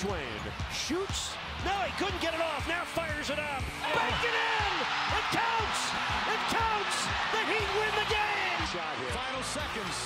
Twain 0.00 0.40
shoots. 0.72 1.36
No, 1.60 1.76
he 1.84 1.92
couldn't 2.00 2.24
get 2.24 2.32
it 2.32 2.40
off. 2.40 2.64
Now 2.64 2.88
fires 2.88 3.28
it 3.28 3.36
up. 3.36 3.60
Back 3.92 4.20
it 4.24 4.32
in. 4.32 4.72
It 5.12 5.26
counts. 5.28 5.80
It 6.24 6.42
counts. 6.48 6.96
The 7.36 7.42
Heat 7.44 7.70
win 7.76 7.92
the 8.00 8.08
game. 8.08 8.60
Shot 8.72 8.96
here. 8.96 9.12
Final 9.12 9.44
seconds. 9.44 9.96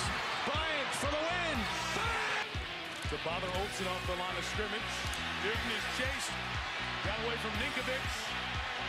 Bryant 0.43 0.91
for 0.99 1.07
the 1.07 1.23
win. 1.23 1.57
To 3.07 3.15
bother 3.23 3.47
Olsen 3.55 3.87
off 3.87 4.03
the 4.11 4.19
line 4.19 4.35
of 4.35 4.43
scrimmage. 4.43 4.93
Newton 5.47 5.71
is 5.71 5.85
chased. 5.95 6.35
Got 7.07 7.15
away 7.23 7.39
from 7.39 7.55
Ninkovich. 7.63 8.15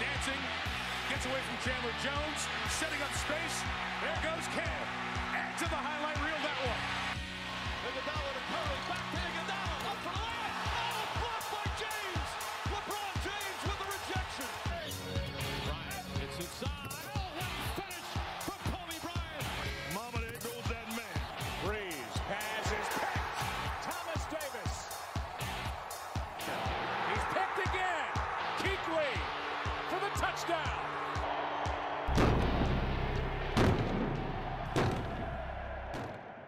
Dancing. 0.02 0.42
Gets 1.06 1.22
away 1.30 1.38
from 1.38 1.56
Chandler 1.62 1.94
Jones. 2.02 2.50
Setting 2.82 2.98
up 2.98 3.14
space. 3.14 3.62
There 4.02 4.18
goes 4.26 4.46
Cam. 4.58 4.86
Add 5.38 5.54
to 5.62 5.70
the 5.70 5.78
highlight 5.78 6.18
reel 6.18 6.40
that 6.42 6.58
one. 6.66 6.82
Iguodala 7.94 8.30
to 8.34 8.42
Curry. 8.50 8.78
Back 8.90 9.06
to 9.06 9.35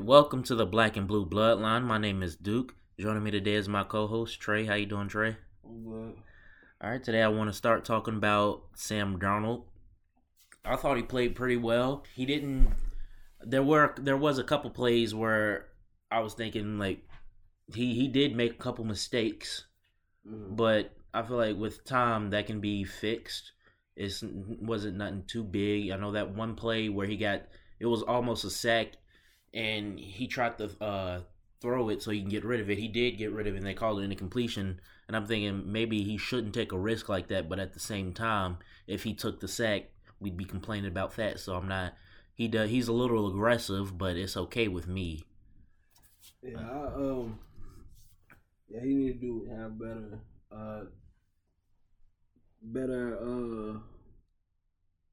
Welcome 0.08 0.42
to 0.44 0.54
the 0.54 0.64
Black 0.64 0.96
and 0.96 1.06
Blue 1.06 1.26
Bloodline. 1.26 1.84
My 1.84 1.98
name 1.98 2.22
is 2.22 2.34
Duke. 2.34 2.74
Joining 2.98 3.22
me 3.22 3.30
today 3.30 3.52
is 3.52 3.68
my 3.68 3.84
co-host 3.84 4.40
Trey. 4.40 4.64
How 4.64 4.72
you 4.72 4.86
doing, 4.86 5.06
Trey? 5.06 5.36
All 5.62 6.14
right, 6.82 7.04
today 7.04 7.20
I 7.20 7.28
want 7.28 7.50
to 7.50 7.52
start 7.52 7.84
talking 7.84 8.14
about 8.16 8.62
Sam 8.74 9.18
Darnold. 9.18 9.64
I 10.64 10.76
thought 10.76 10.96
he 10.96 11.02
played 11.02 11.36
pretty 11.36 11.58
well. 11.58 12.04
He 12.14 12.24
didn't. 12.24 12.72
There 13.42 13.62
were 13.62 13.94
there 13.98 14.16
was 14.16 14.38
a 14.38 14.44
couple 14.44 14.70
plays 14.70 15.14
where 15.14 15.66
I 16.10 16.20
was 16.20 16.32
thinking 16.32 16.78
like 16.78 17.02
he 17.74 17.92
he 17.92 18.08
did 18.08 18.34
make 18.34 18.52
a 18.52 18.62
couple 18.62 18.86
mistakes, 18.86 19.66
mm-hmm. 20.26 20.56
but 20.56 20.90
I 21.12 21.20
feel 21.20 21.36
like 21.36 21.58
with 21.58 21.84
time 21.84 22.30
that 22.30 22.46
can 22.46 22.60
be 22.60 22.82
fixed. 22.82 23.52
It 23.94 24.10
wasn't 24.22 24.96
nothing 24.96 25.24
too 25.26 25.44
big. 25.44 25.90
I 25.90 25.98
know 25.98 26.12
that 26.12 26.34
one 26.34 26.54
play 26.54 26.88
where 26.88 27.06
he 27.06 27.18
got 27.18 27.42
it 27.78 27.84
was 27.84 28.02
almost 28.02 28.44
a 28.44 28.50
sack, 28.50 28.92
and 29.54 29.98
he 29.98 30.26
tried 30.26 30.58
to 30.58 30.70
uh, 30.82 31.20
throw 31.60 31.88
it 31.88 32.02
so 32.02 32.10
he 32.10 32.20
can 32.20 32.30
get 32.30 32.44
rid 32.44 32.60
of 32.60 32.70
it. 32.70 32.78
He 32.78 32.88
did 32.88 33.18
get 33.18 33.32
rid 33.32 33.46
of 33.46 33.54
it, 33.54 33.58
and 33.58 33.66
they 33.66 33.74
called 33.74 34.00
it 34.00 34.04
an 34.04 34.12
incompletion. 34.12 34.80
And 35.06 35.16
I'm 35.16 35.26
thinking 35.26 35.72
maybe 35.72 36.02
he 36.04 36.16
shouldn't 36.18 36.54
take 36.54 36.72
a 36.72 36.78
risk 36.78 37.08
like 37.08 37.28
that. 37.28 37.48
But 37.48 37.58
at 37.58 37.72
the 37.72 37.80
same 37.80 38.12
time, 38.12 38.58
if 38.86 39.04
he 39.04 39.14
took 39.14 39.40
the 39.40 39.48
sack, 39.48 39.90
we'd 40.20 40.36
be 40.36 40.44
complaining 40.44 40.90
about 40.90 41.16
that. 41.16 41.40
So 41.40 41.54
I'm 41.56 41.68
not. 41.68 41.94
He 42.34 42.48
does. 42.48 42.70
He's 42.70 42.88
a 42.88 42.92
little 42.92 43.28
aggressive, 43.28 43.98
but 43.98 44.16
it's 44.16 44.36
okay 44.36 44.68
with 44.68 44.86
me. 44.86 45.24
Yeah, 46.42 46.58
I, 46.60 46.94
um, 46.94 47.38
yeah, 48.68 48.80
he 48.82 48.94
need 48.94 49.20
to 49.20 49.26
do 49.26 49.48
have 49.50 49.78
better, 49.78 50.20
uh, 50.52 50.84
better 52.62 53.18
uh 53.18 53.78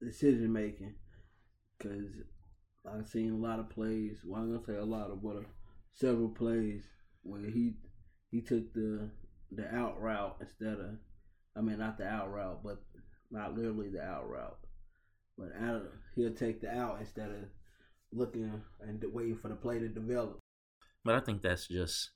decision 0.03 0.51
making, 0.51 0.93
cause 1.79 2.23
I've 2.87 3.07
seen 3.07 3.31
a 3.31 3.37
lot 3.37 3.59
of 3.59 3.69
plays. 3.69 4.17
Well, 4.25 4.41
I'm 4.41 4.53
gonna 4.53 4.65
say 4.65 4.75
a 4.75 4.85
lot 4.85 5.11
of, 5.11 5.21
but 5.23 5.37
uh, 5.37 5.41
several 5.93 6.29
plays 6.29 6.83
where 7.23 7.45
he 7.45 7.73
he 8.31 8.41
took 8.41 8.73
the 8.73 9.09
the 9.51 9.73
out 9.75 10.01
route 10.01 10.37
instead 10.41 10.79
of, 10.79 10.97
I 11.55 11.61
mean, 11.61 11.79
not 11.79 11.97
the 11.97 12.07
out 12.07 12.31
route, 12.31 12.61
but 12.63 12.81
not 13.31 13.55
literally 13.55 13.89
the 13.89 14.03
out 14.03 14.29
route, 14.29 14.57
but 15.37 15.51
out 15.61 15.75
of, 15.75 15.87
he'll 16.15 16.33
take 16.33 16.61
the 16.61 16.69
out 16.69 16.99
instead 16.99 17.29
of 17.29 17.43
looking 18.11 18.61
and 18.81 19.03
waiting 19.11 19.37
for 19.37 19.49
the 19.49 19.55
play 19.55 19.79
to 19.79 19.87
develop. 19.87 20.39
But 21.03 21.15
I 21.15 21.19
think 21.19 21.41
that's 21.41 21.67
just 21.67 22.11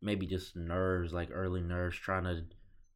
maybe 0.00 0.26
just 0.26 0.56
nerves, 0.56 1.12
like 1.12 1.30
early 1.32 1.60
nerves, 1.60 1.96
trying 1.96 2.24
to 2.24 2.44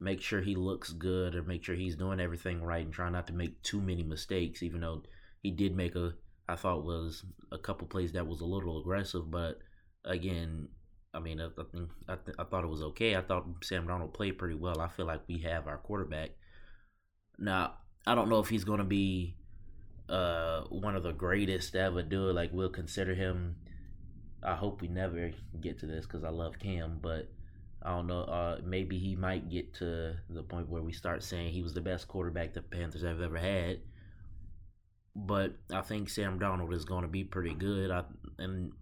make 0.00 0.20
sure 0.20 0.40
he 0.40 0.54
looks 0.54 0.92
good 0.92 1.34
or 1.34 1.42
make 1.42 1.64
sure 1.64 1.74
he's 1.74 1.96
doing 1.96 2.20
everything 2.20 2.62
right 2.62 2.84
and 2.84 2.94
trying 2.94 3.12
not 3.12 3.26
to 3.26 3.32
make 3.32 3.62
too 3.62 3.80
many 3.80 4.02
mistakes. 4.02 4.62
Even 4.62 4.80
though 4.80 5.02
he 5.42 5.50
did 5.50 5.74
make 5.74 5.96
a, 5.96 6.14
I 6.48 6.56
thought 6.56 6.84
was 6.84 7.24
a 7.52 7.58
couple 7.58 7.86
plays 7.86 8.12
that 8.12 8.26
was 8.26 8.40
a 8.40 8.46
little 8.46 8.80
aggressive, 8.80 9.30
but 9.30 9.58
again, 10.04 10.68
I 11.12 11.20
mean, 11.20 11.40
I, 11.40 11.48
think 11.72 11.90
I, 12.08 12.16
th- 12.16 12.36
I 12.38 12.44
thought 12.44 12.64
it 12.64 12.68
was 12.68 12.82
okay. 12.82 13.16
I 13.16 13.22
thought 13.22 13.46
Sam 13.62 13.86
Darnold 13.86 14.14
played 14.14 14.38
pretty 14.38 14.54
well. 14.54 14.80
I 14.80 14.88
feel 14.88 15.06
like 15.06 15.22
we 15.28 15.38
have 15.40 15.66
our 15.66 15.78
quarterback. 15.78 16.30
Now, 17.38 17.74
I 18.06 18.14
don't 18.14 18.28
know 18.28 18.40
if 18.40 18.48
he's 18.48 18.64
going 18.64 18.78
to 18.78 18.84
be 18.84 19.36
uh, 20.08 20.62
one 20.70 20.96
of 20.96 21.02
the 21.02 21.12
greatest 21.12 21.72
to 21.72 21.80
ever 21.80 22.02
do 22.02 22.30
it. 22.30 22.34
Like 22.34 22.50
we'll 22.52 22.70
consider 22.70 23.14
him. 23.14 23.56
I 24.42 24.54
hope 24.54 24.80
we 24.80 24.88
never 24.88 25.32
get 25.60 25.78
to 25.80 25.86
this 25.86 26.06
because 26.06 26.24
I 26.24 26.30
love 26.30 26.58
Cam, 26.58 26.98
but 27.02 27.28
I 27.82 27.90
don't 27.90 28.06
know. 28.06 28.22
Uh, 28.22 28.60
maybe 28.64 28.98
he 28.98 29.16
might 29.16 29.50
get 29.50 29.74
to 29.74 30.16
the 30.30 30.42
point 30.42 30.68
where 30.68 30.82
we 30.82 30.92
start 30.92 31.22
saying 31.22 31.52
he 31.52 31.62
was 31.62 31.74
the 31.74 31.80
best 31.80 32.08
quarterback 32.08 32.54
the 32.54 32.62
Panthers 32.62 33.02
have 33.02 33.20
ever 33.20 33.38
had. 33.38 33.80
But 35.20 35.54
I 35.72 35.80
think 35.80 36.08
Sam 36.08 36.38
Darnold 36.38 36.72
is 36.72 36.84
going 36.84 37.02
to 37.02 37.08
be 37.08 37.24
pretty 37.24 37.54
good. 37.54 37.90
I, 37.90 38.04
and 38.38 38.72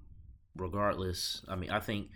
regardless, 0.55 1.43
I 1.49 1.57
mean, 1.57 1.71
I 1.71 1.81
think 1.81 2.09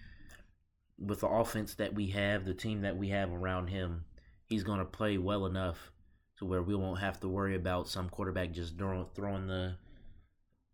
with 0.98 1.20
the 1.20 1.28
offense 1.28 1.74
that 1.76 1.94
we 1.94 2.08
have, 2.08 2.44
the 2.44 2.52
team 2.52 2.82
that 2.82 2.96
we 2.96 3.08
have 3.08 3.32
around 3.32 3.68
him, 3.68 4.04
he's 4.44 4.62
going 4.62 4.80
to 4.80 4.84
play 4.84 5.16
well 5.16 5.46
enough 5.46 5.90
to 6.38 6.44
where 6.44 6.62
we 6.62 6.74
won't 6.74 7.00
have 7.00 7.18
to 7.20 7.28
worry 7.28 7.56
about 7.56 7.88
some 7.88 8.08
quarterback 8.10 8.52
just 8.52 8.76
throwing 8.76 9.06
throwing 9.14 9.46
the 9.46 9.76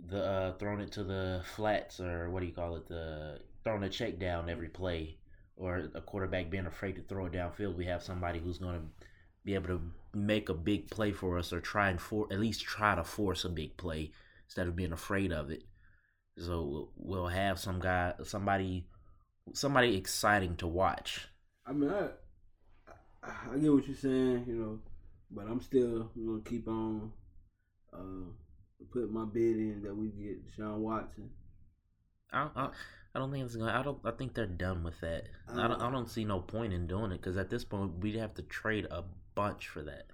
the 0.09 0.25
uh, 0.25 0.53
throwing 0.59 0.81
it 0.81 0.93
to 0.93 1.05
the 1.05 1.43
flats 1.55 2.01
or 2.01 2.31
what 2.31 2.41
do 2.41 2.47
you 2.47 2.53
call 2.53 2.77
it 2.77 2.87
the 2.89 3.41
throwing 3.65 3.83
a 3.83 3.89
check 3.89 4.19
down 4.19 4.49
every 4.49 4.69
play 4.69 5.17
or 5.57 5.91
a 5.95 6.01
quarterback 6.01 6.51
being 6.51 6.67
afraid 6.67 6.97
to 6.97 7.03
throw 7.03 7.27
it 7.27 7.33
downfield. 7.33 7.77
We 7.77 7.87
have 7.87 8.03
somebody 8.03 8.39
who's 8.39 8.59
going 8.59 8.75
to 8.75 9.07
be 9.47 9.55
able 9.55 9.69
to 9.69 9.81
make 10.13 10.49
a 10.49 10.55
big 10.55 10.91
play 10.91 11.13
for 11.13 11.39
us 11.39 11.53
or 11.53 11.61
try 11.61 11.89
and 11.89 12.01
for 12.01 12.27
at 12.33 12.41
least 12.41 12.63
try 12.63 12.97
to 12.97 13.05
force 13.05 13.45
a 13.45 13.49
big 13.49 13.77
play 13.77 14.11
instead 14.45 14.67
of 14.67 14.75
being 14.75 14.93
afraid 14.93 15.33
of 15.33 15.51
it. 15.51 15.63
So 16.37 16.91
we'll 16.97 17.29
have 17.29 17.59
some 17.59 17.79
guy, 17.79 18.13
somebody, 18.25 18.85
somebody 19.55 19.97
exciting 19.97 20.57
to 20.57 20.67
watch. 20.67 21.29
I 21.65 21.73
mean, 21.73 21.91
I 21.91 22.09
I 23.23 23.57
get 23.59 23.73
what 23.73 23.87
you're 23.87 23.97
saying, 23.97 24.45
you 24.49 24.55
know, 24.55 24.79
but 25.31 25.47
I'm 25.47 25.61
still 25.61 26.11
gonna 26.15 26.43
keep 26.45 26.67
on 26.69 27.13
uh, 27.93 28.31
put 28.93 29.11
my 29.13 29.25
bid 29.25 29.57
in 29.57 29.83
that 29.85 29.97
we 29.97 30.09
get 30.09 30.39
Sean 30.57 30.83
Watson. 30.83 31.31
I, 32.33 32.49
I, 32.55 32.69
I 33.15 33.19
don't 33.19 33.31
think 33.31 33.45
it's 33.45 33.57
gonna. 33.57 33.73
I 33.73 33.83
don't. 33.83 33.99
I 34.05 34.11
think 34.11 34.35
they're 34.35 34.47
done 34.47 34.83
with 34.83 35.01
that. 35.01 35.25
I 35.49 35.69
don't. 35.69 35.81
I 35.81 35.91
don't 35.91 36.11
see 36.11 36.25
no 36.25 36.41
point 36.41 36.73
in 36.73 36.87
doing 36.87 37.13
it 37.13 37.21
because 37.21 37.37
at 37.37 37.49
this 37.49 37.65
point 37.65 37.99
we'd 38.01 38.17
have 38.17 38.35
to 38.35 38.43
trade 38.43 38.87
a 38.91 39.05
bunch 39.37 39.69
for 39.69 39.83
that. 39.83 40.07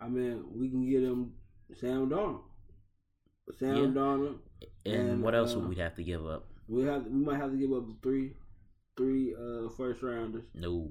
I 0.00 0.08
mean, 0.08 0.44
we 0.54 0.70
can 0.70 0.88
get 0.88 1.02
him 1.02 1.34
Sam 1.78 2.08
Darnold. 2.08 2.40
Sam 3.58 3.76
Yeah. 3.76 4.00
Darnold. 4.00 4.38
And, 4.86 4.94
And, 4.94 5.22
what 5.22 5.34
else 5.34 5.54
uh, 5.54 5.58
would 5.58 5.68
we 5.68 5.76
have 5.76 5.94
to 5.96 6.02
give 6.04 6.26
up? 6.26 6.46
We 6.68 6.84
have 6.84 7.04
we 7.06 7.20
might 7.20 7.36
have 7.36 7.50
to 7.50 7.56
give 7.58 7.72
up 7.72 7.84
three 8.02 8.32
three 8.96 9.34
uh 9.34 9.68
first 9.76 10.02
rounders. 10.02 10.44
No, 10.54 10.90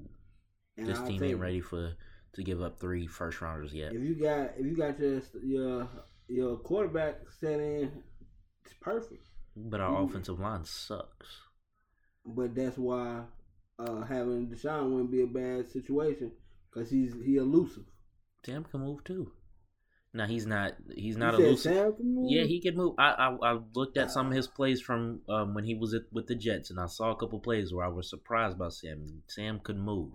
And 0.76 0.86
this 0.86 0.98
I'll 0.98 1.06
team 1.08 1.22
ain't 1.22 1.40
ready 1.40 1.60
for 1.60 1.94
to 2.34 2.42
give 2.42 2.62
up 2.62 2.78
three 2.78 3.06
first 3.06 3.40
rounders 3.40 3.74
yet. 3.74 3.92
If 3.92 4.02
you 4.02 4.14
got 4.14 4.50
if 4.56 4.66
you 4.66 4.76
got 4.76 4.98
your 5.00 5.20
your 5.42 5.88
your 6.28 6.56
quarterback 6.58 7.16
set 7.40 7.58
in, 7.60 8.02
it's 8.64 8.74
perfect. 8.80 9.24
But 9.56 9.80
our 9.80 10.00
Ooh. 10.00 10.04
offensive 10.04 10.38
line 10.38 10.64
sucks. 10.64 11.28
But 12.26 12.54
that's 12.54 12.76
why 12.76 13.22
uh, 13.78 14.02
having 14.02 14.48
Deshaun 14.48 14.90
wouldn't 14.90 15.10
be 15.10 15.22
a 15.22 15.26
bad 15.26 15.68
situation 15.68 16.32
because 16.70 16.90
he's 16.90 17.14
he 17.24 17.36
elusive. 17.36 17.84
Sam 18.44 18.64
can 18.64 18.80
move 18.80 19.04
too. 19.04 19.32
Now 20.12 20.26
he's 20.26 20.46
not. 20.46 20.72
He's 20.94 21.16
You 21.16 21.18
not 21.18 21.34
said 21.34 21.40
elusive. 21.44 21.72
Sam 21.74 21.94
can 21.96 22.14
move? 22.14 22.30
Yeah, 22.30 22.44
he 22.44 22.60
can 22.60 22.76
move. 22.76 22.94
I, 22.98 23.10
I 23.12 23.52
I 23.52 23.58
looked 23.74 23.96
at 23.96 24.10
some 24.10 24.28
of 24.28 24.32
his 24.34 24.46
plays 24.48 24.80
from 24.80 25.22
um, 25.28 25.54
when 25.54 25.64
he 25.64 25.74
was 25.74 25.94
at, 25.94 26.02
with 26.12 26.26
the 26.26 26.34
Jets, 26.34 26.70
and 26.70 26.80
I 26.80 26.86
saw 26.86 27.10
a 27.10 27.16
couple 27.16 27.40
plays 27.40 27.72
where 27.72 27.84
I 27.84 27.88
was 27.88 28.08
surprised 28.10 28.58
by 28.58 28.68
Sam. 28.70 29.22
Sam 29.28 29.60
could 29.60 29.76
move. 29.78 30.12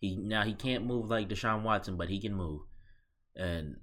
He 0.00 0.16
now 0.16 0.42
he 0.44 0.54
can't 0.54 0.86
move 0.86 1.08
like 1.08 1.28
Deshaun 1.28 1.62
Watson, 1.62 1.96
but 1.96 2.08
he 2.10 2.20
can 2.20 2.34
move. 2.34 2.62
And 3.36 3.76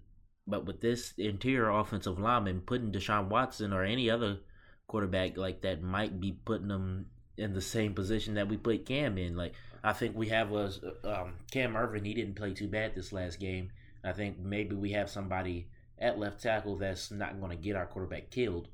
but 0.47 0.65
with 0.65 0.81
this 0.81 1.13
interior 1.17 1.69
offensive 1.69 2.19
lineman, 2.19 2.61
putting 2.61 2.91
Deshaun 2.91 3.29
Watson 3.29 3.73
or 3.73 3.83
any 3.83 4.09
other 4.09 4.39
quarterback 4.87 5.37
like 5.37 5.61
that 5.61 5.81
might 5.81 6.19
be 6.19 6.31
putting 6.33 6.67
them 6.67 7.07
in 7.37 7.53
the 7.53 7.61
same 7.61 7.93
position 7.93 8.35
that 8.35 8.47
we 8.47 8.57
put 8.57 8.85
Cam 8.85 9.17
in. 9.17 9.35
Like 9.35 9.53
I 9.83 9.93
think 9.93 10.15
we 10.15 10.29
have 10.29 10.49
was 10.49 10.81
um, 11.03 11.33
Cam 11.51 11.73
Erving. 11.73 12.05
He 12.05 12.13
didn't 12.13 12.35
play 12.35 12.53
too 12.53 12.67
bad 12.67 12.95
this 12.95 13.13
last 13.13 13.39
game. 13.39 13.71
I 14.03 14.13
think 14.13 14.39
maybe 14.39 14.75
we 14.75 14.91
have 14.91 15.09
somebody 15.09 15.67
at 15.99 16.19
left 16.19 16.41
tackle 16.41 16.77
that's 16.77 17.11
not 17.11 17.39
going 17.39 17.51
to 17.51 17.63
get 17.63 17.75
our 17.75 17.85
quarterback 17.85 18.29
killed. 18.29 18.67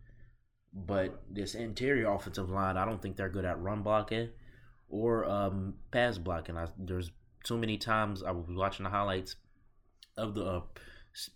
But 0.73 1.23
this 1.29 1.55
interior 1.55 2.11
offensive 2.11 2.49
line, 2.49 2.77
I 2.77 2.85
don't 2.85 3.01
think 3.01 3.17
they're 3.17 3.29
good 3.29 3.45
at 3.45 3.59
run 3.59 3.81
blocking 3.81 4.29
or 4.89 5.25
um, 5.25 5.75
pass 5.91 6.17
blocking. 6.17 6.57
I, 6.57 6.67
there's 6.77 7.11
too 7.43 7.57
many 7.57 7.77
times 7.77 8.23
I 8.23 8.31
was 8.31 8.45
watching 8.49 8.83
the 8.83 8.89
highlights 8.89 9.35
of 10.17 10.35
the 10.35 10.45
uh, 10.45 10.61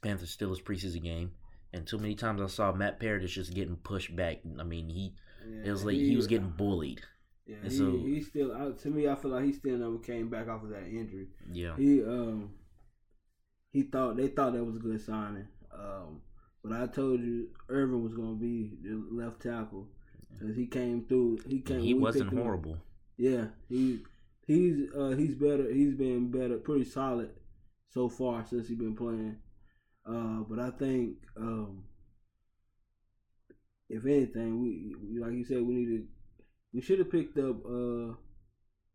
Panthers 0.01 0.36
Steelers 0.36 0.63
preseason 0.63 1.04
game, 1.04 1.31
and 1.74 1.86
too 1.86 1.98
many 1.98 2.16
times 2.16 2.42
I 2.42 2.48
saw 2.48 2.72
Matt 2.72 3.00
Paradis 3.00 3.31
just 3.31 3.54
getting 3.54 3.75
pushed 3.75 4.16
back. 4.16 4.38
I 4.60 4.63
mean, 4.63 4.89
he 4.89 5.16
Yeah, 5.45 5.68
it 5.69 5.72
was 5.72 5.83
like 5.83 5.95
he 5.95 6.16
was 6.16 6.27
getting 6.27 6.50
bullied. 6.50 7.01
Yeah, 7.45 7.57
and 7.62 7.71
he, 7.71 7.77
so- 7.77 7.92
he 7.97 8.21
still 8.21 8.51
uh, 8.51 8.71
to 8.71 8.89
me. 8.89 9.07
I 9.07 9.15
feel 9.15 9.31
like 9.31 9.45
he 9.45 9.53
still 9.53 9.77
never 9.77 9.97
came 10.00 10.30
back 10.30 10.47
off 10.47 10.63
of 10.63 10.69
that 10.69 10.88
injury. 10.88 11.27
Yeah, 11.51 11.75
He 11.77 12.01
um 12.03 12.51
he 13.71 13.83
thought 13.83 14.18
they 14.18 14.27
thought 14.30 14.53
that 14.53 14.63
was 14.63 14.77
a 14.77 14.80
good 14.80 15.01
signing. 15.01 15.47
Um, 15.74 16.21
but 16.63 16.71
I 16.74 16.88
told 16.88 17.19
you 17.21 17.50
Erving 17.69 18.01
was 18.03 18.13
gonna 18.15 18.36
be 18.36 18.77
the 18.81 19.03
left 19.12 19.42
tackle 19.42 19.88
because 20.31 20.56
he 20.56 20.65
came 20.65 21.06
through. 21.06 21.39
He 21.47 21.59
came. 21.59 21.81
he 21.81 21.94
wasn't 21.94 22.25
picked 22.25 22.33
him 22.33 22.39
up. 22.39 22.44
horrible. 22.45 22.77
Yeah, 23.18 23.45
he 23.69 24.00
he's 24.48 24.89
uh 24.98 25.09
he's 25.09 25.36
better. 25.36 25.71
He's 25.71 25.94
been 25.94 26.31
better, 26.31 26.57
pretty 26.57 26.86
solid 26.86 27.30
so 27.89 28.09
far 28.09 28.44
since 28.50 28.68
he's 28.68 28.77
been 28.77 28.95
playing. 28.95 29.38
Uh, 30.06 30.39
but 30.50 30.59
I 30.59 30.71
think 30.71 31.18
um 31.38 31.83
if 33.89 34.03
anything, 34.06 34.62
we- 34.62 35.19
like 35.19 35.33
you 35.33 35.44
said, 35.45 35.62
we 35.62 35.75
need 35.75 35.86
to 35.98 36.07
we 36.75 36.81
should 36.81 37.00
have 37.00 37.10
picked 37.10 37.38
up 37.38 37.66
uh 37.66 38.13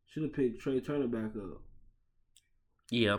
should 0.07 0.25
have 0.25 0.35
picked 0.35 0.63
Trai 0.63 0.85
Turner 0.85 1.07
back 1.07 1.35
up. 1.37 1.63
Yeah, 2.91 3.19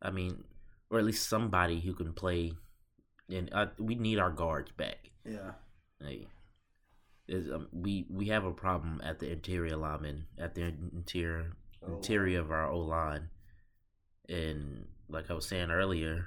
I 0.00 0.10
mean, 0.10 0.44
or 0.90 0.98
at 0.98 1.04
least 1.04 1.28
somebody 1.28 1.80
who 1.80 1.94
can 1.94 2.12
play. 2.12 2.52
And 3.30 3.50
I, 3.54 3.68
we 3.78 3.94
need 3.94 4.18
our 4.18 4.30
guards 4.30 4.72
back. 4.72 5.10
Yeah. 5.24 5.52
Like, 6.00 6.28
is 7.28 7.50
um, 7.50 7.68
we 7.72 8.06
we 8.10 8.26
have 8.26 8.44
a 8.44 8.52
problem 8.52 9.00
at 9.04 9.20
the 9.20 9.30
interior 9.30 9.76
lineman 9.76 10.26
at 10.38 10.54
the 10.54 10.72
interior 10.92 11.52
interior 11.86 12.40
of 12.40 12.50
our 12.50 12.68
O 12.68 12.80
line, 12.80 13.28
and 14.28 14.86
like 15.08 15.30
I 15.30 15.34
was 15.34 15.46
saying 15.46 15.70
earlier, 15.70 16.26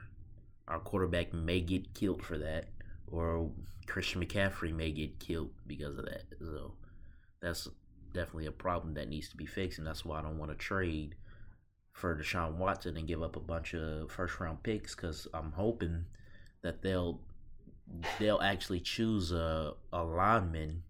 our 0.68 0.80
quarterback 0.80 1.34
may 1.34 1.60
get 1.60 1.94
killed 1.94 2.24
for 2.24 2.38
that, 2.38 2.70
or 3.08 3.52
Christian 3.88 4.24
McCaffrey 4.24 4.74
may 4.74 4.92
get 4.92 5.20
killed 5.20 5.52
because 5.68 5.98
of 5.98 6.06
that. 6.06 6.24
So 6.40 6.76
that's 7.46 7.68
definitely 8.12 8.48
a 8.48 8.52
problem 8.52 8.96
that 8.96 9.08
needs 9.08 9.30
to 9.30 9.38
be 9.38 9.46
fixed, 9.46 9.78
and 9.78 9.86
that's 9.86 10.04
why 10.04 10.18
I 10.18 10.24
don't 10.24 10.40
want 10.40 10.50
to 10.50 10.58
trade 10.58 11.16
for 11.92 12.18
Deshaun 12.18 12.56
Watson 12.56 12.98
and 12.98 13.08
give 13.08 13.22
up 13.22 13.36
a 13.36 13.40
bunch 13.40 13.76
of 13.76 14.12
first 14.12 14.40
round 14.40 14.64
picks 14.64 14.96
because 14.96 15.28
I'm 15.32 15.52
hoping 15.52 16.06
that 16.64 16.82
they'll 16.82 17.22
they'll 18.18 18.42
actually 18.42 18.80
choose 18.80 19.32
a 19.32 19.74
a 19.94 20.04
lineman, 20.04 20.82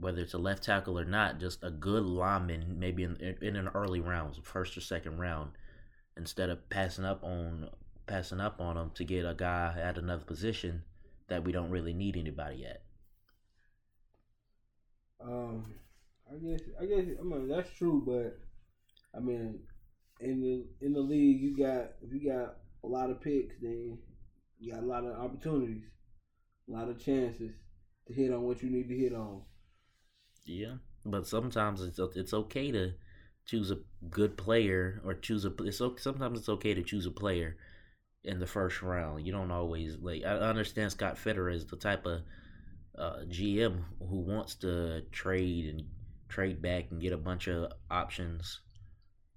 whether 0.00 0.22
it's 0.22 0.32
a 0.32 0.38
left 0.38 0.62
tackle 0.62 0.98
or 0.98 1.04
not, 1.04 1.38
just 1.38 1.62
a 1.62 1.70
good 1.70 2.04
lineman, 2.04 2.78
maybe 2.78 3.02
in 3.02 3.16
in 3.42 3.56
an 3.56 3.68
early 3.74 4.00
rounds, 4.00 4.40
first 4.42 4.74
or 4.78 4.80
second 4.80 5.18
round, 5.18 5.50
instead 6.16 6.48
of 6.48 6.66
passing 6.70 7.04
up 7.04 7.22
on 7.22 7.68
passing 8.06 8.40
up 8.40 8.58
on 8.58 8.76
them 8.76 8.90
to 8.94 9.04
get 9.04 9.26
a 9.26 9.34
guy 9.34 9.76
at 9.78 9.98
another 9.98 10.24
position 10.24 10.82
that 11.28 11.44
we 11.44 11.52
don't 11.52 11.70
really 11.70 11.92
need 11.92 12.16
anybody 12.16 12.64
at. 12.64 12.85
Um, 15.20 15.64
I 16.30 16.36
guess 16.36 16.60
I 16.80 16.86
guess 16.86 17.04
I 17.18 17.22
mean 17.22 17.48
that's 17.48 17.70
true, 17.76 18.02
but 18.06 18.38
I 19.16 19.20
mean 19.22 19.60
in 20.20 20.40
the 20.40 20.66
in 20.84 20.92
the 20.92 21.00
league 21.00 21.40
you 21.40 21.56
got 21.56 21.92
if 22.02 22.12
you 22.12 22.30
got 22.30 22.56
a 22.84 22.86
lot 22.86 23.10
of 23.10 23.20
picks, 23.20 23.54
then 23.60 23.98
you 24.58 24.72
got 24.72 24.82
a 24.82 24.86
lot 24.86 25.04
of 25.04 25.18
opportunities, 25.18 25.84
a 26.68 26.72
lot 26.72 26.88
of 26.88 27.02
chances 27.02 27.52
to 28.06 28.12
hit 28.12 28.32
on 28.32 28.42
what 28.42 28.62
you 28.62 28.70
need 28.70 28.88
to 28.88 28.96
hit 28.96 29.14
on. 29.14 29.42
Yeah, 30.44 30.76
but 31.04 31.26
sometimes 31.26 31.82
it's 31.82 31.98
it's 32.14 32.34
okay 32.34 32.70
to 32.72 32.92
choose 33.46 33.70
a 33.70 33.78
good 34.10 34.36
player 34.36 35.00
or 35.04 35.14
choose 35.14 35.44
a. 35.44 35.52
It's 35.60 35.80
sometimes 36.02 36.38
it's 36.38 36.48
okay 36.48 36.74
to 36.74 36.82
choose 36.82 37.06
a 37.06 37.10
player 37.10 37.56
in 38.24 38.40
the 38.40 38.46
first 38.46 38.82
round. 38.82 39.26
You 39.26 39.32
don't 39.32 39.50
always 39.50 39.96
like. 40.00 40.24
I 40.24 40.34
understand 40.34 40.92
Scott 40.92 41.16
Fitterer 41.16 41.54
is 41.54 41.66
the 41.66 41.76
type 41.76 42.06
of 42.06 42.22
uh, 42.98 43.20
GM 43.28 43.82
who 44.00 44.20
wants 44.20 44.54
to 44.56 45.02
trade 45.12 45.66
and 45.66 45.84
trade 46.28 46.60
back 46.62 46.86
and 46.90 47.00
get 47.00 47.12
a 47.12 47.18
bunch 47.18 47.48
of 47.48 47.72
options. 47.90 48.60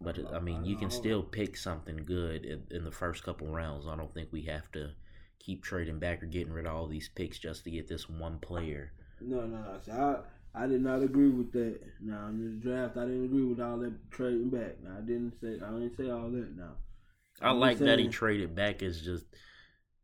But 0.02 0.18
I 0.34 0.40
mean, 0.40 0.64
you 0.64 0.78
can 0.78 0.90
still 0.90 1.22
pick 1.22 1.58
something 1.58 1.98
good 2.06 2.46
in, 2.46 2.64
in 2.72 2.86
the 2.86 2.92
first 2.92 3.24
couple 3.24 3.48
rounds. 3.48 3.86
I 3.86 3.98
don't 3.98 4.14
think 4.14 4.30
we 4.32 4.44
have 4.44 4.72
to 4.72 4.92
keep 5.40 5.64
trading 5.64 6.00
back 6.00 6.24
or 6.24 6.26
getting 6.26 6.54
rid 6.54 6.66
of 6.66 6.76
all 6.76 6.88
these 6.88 7.10
picks 7.10 7.38
just 7.38 7.64
to 7.66 7.72
get 7.72 7.88
this 7.88 8.08
one 8.10 8.40
player. 8.40 8.94
No, 9.20 9.46
no. 9.46 9.78
So 9.86 9.92
I 9.92 10.64
I 10.64 10.68
did 10.68 10.82
not 10.82 11.04
agree 11.04 11.30
with 11.30 11.52
that. 11.52 11.80
Now 12.02 12.28
in 12.28 12.40
this 12.40 12.64
draft, 12.64 12.98
I 12.98 13.06
didn't 13.06 13.26
agree 13.26 13.44
with 13.44 13.60
all 13.60 13.78
that 13.80 14.12
trading 14.12 14.50
back. 14.50 14.82
Now 14.82 14.98
I 14.98 15.02
didn't 15.02 15.34
say 15.42 15.60
I 15.64 15.72
didn't 15.72 15.98
say 15.98 16.10
all 16.10 16.30
that. 16.32 16.56
Now 16.56 16.76
I 17.42 17.52
like 17.52 17.80
that 17.80 18.00
he 18.00 18.08
traded 18.08 18.56
back. 18.56 18.82
Is 18.82 19.02
just 19.02 19.26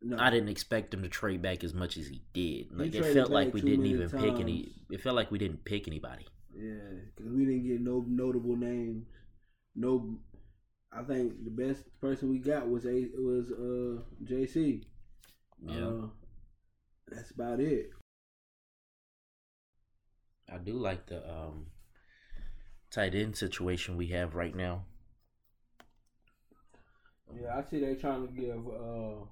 no, 0.02 0.18
I 0.20 0.30
didn't 0.30 0.50
expect 0.50 0.94
him 0.94 1.02
to 1.04 1.10
trade 1.10 1.42
back 1.42 1.64
as 1.64 1.74
much 1.74 1.98
as 1.98 2.08
he 2.08 2.22
did. 2.34 2.72
Like 2.72 2.94
it 2.94 3.14
felt 3.14 3.32
like 3.32 3.54
we 3.54 3.62
didn't 3.62 3.86
even 3.86 4.10
pick 4.10 4.40
any. 4.40 4.72
It 4.90 5.02
felt 5.02 5.16
like 5.16 5.32
we 5.32 5.38
didn't 5.38 5.66
pick 5.66 5.88
anybody. 5.88 6.28
Yeah, 6.56 7.00
because 7.16 7.32
we 7.32 7.46
didn't 7.46 7.68
get 7.68 7.82
no 7.82 8.06
notable 8.08 8.56
names. 8.56 9.06
No, 9.76 10.18
I 10.92 11.04
think 11.04 11.44
the 11.44 11.52
best 11.52 11.84
person 12.00 12.30
we 12.30 12.40
got 12.40 12.70
was 12.70 12.86
a 12.86 13.10
was 13.18 13.52
uh 13.52 14.02
Jaycee. 14.24 14.84
Yeah, 15.66 15.86
Uh, 15.86 16.08
that's 17.08 17.32
about 17.32 17.60
it. 17.60 17.90
I 20.52 20.58
do 20.58 20.74
like 20.74 21.08
the 21.08 21.28
um, 21.30 21.68
tight 22.92 23.16
end 23.16 23.36
situation 23.36 23.98
we 23.98 24.08
have 24.08 24.36
right 24.36 24.56
now. 24.56 24.86
Yeah, 27.42 27.58
I 27.58 27.64
see 27.70 27.80
they're 27.80 27.96
trying 27.96 28.28
to 28.28 28.34
give 28.34 28.68
uh 28.68 29.26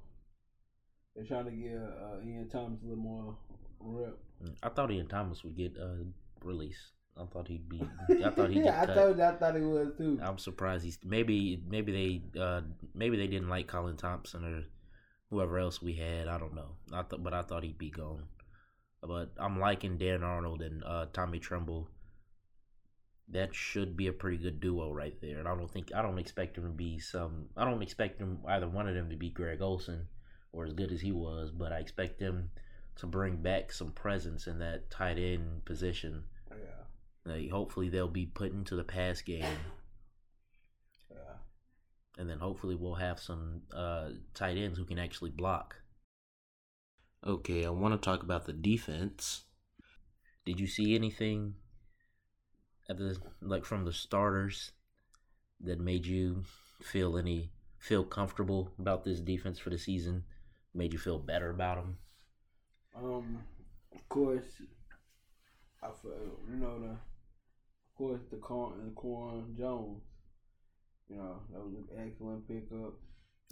they're 1.15 1.25
trying 1.25 1.45
to 1.45 1.51
give 1.51 1.81
uh, 1.81 2.25
Ian 2.25 2.49
Thomas 2.49 2.79
a 2.81 2.87
little 2.87 3.03
more 3.03 3.37
rep. 3.79 4.17
I 4.61 4.69
thought 4.69 4.91
Ian 4.91 5.07
Thomas 5.07 5.43
would 5.43 5.55
get 5.55 5.77
uh, 5.79 6.03
released. 6.43 6.91
I 7.15 7.25
thought 7.25 7.47
he'd 7.47 7.69
be. 7.69 7.81
I 8.25 8.29
thought 8.31 8.49
he'd 8.49 8.65
yeah, 8.65 8.81
I 8.81 8.85
get 8.85 8.95
cut. 8.95 9.17
you, 9.17 9.23
I 9.23 9.31
thought 9.35 9.55
he 9.55 9.61
was 9.61 9.89
too. 9.97 10.19
I'm 10.21 10.37
surprised 10.37 10.83
he's 10.83 10.97
maybe 11.03 11.61
maybe 11.69 11.91
they 12.33 12.39
uh 12.41 12.61
maybe 12.95 13.17
they 13.17 13.27
didn't 13.27 13.49
like 13.49 13.67
Colin 13.67 13.97
Thompson 13.97 14.43
or 14.43 14.63
whoever 15.29 15.59
else 15.59 15.81
we 15.81 15.93
had. 15.93 16.27
I 16.27 16.39
don't 16.39 16.55
know. 16.55 16.75
I 16.91 17.03
thought, 17.03 17.23
but 17.23 17.33
I 17.33 17.43
thought 17.43 17.63
he'd 17.63 17.77
be 17.77 17.91
gone. 17.91 18.23
But 19.01 19.31
I'm 19.37 19.59
liking 19.59 19.97
Dan 19.97 20.23
Arnold 20.23 20.61
and 20.61 20.83
uh, 20.83 21.07
Tommy 21.13 21.39
Tremble. 21.39 21.89
That 23.29 23.53
should 23.53 23.95
be 23.95 24.07
a 24.07 24.13
pretty 24.13 24.37
good 24.37 24.59
duo 24.59 24.91
right 24.91 25.15
there. 25.21 25.39
And 25.39 25.47
I 25.47 25.55
don't 25.55 25.71
think 25.71 25.91
I 25.95 26.01
don't 26.01 26.19
expect 26.19 26.57
him 26.57 26.63
to 26.63 26.69
be 26.69 26.97
some. 26.97 27.49
I 27.55 27.63
don't 27.65 27.83
expect 27.83 28.17
them 28.17 28.39
either 28.47 28.67
one 28.67 28.87
of 28.87 28.95
them 28.95 29.09
to 29.11 29.15
be 29.15 29.29
Greg 29.29 29.61
Olsen 29.61 30.07
or 30.53 30.65
as 30.65 30.73
good 30.73 30.91
as 30.91 31.01
he 31.01 31.11
was. 31.11 31.51
But 31.51 31.73
I 31.73 31.79
expect 31.79 32.19
them 32.19 32.51
to 32.95 33.05
bring 33.07 33.37
back 33.37 33.71
some 33.71 33.91
presence 33.91 34.47
in 34.47 34.59
that 34.59 34.89
tight 34.89 35.17
end 35.17 35.65
position. 35.65 36.23
Yeah, 36.51 37.31
Like, 37.33 37.49
hopefully 37.49 37.89
they'll 37.89 38.07
be 38.07 38.27
put 38.27 38.53
into 38.53 38.75
the 38.75 38.83
pass 38.83 39.21
game 39.21 39.45
yeah. 41.09 41.17
and 42.17 42.29
then 42.29 42.39
hopefully 42.39 42.75
we'll 42.75 42.95
have 42.95 43.19
some 43.19 43.61
uh, 43.73 44.09
tight 44.33 44.57
ends 44.57 44.77
who 44.77 44.85
can 44.85 44.99
actually 44.99 45.31
block. 45.31 45.75
Okay, 47.25 47.65
I 47.65 47.69
want 47.69 47.93
to 47.93 48.05
talk 48.05 48.21
about 48.21 48.45
the 48.45 48.53
defense. 48.53 49.45
Did 50.45 50.59
you 50.59 50.67
see 50.67 50.93
anything 50.93 51.55
at 52.89 52.97
the 52.97 53.17
like 53.41 53.63
from 53.63 53.85
the 53.85 53.93
starters 53.93 54.71
that 55.61 55.79
made 55.79 56.05
you 56.05 56.43
feel 56.81 57.17
any 57.17 57.51
feel 57.79 58.03
comfortable 58.03 58.73
about 58.77 59.05
this 59.05 59.21
defense 59.21 59.57
for 59.57 59.69
the 59.69 59.77
season? 59.77 60.25
Made 60.73 60.93
you 60.93 60.99
feel 60.99 61.19
better 61.19 61.49
about 61.49 61.77
them? 61.77 61.97
Um, 62.95 63.43
of 63.93 64.09
course, 64.09 64.61
I 65.81 65.87
feel 66.01 66.11
you 66.49 66.57
know 66.57 66.79
the, 66.79 66.89
of 66.89 67.95
course 67.97 68.21
the 68.31 68.37
Corn 68.37 68.79
and 68.81 68.95
Corn 68.95 69.55
Jones. 69.57 70.01
You 71.09 71.17
know 71.17 71.41
that 71.51 71.63
was 71.63 71.73
an 71.73 71.87
excellent 72.07 72.47
pickup. 72.47 72.93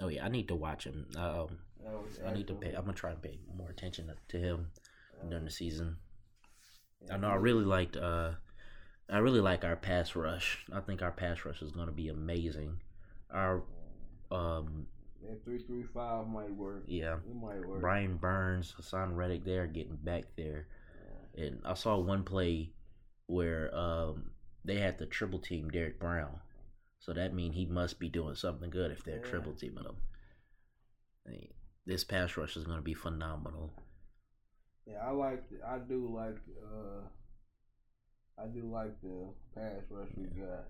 Oh 0.01 0.07
yeah, 0.07 0.25
I 0.25 0.29
need 0.29 0.47
to 0.47 0.55
watch 0.55 0.85
him. 0.85 1.05
Um, 1.15 1.59
I 2.25 2.33
need 2.33 2.47
to 2.47 2.53
pay. 2.55 2.73
I'm 2.73 2.85
gonna 2.85 2.93
try 2.93 3.11
and 3.11 3.21
pay 3.21 3.39
more 3.55 3.69
attention 3.69 4.11
to 4.29 4.37
him 4.37 4.71
during 5.29 5.45
the 5.45 5.51
season. 5.51 5.97
I 7.11 7.17
know 7.17 7.29
I 7.29 7.35
really 7.35 7.65
liked 7.65 7.97
uh 7.97 8.31
I 9.09 9.17
really 9.17 9.41
like 9.41 9.63
our 9.63 9.75
pass 9.75 10.15
rush. 10.15 10.65
I 10.71 10.79
think 10.79 11.01
our 11.01 11.11
pass 11.11 11.43
rush 11.45 11.61
is 11.61 11.71
gonna 11.71 11.91
be 11.91 12.09
amazing. 12.09 12.81
Our 13.31 13.63
um 14.31 14.87
That 15.27 15.43
three 15.43 15.59
three 15.59 15.83
five 15.93 16.27
might 16.27 16.53
work. 16.53 16.83
yeah. 16.87 17.15
It 17.29 17.35
might 17.35 17.65
work. 17.65 17.79
Brian 17.81 18.17
Burns, 18.17 18.73
Haason 18.79 19.15
Reddick, 19.15 19.43
they 19.45 19.57
are 19.57 19.67
getting 19.67 19.97
back 19.97 20.23
there. 20.35 20.67
Yeah. 21.37 21.43
And 21.45 21.61
I 21.65 21.75
saw 21.75 21.97
one 21.99 22.23
play 22.23 22.73
where 23.27 23.73
um 23.75 24.31
they 24.65 24.77
had 24.79 24.97
to 24.99 25.05
triple 25.05 25.39
team 25.39 25.69
Derrick 25.69 25.99
Brown. 25.99 26.39
So 26.99 27.13
that 27.13 27.33
means 27.33 27.55
he 27.55 27.65
must 27.65 27.99
be 27.99 28.09
doing 28.09 28.35
something 28.35 28.69
good 28.69 28.91
if 28.91 29.03
they're 29.03 29.17
Yeah. 29.23 29.29
triple 29.29 29.53
teaming 29.53 29.85
him. 29.85 29.95
I 31.27 31.29
mean, 31.31 31.47
this 31.85 32.03
pass 32.03 32.35
rush 32.37 32.57
is 32.57 32.63
gonna 32.65 32.81
be 32.81 32.93
phenomenal. 32.93 33.73
Yeah, 34.87 34.97
I 35.05 35.11
like. 35.11 35.43
I 35.65 35.77
do 35.77 36.07
like. 36.15 36.37
uh 36.63 37.07
I 38.41 38.47
do 38.47 38.71
like 38.71 38.99
the 39.01 39.27
pass 39.53 39.83
rush 39.91 40.09
we 40.17 40.23
got. 40.25 40.65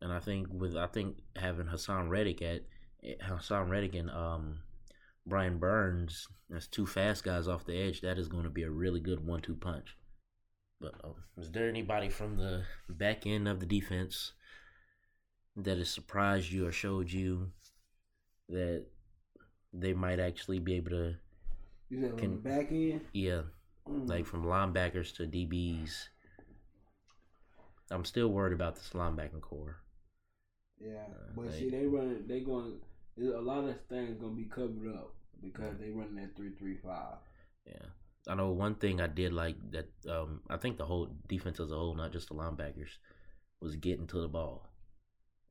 And 0.00 0.12
I 0.12 0.18
think 0.18 0.48
with 0.50 0.76
I 0.76 0.88
think 0.88 1.18
having 1.36 1.66
Haason 1.66 2.08
Reddick 2.08 2.42
at 2.42 2.62
Haason 3.04 3.68
Reddick 3.68 3.94
and 3.94 4.10
um, 4.10 4.58
Brian 5.26 5.58
Burns. 5.58 6.26
That's 6.48 6.66
two 6.66 6.86
fast 6.86 7.24
guys 7.24 7.48
off 7.48 7.64
the 7.64 7.76
edge, 7.76 8.00
that 8.02 8.18
is 8.18 8.28
going 8.28 8.44
to 8.44 8.50
be 8.50 8.62
a 8.62 8.70
really 8.70 9.00
good 9.00 9.26
one-two 9.26 9.54
punch. 9.56 9.96
But 10.80 10.94
um, 11.04 11.14
is 11.38 11.50
there 11.50 11.68
anybody 11.68 12.08
from 12.08 12.36
the 12.36 12.64
back 12.88 13.26
end 13.26 13.48
of 13.48 13.60
the 13.60 13.66
defense 13.66 14.32
that 15.56 15.78
has 15.78 15.88
surprised 15.90 16.50
you 16.50 16.66
or 16.66 16.72
showed 16.72 17.10
you 17.10 17.52
that 18.48 18.84
they 19.72 19.92
might 19.94 20.18
actually 20.20 20.58
be 20.58 20.74
able 20.74 20.90
to? 20.90 21.14
You 21.88 22.00
said 22.02 22.18
Can- 22.18 22.38
back 22.40 22.70
end? 22.70 23.02
Yeah, 23.12 23.42
Mm. 23.88 24.08
like 24.08 24.26
from 24.26 24.44
linebackers 24.44 25.12
to 25.16 25.26
DBs. 25.26 26.08
I'm 27.90 28.04
still 28.04 28.28
worried 28.28 28.52
about 28.52 28.76
this 28.76 28.90
linebacking 28.94 29.40
core. 29.40 29.78
Yeah, 30.80 31.04
Uh, 31.10 31.32
but 31.34 31.50
they- 31.50 31.58
see, 31.58 31.70
they 31.70 31.86
run. 31.86 32.26
They 32.28 32.40
going. 32.40 32.80
A 33.18 33.40
lot 33.40 33.64
of 33.64 33.76
things 33.88 34.18
gonna 34.20 34.32
be 34.32 34.44
covered 34.44 34.94
up 34.94 35.14
because 35.42 35.76
they 35.78 35.90
running 35.90 36.16
that 36.16 36.34
three 36.36 36.52
three 36.58 36.76
five. 36.76 37.16
Yeah. 37.66 37.86
I 38.28 38.34
know 38.36 38.50
one 38.50 38.76
thing 38.76 39.00
I 39.00 39.08
did 39.08 39.32
like 39.32 39.56
that 39.72 39.88
um 40.08 40.40
I 40.48 40.56
think 40.56 40.78
the 40.78 40.86
whole 40.86 41.08
defense 41.28 41.60
as 41.60 41.70
a 41.70 41.76
whole, 41.76 41.94
not 41.94 42.12
just 42.12 42.28
the 42.28 42.34
linebackers, 42.34 42.98
was 43.60 43.76
getting 43.76 44.06
to 44.08 44.20
the 44.20 44.28
ball. 44.28 44.68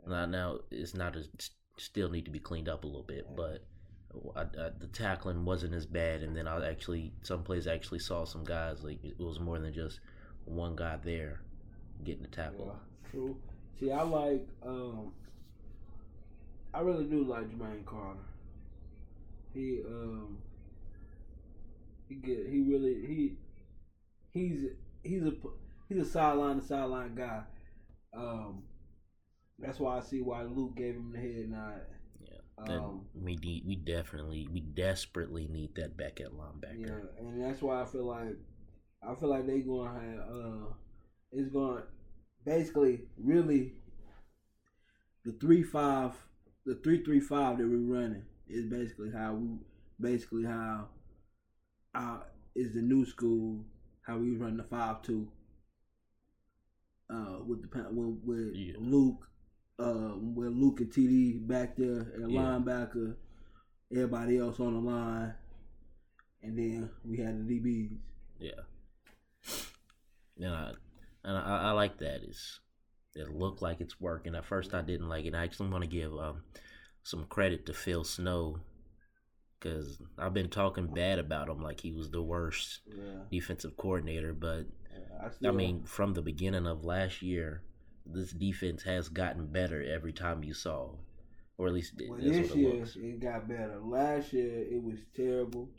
Now 0.08 0.26
now 0.26 0.60
it's 0.72 0.96
not 0.96 1.16
as 1.16 1.30
still 1.78 2.10
need 2.10 2.26
to 2.26 2.32
be 2.32 2.40
cleaned 2.40 2.70
up 2.70 2.84
a 2.84 2.88
little 2.88 3.04
bit, 3.04 3.26
but 3.36 3.64
I, 4.36 4.42
I, 4.42 4.70
the 4.78 4.88
tackling 4.92 5.46
wasn't 5.46 5.74
as 5.74 5.86
bad 5.86 6.22
and 6.22 6.36
then 6.36 6.48
I 6.48 6.68
actually 6.68 7.14
some 7.22 7.44
plays 7.44 7.68
I 7.68 7.74
actually 7.74 8.00
saw 8.00 8.26
some 8.26 8.44
guys 8.44 8.84
like 8.84 9.04
it 9.04 9.20
was 9.20 9.40
more 9.40 9.60
than 9.60 9.74
just 9.74 10.00
one 10.46 10.76
guy 10.76 10.98
there 11.04 11.42
getting 12.04 12.24
the 12.24 12.28
tackle. 12.30 12.76
Yeah, 12.76 13.12
true. 13.12 13.38
See, 13.80 13.92
I 13.92 14.02
like. 14.02 14.48
um 14.66 15.14
I 16.74 16.80
really 16.82 17.06
do 17.06 17.24
like 17.24 17.50
Jermaine 17.50 17.86
Carter. 17.86 18.20
He 19.54 19.82
um. 19.86 20.38
He 22.08 22.16
get 22.16 22.48
he 22.50 22.62
really 22.62 22.96
he 23.08 23.38
he's 24.32 24.66
he's 25.04 25.24
a 25.24 25.32
he's 25.88 26.02
a 26.02 26.06
sideline 26.06 26.60
to 26.60 26.66
sideline 26.66 27.16
guy. 27.16 27.44
Um, 28.14 28.64
that's 29.60 29.80
why 29.80 29.98
I 29.98 30.02
see 30.02 30.22
why 30.22 30.44
Luke 30.44 30.76
gave 30.76 30.96
him 30.96 31.14
the 31.14 31.20
head 31.20 31.50
nod. 31.50 31.82
Yeah. 32.20 32.76
Um, 32.76 33.06
we 33.16 33.38
need, 33.38 33.64
we 33.66 33.76
definitely 33.78 34.48
we 34.52 34.60
desperately 34.60 35.48
need 35.48 35.76
that 35.76 35.96
back 35.96 36.20
at 36.20 36.34
linebacker. 36.34 36.88
Yeah, 36.88 37.20
and 37.20 37.42
that's 37.42 37.62
why 37.62 37.82
I 37.82 37.86
feel 37.86 38.06
like 38.06 38.36
I 39.08 39.16
feel 39.16 39.30
like 39.30 39.48
they 39.48 39.60
gonna 39.60 39.94
have 39.94 40.20
uh 40.20 40.74
it's 41.32 41.50
gonna 41.50 41.84
basically 42.46 43.02
really 43.18 43.74
the 45.24 45.32
three 45.34 45.64
five 45.64 46.12
the 46.66 46.76
three 46.84 47.04
three 47.04 47.20
five 47.20 47.58
that 47.58 47.68
we're 47.68 47.78
running 48.00 48.24
is 48.48 48.66
basically 48.66 49.12
how 49.12 49.34
we 49.34 49.58
basically 50.00 50.44
how 50.46 50.88
uh 51.96 52.20
is 52.56 52.74
the 52.74 52.82
new 52.82 53.06
school 53.06 53.64
how 54.04 54.18
we 54.18 54.32
run 54.32 54.58
the 54.58 54.64
five 54.64 55.02
two 55.02 55.28
uh 57.10 57.38
with 57.46 57.62
the 57.62 57.84
with, 57.92 58.18
with 58.24 58.56
Yeah. 58.56 58.74
Luke 58.80 59.28
uh 59.80 60.14
with 60.18 60.50
Luke 60.54 60.80
and 60.82 60.92
TD 60.92 61.48
back 61.48 61.76
there 61.78 62.12
and 62.16 62.32
Yeah. 62.32 62.40
linebacker 62.42 63.16
everybody 63.92 64.38
else 64.38 64.60
on 64.60 64.74
the 64.74 64.80
line 64.92 65.34
and 66.44 66.58
then 66.58 66.90
we 67.06 67.18
had 67.18 67.48
the 67.48 67.60
DBs. 67.60 67.98
Yeah. 68.40 68.62
And 70.38 70.54
I 70.56 70.72
and 71.24 71.38
I, 71.38 71.70
I 71.70 71.72
like 71.72 72.00
that. 72.00 72.22
It's 72.24 72.60
it 73.16 73.30
looked 73.30 73.62
like 73.62 73.82
it's 73.82 74.00
working. 74.02 74.36
At 74.36 74.46
first, 74.46 74.74
I 74.74 74.82
didn't 74.82 75.10
like 75.10 75.26
it. 75.26 75.36
I 75.36 75.44
actually 75.44 75.70
want 75.70 75.84
to 75.84 75.90
give 75.90 76.14
um, 76.18 76.44
some 77.04 77.26
credit 77.26 77.66
to 77.68 77.74
Phil 77.74 78.04
Snow 78.04 78.60
because 79.60 80.02
I've 80.18 80.34
been 80.34 80.50
talking 80.50 80.88
bad 80.88 81.20
about 81.20 81.50
him 81.50 81.62
like 81.62 81.82
he 81.82 81.92
was 81.92 82.10
the 82.12 82.22
worst 82.22 82.82
Yeah, 82.86 83.24
defensive 83.32 83.78
coordinator. 83.78 84.34
But 84.34 84.68
I, 85.22 85.30
I 85.46 85.52
still, 85.52 85.52
mean, 85.52 85.84
from 85.84 86.14
the 86.14 86.22
beginning 86.22 86.68
of 86.68 86.84
last 86.86 87.22
year, 87.22 87.64
this 88.06 88.32
defense 88.32 88.84
has 88.84 89.10
gotten 89.10 89.48
better 89.48 89.82
every 89.84 90.14
time 90.14 90.44
you 90.44 90.54
saw, 90.54 90.92
or 91.58 91.68
at 91.68 91.74
least 91.74 91.94
well, 92.08 92.20
this 92.20 92.40
it 92.40 92.56
year 92.56 92.64
looks. 92.70 92.96
it 92.96 93.20
got 93.20 93.48
better. 93.48 93.80
Last 93.84 94.34
year 94.34 94.66
it 94.70 94.82
was 94.84 95.00
terrible, 95.16 95.70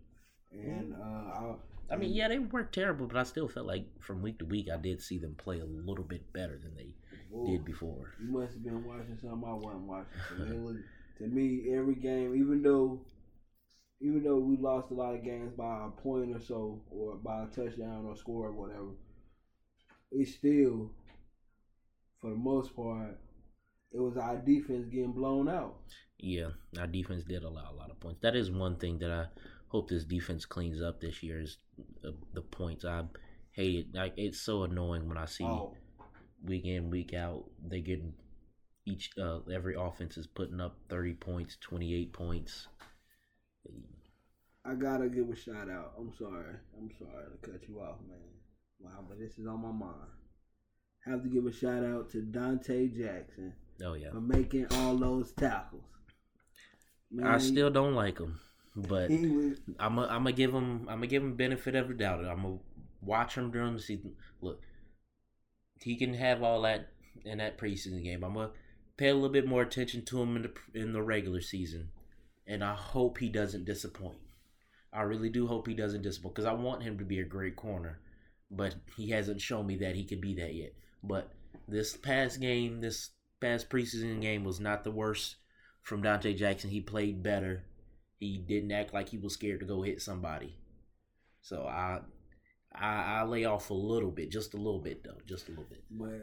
and 0.52 0.94
uh, 0.94 0.98
I, 1.34 1.54
I 1.90 1.96
mean, 1.96 2.12
yeah, 2.12 2.28
they 2.28 2.38
weren't 2.40 2.72
terrible, 2.72 3.06
but 3.06 3.16
I 3.16 3.22
still 3.24 3.48
felt 3.48 3.66
like 3.66 3.86
from 4.00 4.22
week 4.22 4.38
to 4.38 4.44
week, 4.44 4.68
I 4.72 4.76
did 4.76 5.00
see 5.02 5.18
them 5.18 5.34
play 5.36 5.60
a 5.60 5.64
little 5.64 6.04
bit 6.04 6.32
better 6.32 6.58
than 6.58 6.74
they 6.74 6.94
Ooh, 7.34 7.46
did 7.46 7.64
before. 7.64 8.12
You 8.20 8.30
must 8.30 8.54
have 8.54 8.64
been 8.64 8.84
watching 8.84 9.18
something 9.20 9.48
I 9.48 9.54
wasn't 9.54 9.86
watching. 9.86 10.64
look, 10.64 10.76
to 11.18 11.26
me, 11.26 11.72
every 11.74 11.94
game, 11.94 12.34
even 12.34 12.62
though, 12.62 13.00
even 14.00 14.22
though 14.22 14.38
we 14.38 14.56
lost 14.56 14.90
a 14.90 14.94
lot 14.94 15.14
of 15.14 15.24
games 15.24 15.52
by 15.56 15.86
a 15.86 15.90
point 15.90 16.34
or 16.34 16.40
so, 16.40 16.80
or 16.90 17.16
by 17.16 17.44
a 17.44 17.46
touchdown 17.46 18.04
or 18.06 18.16
score 18.16 18.48
or 18.48 18.52
whatever, 18.52 18.90
it's 20.10 20.34
still, 20.34 20.90
for 22.20 22.30
the 22.30 22.36
most 22.36 22.74
part, 22.76 23.18
it 23.92 24.00
was 24.00 24.16
our 24.16 24.36
defense 24.36 24.86
getting 24.90 25.12
blown 25.12 25.48
out. 25.48 25.76
Yeah, 26.18 26.50
our 26.78 26.86
defense 26.86 27.24
did 27.24 27.42
allow 27.42 27.70
a 27.70 27.74
lot 27.76 27.90
of 27.90 28.00
points. 28.00 28.20
That 28.22 28.36
is 28.36 28.50
one 28.50 28.76
thing 28.76 28.98
that 28.98 29.10
I 29.10 29.26
hope 29.68 29.88
this 29.88 30.04
defense 30.04 30.44
cleans 30.44 30.82
up 30.82 31.00
this 31.00 31.22
year 31.22 31.40
is 31.40 31.58
the, 32.02 32.14
the 32.34 32.42
points. 32.42 32.84
I 32.84 33.04
hate 33.52 33.74
it. 33.76 33.86
Like 33.94 34.14
it's 34.16 34.40
so 34.40 34.64
annoying 34.64 35.08
when 35.08 35.18
I 35.18 35.26
see 35.26 35.44
Oh, 35.44 35.74
week 36.44 36.64
in 36.64 36.90
week 36.90 37.14
out 37.14 37.44
they 37.66 37.80
getting 37.80 38.14
each 38.84 39.10
uh, 39.20 39.38
every 39.52 39.74
offense 39.74 40.16
is 40.16 40.26
putting 40.26 40.60
up 40.60 40.76
thirty 40.88 41.14
points, 41.14 41.56
twenty 41.60 41.94
eight 41.94 42.12
points. 42.12 42.66
I 44.64 44.74
gotta 44.74 45.08
give 45.08 45.28
a 45.28 45.36
shout 45.36 45.70
out. 45.70 45.92
I'm 45.98 46.12
sorry. 46.18 46.56
I'm 46.76 46.90
sorry 46.98 47.24
to 47.30 47.50
cut 47.50 47.68
you 47.68 47.80
off, 47.80 47.96
man. 48.08 48.18
Wow, 48.80 49.04
but 49.08 49.18
this 49.18 49.38
is 49.38 49.46
on 49.46 49.62
my 49.62 49.70
mind. 49.70 50.10
Have 51.04 51.22
to 51.22 51.28
give 51.28 51.46
a 51.46 51.52
shout 51.52 51.84
out 51.84 52.10
to 52.10 52.18
Donte 52.18 52.96
Jackson 52.96 53.54
Oh 53.84 53.94
yeah, 53.94 54.10
for 54.10 54.20
making 54.20 54.66
all 54.72 54.96
those 54.96 55.32
tackles. 55.32 55.82
Man, 57.10 57.26
I 57.26 57.38
still 57.38 57.70
don't 57.70 57.94
like 57.94 58.18
him, 58.18 58.40
but 58.76 59.10
was 59.10 59.60
I'm 59.78 59.98
i 59.98 60.04
I'm 60.04 60.24
gonna 60.24 60.32
give 60.32 60.52
him 60.52 60.88
I'm 60.88 60.98
gonna 60.98 61.06
give 61.06 61.22
him 61.22 61.34
benefit 61.34 61.74
of 61.74 61.88
the 61.88 61.94
doubt. 61.94 62.24
I'm 62.24 62.42
gonna 62.42 62.58
watch 63.00 63.36
him 63.36 63.50
during 63.50 63.74
the 63.74 63.82
season. 63.82 64.14
Look, 64.40 64.62
he 65.82 65.96
can 65.96 66.14
have 66.14 66.42
all 66.42 66.62
that 66.62 66.88
in 67.24 67.38
that 67.38 67.58
preseason 67.58 68.02
game. 68.02 68.24
I'm 68.24 68.34
gonna 68.34 68.50
pay 68.96 69.08
a 69.08 69.14
little 69.14 69.28
bit 69.28 69.46
more 69.46 69.62
attention 69.62 70.04
to 70.06 70.22
him 70.22 70.36
in 70.36 70.42
the 70.42 70.80
in 70.80 70.92
the 70.92 71.02
regular 71.02 71.40
season, 71.40 71.90
and 72.46 72.62
I 72.62 72.74
hope 72.74 73.18
he 73.18 73.28
doesn't 73.28 73.64
disappoint. 73.64 74.18
I 74.92 75.02
really 75.02 75.30
do 75.30 75.46
hope 75.46 75.66
he 75.66 75.74
doesn't 75.74 76.02
disappoint 76.02 76.34
because 76.34 76.46
I 76.46 76.52
want 76.52 76.82
him 76.82 76.98
to 76.98 77.04
be 77.04 77.20
a 77.20 77.24
great 77.24 77.56
corner, 77.56 78.00
but 78.50 78.74
he 78.96 79.10
hasn't 79.10 79.40
shown 79.40 79.66
me 79.66 79.76
that 79.76 79.96
he 79.96 80.04
could 80.04 80.20
be 80.20 80.34
that 80.34 80.54
yet. 80.54 80.74
But 81.02 81.30
this 81.66 81.96
past 81.96 82.40
game, 82.40 82.80
this 82.80 83.10
past 83.40 83.70
preseason 83.70 84.20
game 84.20 84.44
was 84.44 84.60
not 84.60 84.84
the 84.84 84.90
worst 84.90 85.36
from 85.82 86.02
Donte 86.02 86.36
Jackson. 86.36 86.70
He 86.70 86.80
played 86.80 87.22
better. 87.22 87.64
He 88.18 88.38
didn't 88.38 88.72
act 88.72 88.94
like 88.94 89.08
he 89.08 89.18
was 89.18 89.34
scared 89.34 89.60
to 89.60 89.66
go 89.66 89.82
hit 89.82 90.00
somebody. 90.02 90.56
So 91.40 91.66
I 91.66 92.00
I, 92.74 93.20
I 93.20 93.22
lay 93.24 93.44
off 93.44 93.70
a 93.70 93.74
little 93.74 94.10
bit, 94.10 94.30
just 94.30 94.54
a 94.54 94.56
little 94.56 94.80
bit 94.80 95.04
though, 95.04 95.18
just 95.26 95.48
a 95.48 95.50
little 95.50 95.66
bit. 95.68 95.84
but 95.90 96.22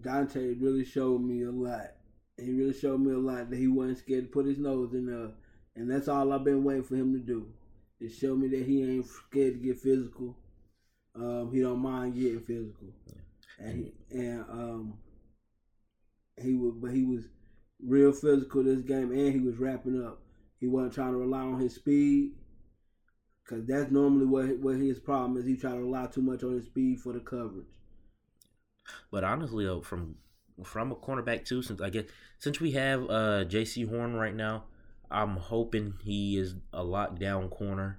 Donte 0.00 0.60
really 0.60 0.84
showed 0.84 1.20
me 1.22 1.42
a 1.44 1.50
lot. 1.50 1.92
He 2.36 2.52
really 2.52 2.74
showed 2.74 3.00
me 3.00 3.12
a 3.12 3.18
lot 3.18 3.50
that 3.50 3.56
he 3.58 3.68
wasn't 3.68 3.98
scared 3.98 4.24
to 4.24 4.30
put 4.30 4.46
his 4.46 4.58
nose 4.58 4.94
in 4.94 5.06
there. 5.06 5.30
And 5.76 5.90
that's 5.90 6.08
all 6.08 6.32
I've 6.32 6.44
been 6.44 6.64
waiting 6.64 6.82
for 6.84 6.96
him 6.96 7.12
to 7.12 7.18
do. 7.18 7.46
To 8.00 8.08
show 8.08 8.34
me 8.34 8.48
that 8.48 8.66
he 8.66 8.82
ain't 8.82 9.06
scared 9.06 9.54
to 9.54 9.60
get 9.60 9.78
physical. 9.78 10.36
Um, 11.14 11.50
he 11.52 11.60
don't 11.60 11.78
mind 11.80 12.14
getting 12.14 12.40
physical. 12.40 12.88
And 13.58 13.78
he, 13.78 13.92
and 14.10 14.40
um 14.50 14.94
he 16.40 16.54
was 16.54 16.74
but 16.80 16.90
he 16.92 17.04
was 17.04 17.24
real 17.84 18.12
physical 18.12 18.62
this 18.62 18.80
game 18.80 19.12
and 19.12 19.32
he 19.32 19.40
was 19.40 19.58
wrapping 19.58 20.02
up. 20.04 20.20
He 20.58 20.68
wasn't 20.68 20.94
trying 20.94 21.12
to 21.12 21.18
rely 21.18 21.40
on 21.40 21.60
his 21.60 21.74
speed. 21.74 22.32
Cause 23.44 23.64
that's 23.66 23.90
normally 23.90 24.26
what 24.26 24.56
what 24.58 24.76
his 24.76 25.00
problem 25.00 25.36
is. 25.36 25.46
He 25.46 25.56
try 25.56 25.72
to 25.72 25.78
rely 25.78 26.06
too 26.06 26.22
much 26.22 26.44
on 26.44 26.54
his 26.54 26.66
speed 26.66 27.00
for 27.00 27.12
the 27.12 27.20
coverage. 27.20 27.66
But 29.10 29.24
honestly 29.24 29.64
though, 29.64 29.80
from 29.80 30.16
from 30.64 30.92
a 30.92 30.96
cornerback 30.96 31.44
too, 31.44 31.60
since 31.60 31.80
I 31.80 31.90
guess 31.90 32.04
since 32.38 32.60
we 32.60 32.72
have 32.72 33.02
uh 33.04 33.44
Jaycee 33.44 33.88
Horn 33.88 34.14
right 34.14 34.34
now, 34.34 34.64
I'm 35.10 35.36
hoping 35.36 35.94
he 36.02 36.38
is 36.38 36.54
a 36.72 36.84
lockdown 36.84 37.50
corner. 37.50 37.98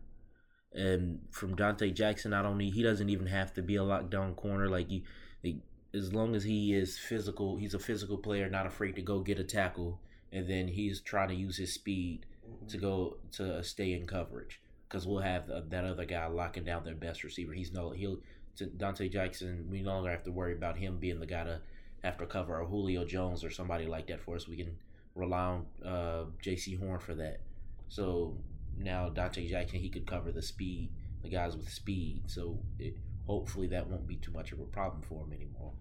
And 0.72 1.20
from 1.30 1.56
Donte 1.56 1.94
Jackson, 1.94 2.34
I 2.34 2.42
don't 2.42 2.58
need 2.58 2.74
he 2.74 2.82
doesn't 2.82 3.10
even 3.10 3.28
have 3.28 3.54
to 3.56 3.62
be 3.62 3.76
a 3.76 3.82
lockdown 3.82 4.36
corner. 4.38 4.70
Like 4.70 4.90
you 4.90 5.02
like, 5.44 5.58
as 5.94 6.14
long 6.14 6.36
as 6.36 6.46
he 6.46 6.74
is 6.74 6.98
physical, 6.98 7.58
he's 7.58 7.74
a 7.74 7.80
physical 7.80 8.18
player, 8.18 8.50
not 8.50 8.66
afraid 8.66 8.96
to 8.96 9.02
go 9.02 9.20
get 9.20 9.40
a 9.40 9.44
tackle, 9.44 10.00
and 10.32 10.50
then 10.50 10.70
he's 10.70 11.02
trying 11.02 11.30
to 11.30 11.36
use 11.36 11.58
his 11.58 11.74
speed 11.74 12.26
to 12.70 12.78
go 12.78 13.18
to 13.34 13.62
stay 13.62 13.94
in 13.94 14.08
coverage 14.08 14.62
because 14.94 15.08
we'll 15.08 15.22
have 15.22 15.48
that 15.70 15.84
other 15.84 16.06
guy 16.06 16.28
locking 16.28 16.64
down 16.64 16.84
their 16.84 16.94
best 16.94 17.24
receiver. 17.24 17.52
He's 17.52 17.74
no 17.74 17.90
he'll 17.90 18.20
Donte 18.78 19.12
Jackson, 19.12 19.68
we 19.72 19.82
no 19.82 19.94
longer 19.94 20.12
have 20.12 20.24
to 20.26 20.32
worry 20.32 20.54
about 20.54 20.78
him 20.78 21.00
being 21.00 21.20
the 21.20 21.26
guy 21.26 21.44
to 21.44 21.60
have 22.04 22.20
to 22.20 22.28
cover 22.28 22.60
a 22.60 22.66
Julio 22.66 23.04
Jones 23.04 23.44
or 23.44 23.50
somebody 23.50 23.88
like 23.88 24.06
that 24.08 24.22
for 24.22 24.36
us. 24.36 24.48
We 24.48 24.58
can 24.58 24.78
rely 25.16 25.40
on 25.40 25.66
uh, 25.84 26.26
Jaycee 26.44 26.80
Horn 26.80 27.00
for 27.00 27.16
that. 27.16 27.40
So 27.90 28.38
now 28.78 29.10
Donte 29.10 29.50
Jackson, 29.50 29.80
he 29.80 29.90
could 29.90 30.06
cover 30.06 30.32
the 30.32 30.44
speed, 30.44 30.92
the 31.24 31.30
guys 31.30 31.58
with 31.58 31.68
speed. 31.70 32.26
So 32.28 32.60
it, 32.78 32.96
hopefully 33.26 33.66
that 33.70 33.90
won't 33.90 34.08
be 34.08 34.18
too 34.18 34.32
much 34.32 34.52
of 34.52 34.60
a 34.60 34.66
problem 34.66 35.02
for 35.02 35.24
him 35.24 35.34
anymore. 35.34 35.72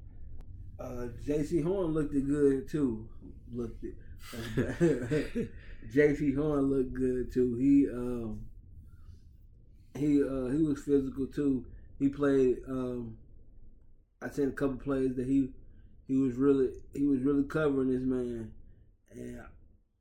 Uh, 0.81 1.09
Jaycee 1.27 1.63
Horn 1.63 1.89
looked 1.89 2.15
good 2.15 2.67
too. 2.67 3.07
Looked 3.53 3.85
it. 3.85 3.95
Jaycee 5.95 6.35
Horn 6.35 6.71
looked 6.71 6.95
good 6.95 7.31
too. 7.31 7.55
He 7.57 7.87
um 7.93 8.41
he 9.97 10.23
uh 10.23 10.47
he 10.47 10.63
was 10.63 10.83
physical 10.83 11.27
too. 11.27 11.65
He 11.99 12.09
played 12.09 12.59
um 12.69 13.17
I 14.21 14.31
seen 14.31 14.49
a 14.49 14.53
couple 14.53 14.77
plays 14.77 15.15
that 15.17 15.27
he 15.27 15.51
he 16.07 16.17
was 16.17 16.35
really 16.35 16.71
he 16.95 17.05
was 17.05 17.21
really 17.21 17.45
covering 17.45 17.91
this 17.91 18.03
man 18.03 18.53
and 19.11 19.41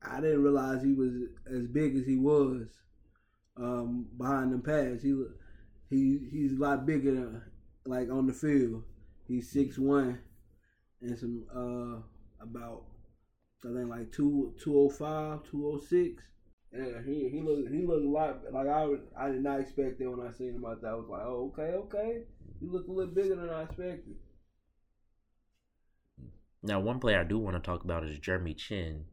I 0.02 0.20
didn't 0.20 0.42
realize 0.42 0.82
he 0.82 0.94
was 0.94 1.12
as 1.46 1.66
big 1.66 1.96
as 1.96 2.06
he 2.06 2.16
was 2.16 2.68
um 3.56 4.06
behind 4.16 4.52
the 4.52 4.58
pads. 4.58 5.02
He 5.02 5.14
he 5.90 6.18
he's 6.30 6.52
a 6.52 6.60
lot 6.60 6.86
bigger 6.86 7.14
than, 7.14 7.42
like 7.84 8.10
on 8.10 8.26
the 8.26 8.32
field. 8.32 8.84
He's 9.28 9.50
six 9.50 9.78
one 9.78 10.20
and 11.00 11.18
some 11.18 11.44
uh 11.54 12.42
about 12.42 12.84
I 13.64 13.74
think 13.74 13.88
like 13.90 14.10
two 14.12 14.54
two 14.60 14.76
oh 14.76 14.88
five, 14.88 15.44
two 15.44 15.68
oh 15.68 15.78
six. 15.78 16.24
He 16.74 17.28
he 17.28 17.40
looked 17.40 17.70
he 17.70 17.84
looked 17.84 18.06
a 18.06 18.08
lot 18.08 18.40
like 18.50 18.66
I 18.66 18.88
I 19.16 19.30
did 19.30 19.42
not 19.42 19.60
expect 19.60 19.98
that 19.98 20.10
when 20.10 20.26
I 20.26 20.30
seen 20.30 20.54
him 20.54 20.64
out 20.64 20.80
there. 20.80 20.92
I 20.92 20.94
was 20.94 21.08
like, 21.08 21.22
oh 21.22 21.52
okay, 21.52 21.74
okay. 21.74 22.22
He 22.60 22.66
looked 22.66 22.88
a 22.88 22.92
little 22.92 23.12
bigger 23.12 23.36
than 23.36 23.50
I 23.50 23.64
expected. 23.64 24.16
Now, 26.62 26.80
one 26.80 27.00
player 27.00 27.20
I 27.20 27.24
do 27.24 27.38
want 27.38 27.56
to 27.56 27.60
talk 27.60 27.84
about 27.84 28.04
is 28.04 28.18
Jeremy 28.18 28.54
Chinn. 28.54 29.04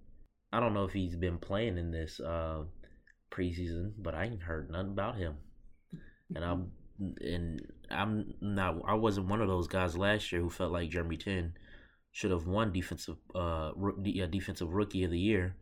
I 0.53 0.59
don't 0.59 0.73
know 0.73 0.85
if 0.85 0.93
he's 0.93 1.15
been 1.15 1.37
playing 1.37 1.77
in 1.77 1.91
this 1.91 2.19
uh, 2.19 2.63
preseason, 3.31 3.93
but 3.97 4.15
I 4.15 4.25
ain't 4.25 4.43
heard 4.43 4.69
nothing 4.69 4.91
about 4.91 5.17
him. 5.17 5.35
And 6.35 6.45
I'm 6.45 6.71
and 7.19 7.61
I'm 7.89 8.35
not. 8.39 8.77
I 8.87 8.93
wasn't 8.93 9.27
one 9.27 9.41
of 9.41 9.47
those 9.47 9.67
guys 9.67 9.97
last 9.97 10.31
year 10.31 10.41
who 10.41 10.49
felt 10.49 10.71
like 10.71 10.91
Jeremy 10.91 11.17
Chinn 11.17 11.53
should 12.11 12.31
have 12.31 12.47
won 12.47 12.71
defensive 12.71 13.17
uh, 13.35 13.71
defensive 14.29 14.73
rookie 14.73 15.03
of 15.03 15.11
the 15.11 15.19
year 15.19 15.55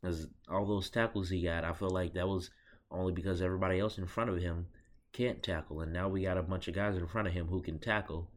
because 0.00 0.26
all 0.48 0.66
those 0.66 0.90
tackles 0.90 1.28
he 1.30 1.42
got, 1.42 1.64
I 1.64 1.72
feel 1.72 1.90
like 1.90 2.14
that 2.14 2.28
was 2.28 2.50
only 2.90 3.12
because 3.12 3.42
everybody 3.42 3.80
else 3.80 3.98
in 3.98 4.06
front 4.06 4.30
of 4.30 4.40
him 4.40 4.66
can't 5.12 5.42
tackle, 5.42 5.80
and 5.80 5.92
now 5.92 6.08
we 6.08 6.22
got 6.22 6.38
a 6.38 6.42
bunch 6.42 6.68
of 6.68 6.74
guys 6.74 6.96
in 6.96 7.06
front 7.06 7.28
of 7.28 7.34
him 7.34 7.46
who 7.46 7.62
can 7.62 7.78
tackle, 7.78 8.30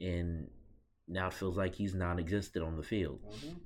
and 0.00 0.48
now 1.06 1.28
it 1.28 1.34
feels 1.34 1.56
like 1.56 1.74
he's 1.74 1.94
non-existent 1.94 2.64
on 2.64 2.76
the 2.76 2.82
field. 2.82 3.20
Mm-hmm. 3.28 3.58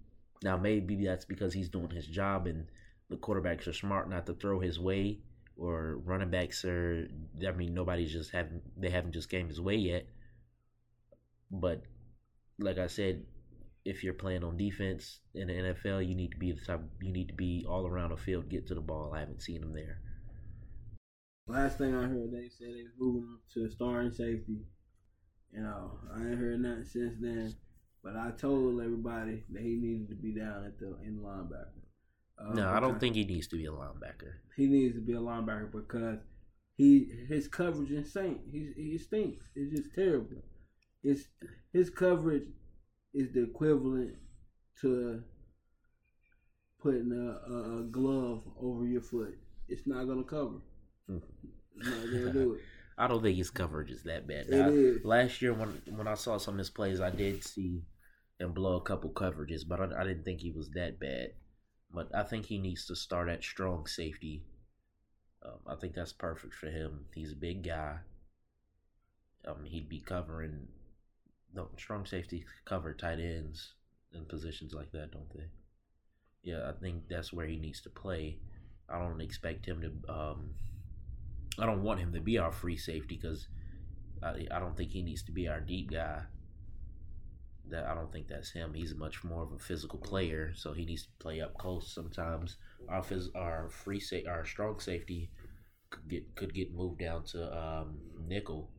Now 0.43 0.57
maybe 0.57 1.05
that's 1.05 1.25
because 1.25 1.55
he's 1.55 1.69
doing 1.69 1.91
his 1.91 2.07
job, 2.07 2.47
and 2.47 2.67
the 3.09 3.17
quarterbacks 3.17 3.67
are 3.69 3.73
smart 3.73 4.11
not 4.11 4.27
to 4.27 4.35
throw 4.35 4.61
his 4.61 4.79
way, 4.79 5.21
or 5.57 5.99
running 6.05 6.31
backs 6.31 6.65
are. 6.65 7.09
I 7.47 7.53
mean, 7.53 7.73
nobody's 7.73 8.13
just 8.13 8.33
having 8.33 8.61
they 8.77 8.91
haven't 8.91 9.13
just 9.13 9.31
came 9.31 9.49
his 9.49 9.61
way 9.61 9.77
yet. 9.77 10.07
But 11.51 11.83
like 12.59 12.79
I 12.79 12.89
said, 12.89 13.23
if 13.87 14.03
you're 14.03 14.15
playing 14.15 14.43
on 14.43 14.57
defense 14.57 15.21
in 15.35 15.47
the 15.47 15.55
NFL, 15.55 16.07
you 16.07 16.17
need 16.17 16.33
to 16.33 16.37
be 16.37 16.51
the 16.51 16.61
type. 16.61 16.83
You 17.01 17.13
need 17.13 17.29
to 17.29 17.35
be 17.35 17.65
all 17.69 17.87
around 17.87 18.11
the 18.11 18.17
field, 18.17 18.49
get 18.51 18.67
to 18.67 18.75
the 18.75 18.81
ball. 18.81 19.13
I 19.15 19.21
haven't 19.21 19.43
seen 19.43 19.63
him 19.63 19.73
there. 19.73 20.01
Last 21.47 21.79
thing 21.79 21.95
I 21.95 22.03
heard, 22.03 22.33
they 22.33 22.49
said 22.49 22.75
they 22.75 22.83
was 22.83 22.93
moving 22.99 23.23
him 23.23 23.39
to 23.55 23.65
a 23.65 23.71
starting 23.71 24.11
safety. 24.11 24.67
You 25.53 25.63
know, 25.63 25.93
I 26.13 26.19
ain't 26.19 26.39
heard 26.39 26.61
nothing 26.61 26.85
since 26.85 27.15
then. 27.21 27.55
But 28.03 28.17
I 28.17 28.33
told 28.33 28.81
everybody 28.81 29.45
that 29.51 29.63
he 29.63 29.77
needed 29.77 30.09
to 30.09 30.17
be 30.17 30.35
down 30.35 30.65
at 30.65 30.79
the 30.79 30.97
in 31.05 31.21
linebacker. 31.25 31.71
Uh, 32.39 32.55
no, 32.55 32.69
I 32.69 32.81
don't 32.81 33.01
think 33.01 33.15
he 33.15 33.25
needs 33.25 33.47
to 33.49 33.57
be 33.57 33.67
a 33.67 33.71
linebacker. 33.71 34.35
He 34.57 34.67
needs 34.67 34.95
to 34.97 35.01
be 35.01 35.15
a 35.15 35.21
linebacker 35.21 35.71
because 35.71 36.19
he 36.77 37.09
his 37.29 37.47
coverage 37.47 37.91
is 37.91 37.99
insane. 37.99 38.41
He 38.51 38.73
he 38.77 38.99
stinks. 38.99 39.47
It's 39.55 39.75
just 39.77 39.95
terrible. 39.95 40.43
It's 41.03 41.29
his 41.73 41.89
coverage 41.89 42.49
is 43.17 43.33
the 43.33 43.45
equivalent 43.45 44.15
to 44.83 45.23
putting 46.83 47.11
a, 47.13 47.53
a, 47.53 47.81
a 47.81 47.83
glove 47.85 48.43
over 48.61 48.87
your 48.87 49.01
foot. 49.01 49.37
It's 49.69 49.87
not 49.87 50.05
gonna 50.05 50.23
cover. 50.23 50.61
Hmm. 51.09 51.19
It's 51.79 51.89
not 51.89 52.05
gonna 52.05 52.33
do 52.33 52.55
it. 52.55 52.61
I 52.99 53.09
don't 53.09 53.23
think 53.23 53.37
his 53.37 53.51
coverage 53.51 53.91
is 53.91 54.03
that 54.05 54.27
bad. 54.27 54.49
Now, 54.49 54.73
last 55.05 55.43
year 55.43 55.53
when 55.53 55.81
when 55.97 56.07
I 56.07 56.15
saw 56.15 56.39
some 56.39 56.55
of 56.55 56.59
his 56.59 56.71
plays, 56.71 57.01
I 57.01 57.11
did 57.11 57.43
see 57.43 57.83
him 58.39 58.53
blow 58.53 58.77
a 58.77 58.83
couple 58.83 59.11
coverages, 59.11 59.67
but 59.67 59.81
I, 59.81 60.01
I 60.01 60.05
didn't 60.05 60.25
think 60.25 60.41
he 60.41 60.53
was 60.53 60.71
that 60.71 61.01
bad. 61.01 61.31
But 61.93 62.15
I 62.15 62.23
think 62.23 62.47
he 62.47 62.59
needs 62.59 62.87
to 62.87 62.97
start 62.97 63.29
at 63.29 63.43
strong 63.43 63.87
safety. 63.87 64.45
Um, 65.45 65.59
I 65.67 65.77
think 65.77 65.95
that's 65.95 66.13
perfect 66.13 66.55
for 66.55 66.67
him. 66.67 67.07
He's 67.15 67.33
a 67.33 67.37
big 67.37 67.65
guy. 67.65 67.99
Um, 69.47 69.65
he'd 69.65 69.89
be 69.89 70.01
covering 70.01 70.69
no 71.57 71.69
strong 71.79 72.07
safety 72.07 72.45
cover 72.65 72.95
tight 72.95 73.19
ends 73.19 73.75
in 74.15 74.25
positions 74.27 74.75
like 74.75 74.93
that, 74.93 75.11
don't 75.11 75.33
they? 75.35 75.47
Yeah, 76.43 76.69
I 76.69 76.73
think 76.81 77.09
that's 77.09 77.33
where 77.33 77.47
he 77.47 77.59
needs 77.59 77.81
to 77.83 77.91
play. 77.91 78.39
I 78.89 78.99
don't 78.99 79.21
expect 79.21 79.67
him 79.67 79.81
to. 79.81 80.13
Um, 80.13 80.51
I 81.59 81.67
don't 81.67 81.83
want 81.83 82.01
him 82.01 82.13
to 82.13 82.21
be 82.21 82.39
our 82.39 82.53
free 82.53 82.77
safety 82.77 83.19
because 83.21 83.49
I, 84.23 84.47
I 84.51 84.59
don't 84.59 84.77
think 84.77 84.91
he 84.91 85.03
needs 85.03 85.23
to 85.25 85.33
be 85.33 85.49
our 85.49 85.61
deep 85.61 85.91
guy. 85.91 86.23
That 87.69 87.87
I 87.87 87.95
don't 87.95 88.13
think 88.13 88.29
that's 88.29 88.53
him. 88.53 88.75
He's 88.75 88.95
much 88.95 89.25
more 89.25 89.43
of 89.43 89.53
a 89.53 89.59
physical 89.59 89.99
player, 89.99 90.53
so 90.55 90.73
he 90.73 90.85
needs 90.85 91.03
to 91.03 91.09
play 91.19 91.41
up 91.41 91.59
close. 91.59 91.93
Sometimes 91.93 92.59
our 92.89 93.03
phys, 93.03 93.27
our 93.35 93.69
free 93.71 93.99
sa- 93.99 94.29
our 94.29 94.45
strong 94.45 94.79
safety 94.79 95.31
could 95.91 96.09
get 96.09 96.37
could 96.37 96.55
get 96.55 96.73
moved 96.73 97.01
down 97.01 97.25
to 97.25 97.59
um, 97.59 97.99
nickel 98.29 98.71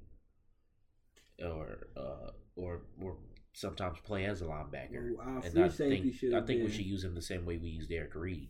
or 1.43 1.87
uh, 1.97 2.31
or 2.58 2.82
or 3.02 3.15
sometimes 3.54 4.00
play 4.04 4.26
as 4.26 4.41
a 4.41 4.46
linebacker. 4.46 5.15
Well, 5.17 5.41
and 5.43 5.63
I 5.63 5.70
think 5.70 6.06
I 6.06 6.41
think 6.41 6.48
been. 6.48 6.63
we 6.65 6.72
should 6.72 6.86
use 6.86 7.04
him 7.04 7.15
the 7.15 7.22
same 7.22 7.46
way 7.46 7.58
we 7.58 7.70
use 7.70 7.88
Derek 7.88 8.15
Reed. 8.15 8.50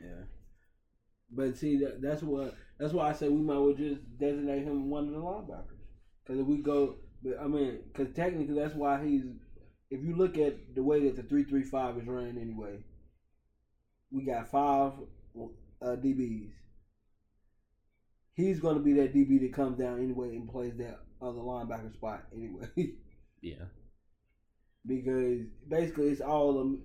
Yeah, 0.00 0.24
but 1.30 1.56
see 1.56 1.76
that, 1.78 2.00
that's 2.02 2.22
what 2.22 2.54
that's 2.78 2.92
why 2.92 3.10
I 3.10 3.12
say 3.12 3.28
we 3.28 3.40
might 3.40 3.58
well 3.58 3.74
just 3.74 4.00
designate 4.18 4.64
him 4.64 4.90
one 4.90 5.08
of 5.08 5.12
the 5.12 5.20
linebackers 5.20 5.78
because 6.22 6.40
if 6.40 6.46
we 6.46 6.58
go, 6.58 6.96
but 7.22 7.38
I 7.40 7.46
mean, 7.46 7.78
because 7.92 8.14
technically 8.14 8.54
that's 8.54 8.74
why 8.74 9.02
he's. 9.04 9.24
If 9.90 10.04
you 10.04 10.14
look 10.14 10.36
at 10.36 10.74
the 10.74 10.82
way 10.82 11.04
that 11.04 11.16
the 11.16 11.22
three 11.22 11.44
three 11.44 11.62
five 11.62 11.96
is 11.96 12.06
running 12.06 12.36
anyway, 12.36 12.80
we 14.10 14.26
got 14.26 14.50
five 14.50 14.92
uh, 15.80 15.96
DBs. 15.96 16.50
He's 18.34 18.60
going 18.60 18.76
to 18.76 18.82
be 18.82 18.92
that 18.94 19.14
DB 19.14 19.40
that 19.40 19.54
comes 19.54 19.78
down 19.78 19.98
anyway 20.00 20.36
and 20.36 20.48
plays 20.48 20.76
that 20.76 21.00
other 21.20 21.38
linebacker 21.38 21.92
spot 21.92 22.24
anyway. 22.32 22.68
Yeah. 23.40 23.64
Because 24.86 25.46
basically, 25.68 26.08
it's 26.08 26.20
all 26.20 26.58
a, 26.60 26.76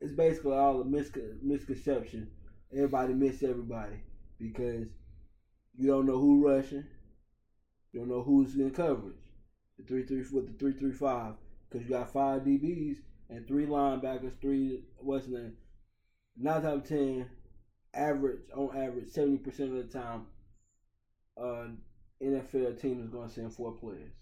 it's 0.00 0.12
basically 0.12 0.54
all 0.54 0.80
a 0.80 0.84
misco- 0.84 1.40
misconception. 1.42 2.28
Everybody 2.72 3.14
miss 3.14 3.42
everybody 3.42 4.02
because 4.38 4.86
you 5.76 5.86
don't 5.88 6.06
know 6.06 6.18
who 6.18 6.44
rushing, 6.46 6.86
you 7.92 8.00
don't 8.00 8.08
know 8.08 8.22
who's 8.22 8.54
in 8.56 8.70
coverage. 8.70 9.16
The 9.78 9.84
three 9.84 10.02
three 10.02 10.24
with 10.32 10.46
the 10.46 10.52
three 10.58 10.72
three 10.72 10.92
five 10.92 11.34
because 11.68 11.84
you 11.84 11.90
got 11.90 12.08
five 12.08 12.44
DBs 12.44 12.98
and 13.30 13.46
three 13.46 13.66
linebackers, 13.66 14.32
three 14.40 14.82
what's 14.98 15.28
name? 15.28 15.52
Nine 16.36 16.64
out 16.64 16.76
of 16.78 16.84
ten, 16.84 17.28
average 17.94 18.40
on 18.54 18.76
average, 18.76 19.08
seventy 19.08 19.38
percent 19.38 19.70
of 19.72 19.76
the 19.76 19.98
time, 19.98 20.26
uh, 21.36 21.68
NFL 22.20 22.74
team 22.74 23.00
is 23.00 23.08
going 23.08 23.28
to 23.28 23.34
send 23.34 23.52
four 23.52 23.72
players. 23.72 24.12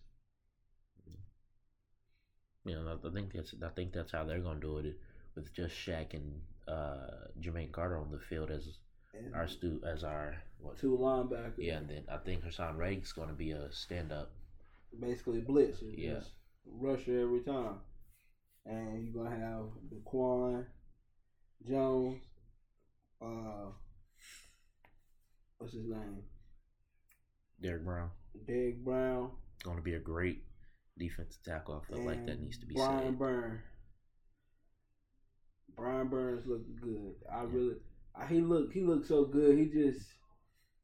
You 2.67 2.75
know, 2.75 2.99
I 3.05 3.11
think 3.11 3.33
that's 3.33 3.55
I 3.65 3.69
think 3.69 3.93
that's 3.93 4.13
how 4.13 4.25
they're 4.25 4.41
going 4.41 4.61
to 4.61 4.67
do 4.67 4.79
it 4.79 4.99
with 5.37 5.55
just 5.55 5.75
Shaq 5.75 6.15
and 6.15 6.41
uh, 6.67 7.29
Jermaine 7.41 7.71
Carter 7.71 7.99
on 7.99 8.11
the 8.11 8.19
field 8.19 8.51
as 8.51 8.79
and 9.15 9.35
our 9.35 9.47
stu 9.47 9.81
as 9.87 10.03
our 10.03 10.37
what, 10.59 10.79
two 10.79 10.99
linebackers. 11.01 11.55
Yeah, 11.59 11.77
and 11.77 11.89
then 11.89 12.03
I 12.11 12.17
think 12.17 12.45
Haason 12.45 12.77
Reddick's 12.77 13.13
going 13.13 13.29
to 13.29 13.35
be 13.35 13.53
a 13.53 13.71
stand 13.71 14.13
up. 14.13 14.33
Basically, 15.01 15.41
blitz. 15.41 15.79
Yeah, 15.83 16.21
rusher 16.67 17.21
every 17.21 17.41
time, 17.41 17.77
and 18.65 19.05
you're 19.07 19.23
gonna 19.23 19.37
have 19.37 19.67
Daquan 19.89 20.65
Jones. 21.69 22.23
Uh, 23.23 23.71
what's 25.59 25.73
his 25.73 25.87
name? 25.87 26.23
Derrick 27.63 27.85
Brown. 27.85 28.11
Derrick 28.47 28.85
Brown. 28.85 29.31
Going 29.65 29.79
to 29.79 29.83
be 29.83 29.95
a 29.95 29.99
great 29.99 30.43
defensive 30.99 31.43
tackle. 31.45 31.83
I 31.83 31.87
feel 31.87 31.99
and 31.99 32.07
like 32.07 32.27
that 32.27 32.41
needs 32.41 32.59
to 32.59 32.67
be 32.67 32.75
Brian 32.75 33.05
said. 33.05 33.19
Burns. 33.19 33.61
Brian 35.77 36.09
Burns 36.09 36.47
looked 36.47 36.81
good. 36.81 37.15
I 37.31 37.43
yeah. 37.43 37.49
really, 37.51 37.75
I, 38.15 38.27
he 38.27 38.41
looked, 38.41 38.73
he 38.73 38.83
looked 38.83 39.07
so 39.07 39.25
good. 39.25 39.59
He 39.59 39.67
just. 39.67 40.07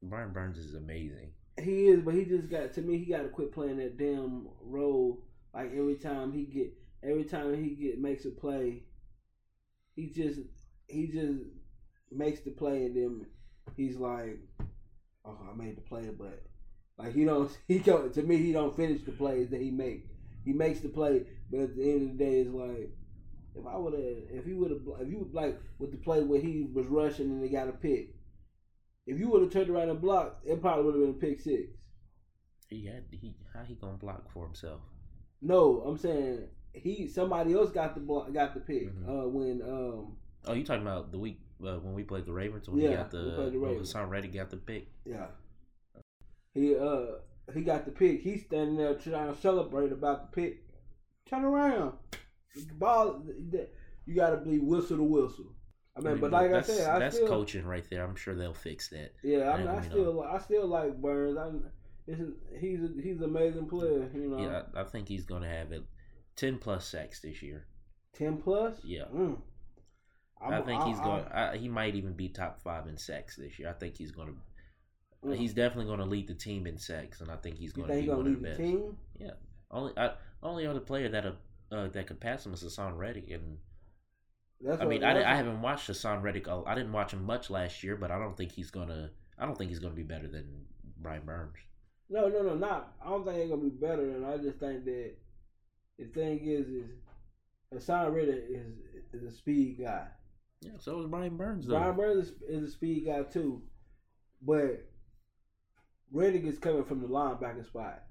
Brian 0.03 0.33
Burns 0.33 0.59
is 0.59 0.75
amazing. 0.75 1.33
He 1.63 1.89
is, 1.89 2.01
but 2.01 2.15
he 2.15 2.25
just 2.25 2.49
got 2.51 2.73
to 2.75 2.83
me. 2.83 2.99
He 2.99 3.13
got 3.13 3.23
to 3.23 3.29
quit 3.29 3.53
playing 3.53 3.79
that 3.79 3.99
damn 3.99 4.49
role. 4.61 5.23
Like 5.55 5.73
every 5.77 5.97
time 5.97 6.33
he 6.33 6.45
get, 6.45 6.73
every 7.03 7.25
time 7.25 7.63
he 7.63 7.71
get 7.71 8.01
makes 8.01 8.25
a 8.25 8.31
play, 8.31 8.83
he 9.95 10.09
just 10.09 10.41
he 10.89 11.07
just 11.07 11.41
makes 12.11 12.41
the 12.41 12.51
play 12.51 12.87
and 12.87 12.97
then 12.97 13.27
he's 13.77 13.97
like, 13.97 14.39
"Oh, 15.25 15.39
I 15.51 15.57
made 15.57 15.77
the 15.77 15.83
play," 15.83 16.11
but 16.17 16.43
like 16.99 17.15
he 17.15 17.25
don't 17.25 17.51
he 17.69 17.79
don't 17.79 18.13
to 18.15 18.23
me 18.23 18.37
he 18.39 18.53
don't 18.53 18.77
finish 18.77 19.03
the 19.03 19.13
plays 19.13 19.51
that 19.51 19.61
he 19.61 19.71
make. 19.71 20.07
He 20.45 20.53
makes 20.53 20.81
the 20.81 20.89
play, 20.89 21.23
but 21.51 21.61
at 21.61 21.77
the 21.77 21.83
end 21.91 22.03
of 22.11 22.19
the 22.19 22.25
day, 22.25 22.41
it's 22.41 22.51
like 22.51 22.91
if 23.55 23.67
I 23.67 23.77
would 23.77 23.93
have, 23.93 24.03
if 24.31 24.45
he 24.45 24.55
would 24.55 24.71
have, 24.71 24.81
if 25.01 25.09
you 25.09 25.29
like 25.33 25.61
with 25.79 25.93
the 25.93 25.99
play 25.99 26.23
where 26.23 26.41
he 26.41 26.67
was 26.73 26.87
rushing 26.87 27.27
and 27.31 27.43
they 27.43 27.49
got 27.49 27.69
a 27.69 27.73
pick, 27.73 28.15
if 29.07 29.19
you 29.19 29.29
would 29.31 29.43
have 29.43 29.53
turned 29.53 29.71
around 29.71 29.91
and 29.91 30.01
blocked, 30.01 30.47
it 30.47 30.61
probably 30.61 30.85
would 30.85 30.95
have 30.95 31.03
been 31.03 31.29
a 31.31 31.33
pick 31.35 31.41
six. 31.41 31.71
He 32.69 32.87
had 32.87 33.05
he 33.11 33.35
how 33.55 33.63
he 33.63 33.75
gonna 33.75 33.99
block 33.99 34.33
for 34.33 34.45
himself? 34.47 34.81
No, 35.43 35.83
I'm 35.87 35.99
saying 35.99 36.49
he 36.73 37.07
somebody 37.07 37.53
else 37.53 37.71
got 37.71 37.95
the 37.95 38.01
block, 38.01 38.33
got 38.33 38.55
the 38.55 38.61
pick 38.61 38.93
Mhm. 38.95 39.09
uh, 39.09 39.29
when 39.29 39.63
um 39.63 40.17
Oh, 40.45 40.55
you 40.55 40.65
talking 40.65 40.83
about 40.83 41.13
the 41.13 41.19
week 41.19 41.39
uh, 41.65 41.77
when 41.79 41.95
we 41.95 42.03
played 42.03 42.27
the 42.27 42.33
Ravens 42.33 42.69
when 42.69 42.81
Yeah, 42.81 42.89
he 42.91 42.97
got 42.97 43.13
we 43.13 43.19
the, 43.21 43.35
played 43.37 43.53
the 43.53 43.59
Ravens. 43.59 43.93
Haason 43.93 44.09
Reddick 44.09 44.33
got 44.33 44.51
the 44.51 44.57
pick. 44.57 44.89
yeah 45.05 45.27
he 46.55 46.77
uh 46.77 47.07
he 47.55 47.63
got 47.63 47.85
the 47.85 47.91
pick. 47.91 48.23
He's 48.23 48.45
standing 48.45 48.77
there 48.77 48.95
trying 48.95 49.35
to 49.35 49.41
celebrate 49.41 49.93
about 49.93 50.31
the 50.31 50.43
pick. 50.43 50.63
Turn 51.29 51.45
around, 51.45 51.95
the 52.55 52.75
ball. 52.75 53.23
You 54.05 54.15
got 54.15 54.31
to 54.31 54.37
be 54.39 54.59
whistle 54.59 54.99
to 54.99 55.03
whistle. 55.03 55.53
I 55.97 56.01
mean, 56.01 56.19
but 56.19 56.31
like 56.31 56.51
I 56.51 56.55
that's, 56.55 56.69
said, 56.69 56.89
I 56.89 56.99
that's 56.99 57.17
still, 57.17 57.29
coaching 57.29 57.67
right 57.67 57.85
there. 57.91 58.05
I'm 58.05 58.17
sure 58.17 58.35
they'll 58.35 58.55
fix 58.55 58.89
that. 58.89 59.13
Yeah, 59.23 59.51
I, 59.51 59.59
mean, 59.59 59.69
I 59.69 59.83
still, 59.83 60.23
I 60.23 60.39
still 60.39 60.67
like 60.67 61.01
Burns. 61.01 61.37
I, 61.37 61.51
isn't 62.11 62.35
he's 62.59 62.81
a, 62.83 62.89
he's 63.01 63.19
an 63.19 63.25
amazing 63.25 63.69
player. 63.69 64.11
You 64.15 64.29
know, 64.29 64.41
Yeah, 64.41 64.63
I, 64.75 64.81
I 64.81 64.85
think 64.85 65.09
he's 65.09 65.25
gonna 65.25 65.49
have 65.49 65.73
it 65.73 65.85
ten 66.35 66.59
plus 66.59 66.87
sacks 66.87 67.21
this 67.21 67.43
year. 67.43 67.67
ten 68.15 68.39
plus. 68.39 68.79
Yeah. 68.85 69.05
Mm. 69.15 69.39
i 70.41 70.61
think 70.63 70.83
he's 70.85 70.99
I- 70.99 71.05
going. 71.05 71.25
I, 71.33 71.57
he 71.57 71.69
might 71.69 71.95
even 71.95 72.15
be 72.15 72.29
top 72.29 72.63
five 72.63 72.87
in 72.87 72.97
sacks 72.97 73.37
this 73.37 73.59
year. 73.59 73.69
I 73.69 73.75
think 73.75 73.97
he's 73.97 74.13
going 74.13 74.29
to. 74.29 74.35
Mm. 75.25 75.37
He's 75.37 75.55
definitely 75.55 75.87
going 75.87 76.01
to 76.01 76.05
lead 76.05 76.27
the 76.27 76.35
team 76.35 76.67
in 76.67 76.79
sacks, 76.79 77.21
and 77.21 77.31
I 77.31 77.37
think 77.37 77.57
he's 77.57 77.73
going 77.73 77.89
to 77.89 77.95
be 77.95 78.07
gonna 78.07 78.19
one 78.19 78.27
of 78.27 78.33
lead 78.33 78.43
the 78.43 78.49
best. 78.49 78.61
team? 78.61 78.97
Yeah, 79.19 79.31
only 79.71 79.93
I, 79.97 80.13
only 80.43 80.67
other 80.67 80.81
player 80.81 81.09
that 81.09 81.27
uh, 81.27 81.33
uh, 81.71 81.89
that 81.89 82.07
could 82.07 82.21
pass 82.21 82.45
him 82.45 82.53
is 82.53 82.63
Haason 82.65 82.97
Reddick, 82.97 83.31
and 83.31 83.59
That's 84.61 84.83
I 84.83 84.85
mean 84.85 85.05
I, 85.05 85.33
I 85.33 85.37
haven't 85.37 85.63
watched 85.63 85.89
Haason 85.89 86.23
Reddick. 86.23 86.49
I 86.49 86.75
didn't 86.75 86.93
watch 86.93 87.13
him 87.13 87.25
much 87.25 87.51
last 87.51 87.85
year, 87.85 87.97
but 87.97 88.11
I 88.11 88.19
don't 88.19 88.37
think 88.37 88.53
he's 88.53 88.71
gonna. 88.71 89.11
I 89.39 89.47
don't 89.47 89.57
think 89.57 89.71
he's 89.71 89.79
going 89.79 89.93
to 89.93 89.97
be 89.97 90.03
better 90.03 90.29
than 90.29 90.65
Brian 90.99 91.25
Burns. 91.25 91.57
No, 92.11 92.29
no, 92.29 92.43
no, 92.43 92.55
not. 92.55 92.95
I 93.05 93.09
don't 93.09 93.25
think 93.25 93.37
they're 93.37 93.49
gonna 93.49 93.63
be 93.63 93.71
better 93.71 94.13
than. 94.13 94.25
I 94.25 94.37
just 94.39 94.59
think 94.59 94.85
that 94.85 95.15
the 95.99 96.05
thing 96.07 96.41
is, 96.43 96.67
is 96.67 96.91
Haason 97.73 98.13
Reddick 98.13 98.45
is 98.51 98.75
is 99.13 99.33
a 99.33 99.37
speed 99.37 99.79
guy. 99.81 100.07
Yeah, 100.61 100.73
so 100.79 101.01
is 101.01 101.07
Brian 101.07 101.37
Burns 101.37 101.67
though. 101.67 101.79
Brian 101.79 101.97
Burns 101.97 102.29
is, 102.29 102.33
is 102.49 102.69
a 102.69 102.71
speed 102.73 103.07
guy 103.07 103.23
too, 103.23 103.63
but 104.43 104.85
Reddick 106.13 106.45
is 106.45 106.59
coming 106.59 106.85
from 106.85 107.01
the 107.01 107.09
linebacker 107.09 107.67
spot. 107.67 108.03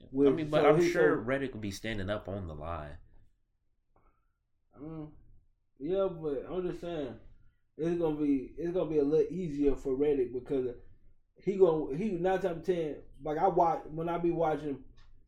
I 0.00 0.06
With- 0.12 0.34
mean, 0.34 0.50
but 0.50 0.62
so 0.62 0.68
I'm 0.70 0.80
sure 0.82 1.16
so- 1.16 1.22
Reddick 1.22 1.54
will 1.54 1.60
be 1.60 1.70
standing 1.70 2.10
up 2.10 2.28
on 2.28 2.46
the 2.46 2.54
line. 2.54 2.96
Mm, 4.80 5.10
yeah, 5.80 6.08
but 6.08 6.44
I'm 6.48 6.62
just 6.68 6.80
saying 6.80 7.14
it's 7.76 7.98
gonna 8.00 8.16
be 8.16 8.52
it's 8.56 8.72
gonna 8.72 8.90
be 8.90 8.98
a 8.98 9.04
little 9.04 9.32
easier 9.32 9.74
for 9.74 9.94
Reddick 9.94 10.32
because 10.32 10.68
he 11.42 11.56
gonna 11.56 11.96
he 11.96 12.12
nine 12.12 12.40
times 12.40 12.64
ten 12.66 12.96
like 13.24 13.38
I 13.38 13.48
watch 13.48 13.82
when 13.90 14.08
I 14.08 14.18
be 14.18 14.30
watching 14.30 14.84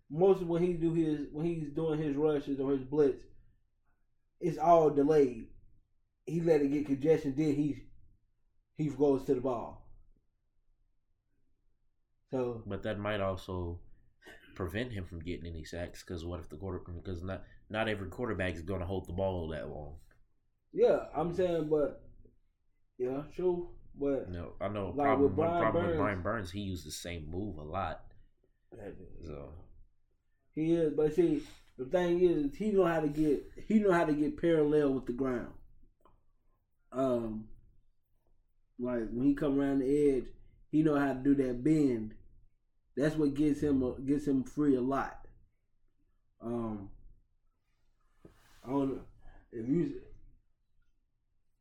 most 0.09 0.41
of 0.43 0.49
when 0.49 0.63
he 0.63 0.75
do 0.75 0.93
his 0.93 1.27
when 1.33 1.47
he's 1.47 1.71
doing 1.71 2.01
his 2.01 2.17
rushes 2.17 2.61
or 2.61 2.71
his 2.73 2.85
blitz, 2.85 3.25
it's 4.41 4.59
all 4.59 4.91
delayed. 4.91 5.49
He 6.27 6.41
let 6.41 6.63
it 6.63 6.69
get 6.71 6.87
congestion, 6.87 7.35
then 7.37 7.55
he 7.55 7.85
he 8.77 8.87
goes 8.89 9.25
to 9.25 9.35
the 9.35 9.41
ball. 9.41 9.80
So 12.31 12.63
But 12.67 12.83
that 12.85 12.99
might 12.99 13.21
also 13.21 13.81
prevent 14.55 14.93
him 14.93 15.05
from 15.07 15.21
getting 15.21 15.47
any 15.47 15.65
sacks 15.65 16.03
because 16.03 16.25
what 16.25 16.41
if 16.41 16.49
the 16.49 16.57
quarter 16.57 16.79
because 16.79 17.23
not 17.23 17.43
not 17.69 17.89
every 17.89 18.09
quarterback 18.09 18.55
is 18.55 18.63
going 18.63 18.81
to 18.81 18.87
hold 18.87 19.07
the 19.09 19.13
ball 19.13 19.49
that 19.49 19.69
long. 19.69 19.97
yeah, 20.73 21.07
I'm 21.15 21.35
saying, 21.35 21.69
but 21.69 22.03
yeah, 22.99 23.23
sure, 23.35 23.69
but 23.99 24.31
No, 24.31 24.53
I 24.61 24.69
know. 24.69 24.89
Like 24.89 25.07
problem 25.07 25.23
with 25.23 25.33
one 25.33 25.49
Brian 25.49 25.63
problem 25.63 25.83
with 25.85 25.91
Burns- 25.93 25.99
Brian 25.99 26.23
Burns, 26.23 26.51
he 26.51 26.61
used 26.61 26.87
the 26.87 26.91
same 26.93 27.31
move 27.31 27.57
a 27.59 27.63
lot. 27.63 28.03
So 29.25 29.53
He 30.55 30.75
is, 30.75 30.93
but 30.95 31.15
see, 31.15 31.43
the 31.79 31.87
thing 31.87 32.21
is, 32.21 32.55
he 32.57 32.71
know 32.71 32.85
how 32.85 33.01
to 33.01 33.09
get 33.09 33.51
he 33.67 33.79
know 33.81 33.93
how 33.93 34.05
to 34.05 34.13
get 34.13 34.41
parallel 34.41 34.93
with 34.95 35.07
the 35.07 35.13
ground. 35.13 35.53
Um, 36.93 37.49
like 38.79 39.09
when 39.11 39.27
he 39.27 39.35
come 39.35 39.59
around 39.61 39.81
the 39.81 40.17
edge, 40.17 40.25
he 40.71 40.83
know 40.83 40.99
how 40.99 41.13
to 41.15 41.19
do 41.21 41.35
that 41.37 41.65
bend. 41.65 42.15
That's 43.01 43.17
what 43.17 43.33
gets 43.33 43.63
him 43.63 43.95
gets 44.07 44.27
him 44.27 44.45
free 44.45 44.77
a 44.77 44.81
lot. 44.81 45.27
Um, 46.45 46.91
I 48.63 48.69
don't 48.69 48.89
know 48.91 49.01
if 49.53 49.67
you. 49.67 49.93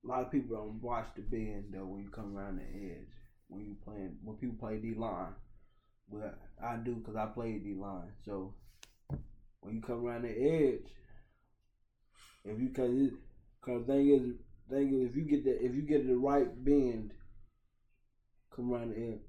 A 0.03 0.07
lot 0.07 0.23
of 0.23 0.31
people 0.31 0.57
don't 0.57 0.81
watch 0.81 1.07
the 1.15 1.21
bend 1.21 1.67
though 1.71 1.85
when 1.85 2.03
you 2.03 2.09
come 2.09 2.37
around 2.37 2.57
the 2.57 2.91
edge 2.91 3.07
when 3.47 3.61
you 3.61 3.77
playing 3.85 4.17
when 4.21 4.35
people 4.35 4.57
play 4.59 4.79
D 4.79 4.93
line. 4.95 5.33
But 6.11 6.37
I 6.61 6.75
do 6.75 6.95
because 6.95 7.15
I 7.15 7.27
played 7.27 7.63
D 7.63 7.73
line. 7.73 8.11
So 8.25 8.53
when 9.61 9.75
you 9.75 9.81
come 9.81 10.05
around 10.05 10.23
the 10.23 10.31
edge, 10.31 10.91
if 12.43 12.59
you 12.59 12.67
cause 12.75 13.17
cause 13.61 13.85
thing 13.87 14.09
is 14.09 14.33
thing 14.69 14.93
is 14.93 15.09
if 15.09 15.15
you 15.15 15.21
get 15.21 15.45
the 15.45 15.65
if 15.65 15.73
you 15.73 15.83
get 15.83 16.05
the 16.05 16.17
right 16.17 16.65
bend, 16.65 17.13
come 18.53 18.73
around 18.73 18.91
the 18.91 19.13
edge, 19.13 19.21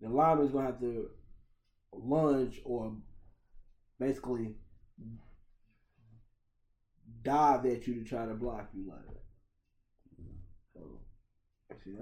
the 0.00 0.08
lineman's 0.08 0.52
gonna 0.52 0.64
have 0.64 0.80
to 0.80 1.10
lunge 1.92 2.60
or 2.64 2.92
basically 3.98 4.54
dive 7.22 7.66
at 7.66 7.86
you 7.86 7.94
to 7.94 8.04
try 8.04 8.26
to 8.26 8.34
block 8.34 8.68
you 8.74 8.88
like 8.88 9.06
that. 9.06 9.22
So, 10.74 11.00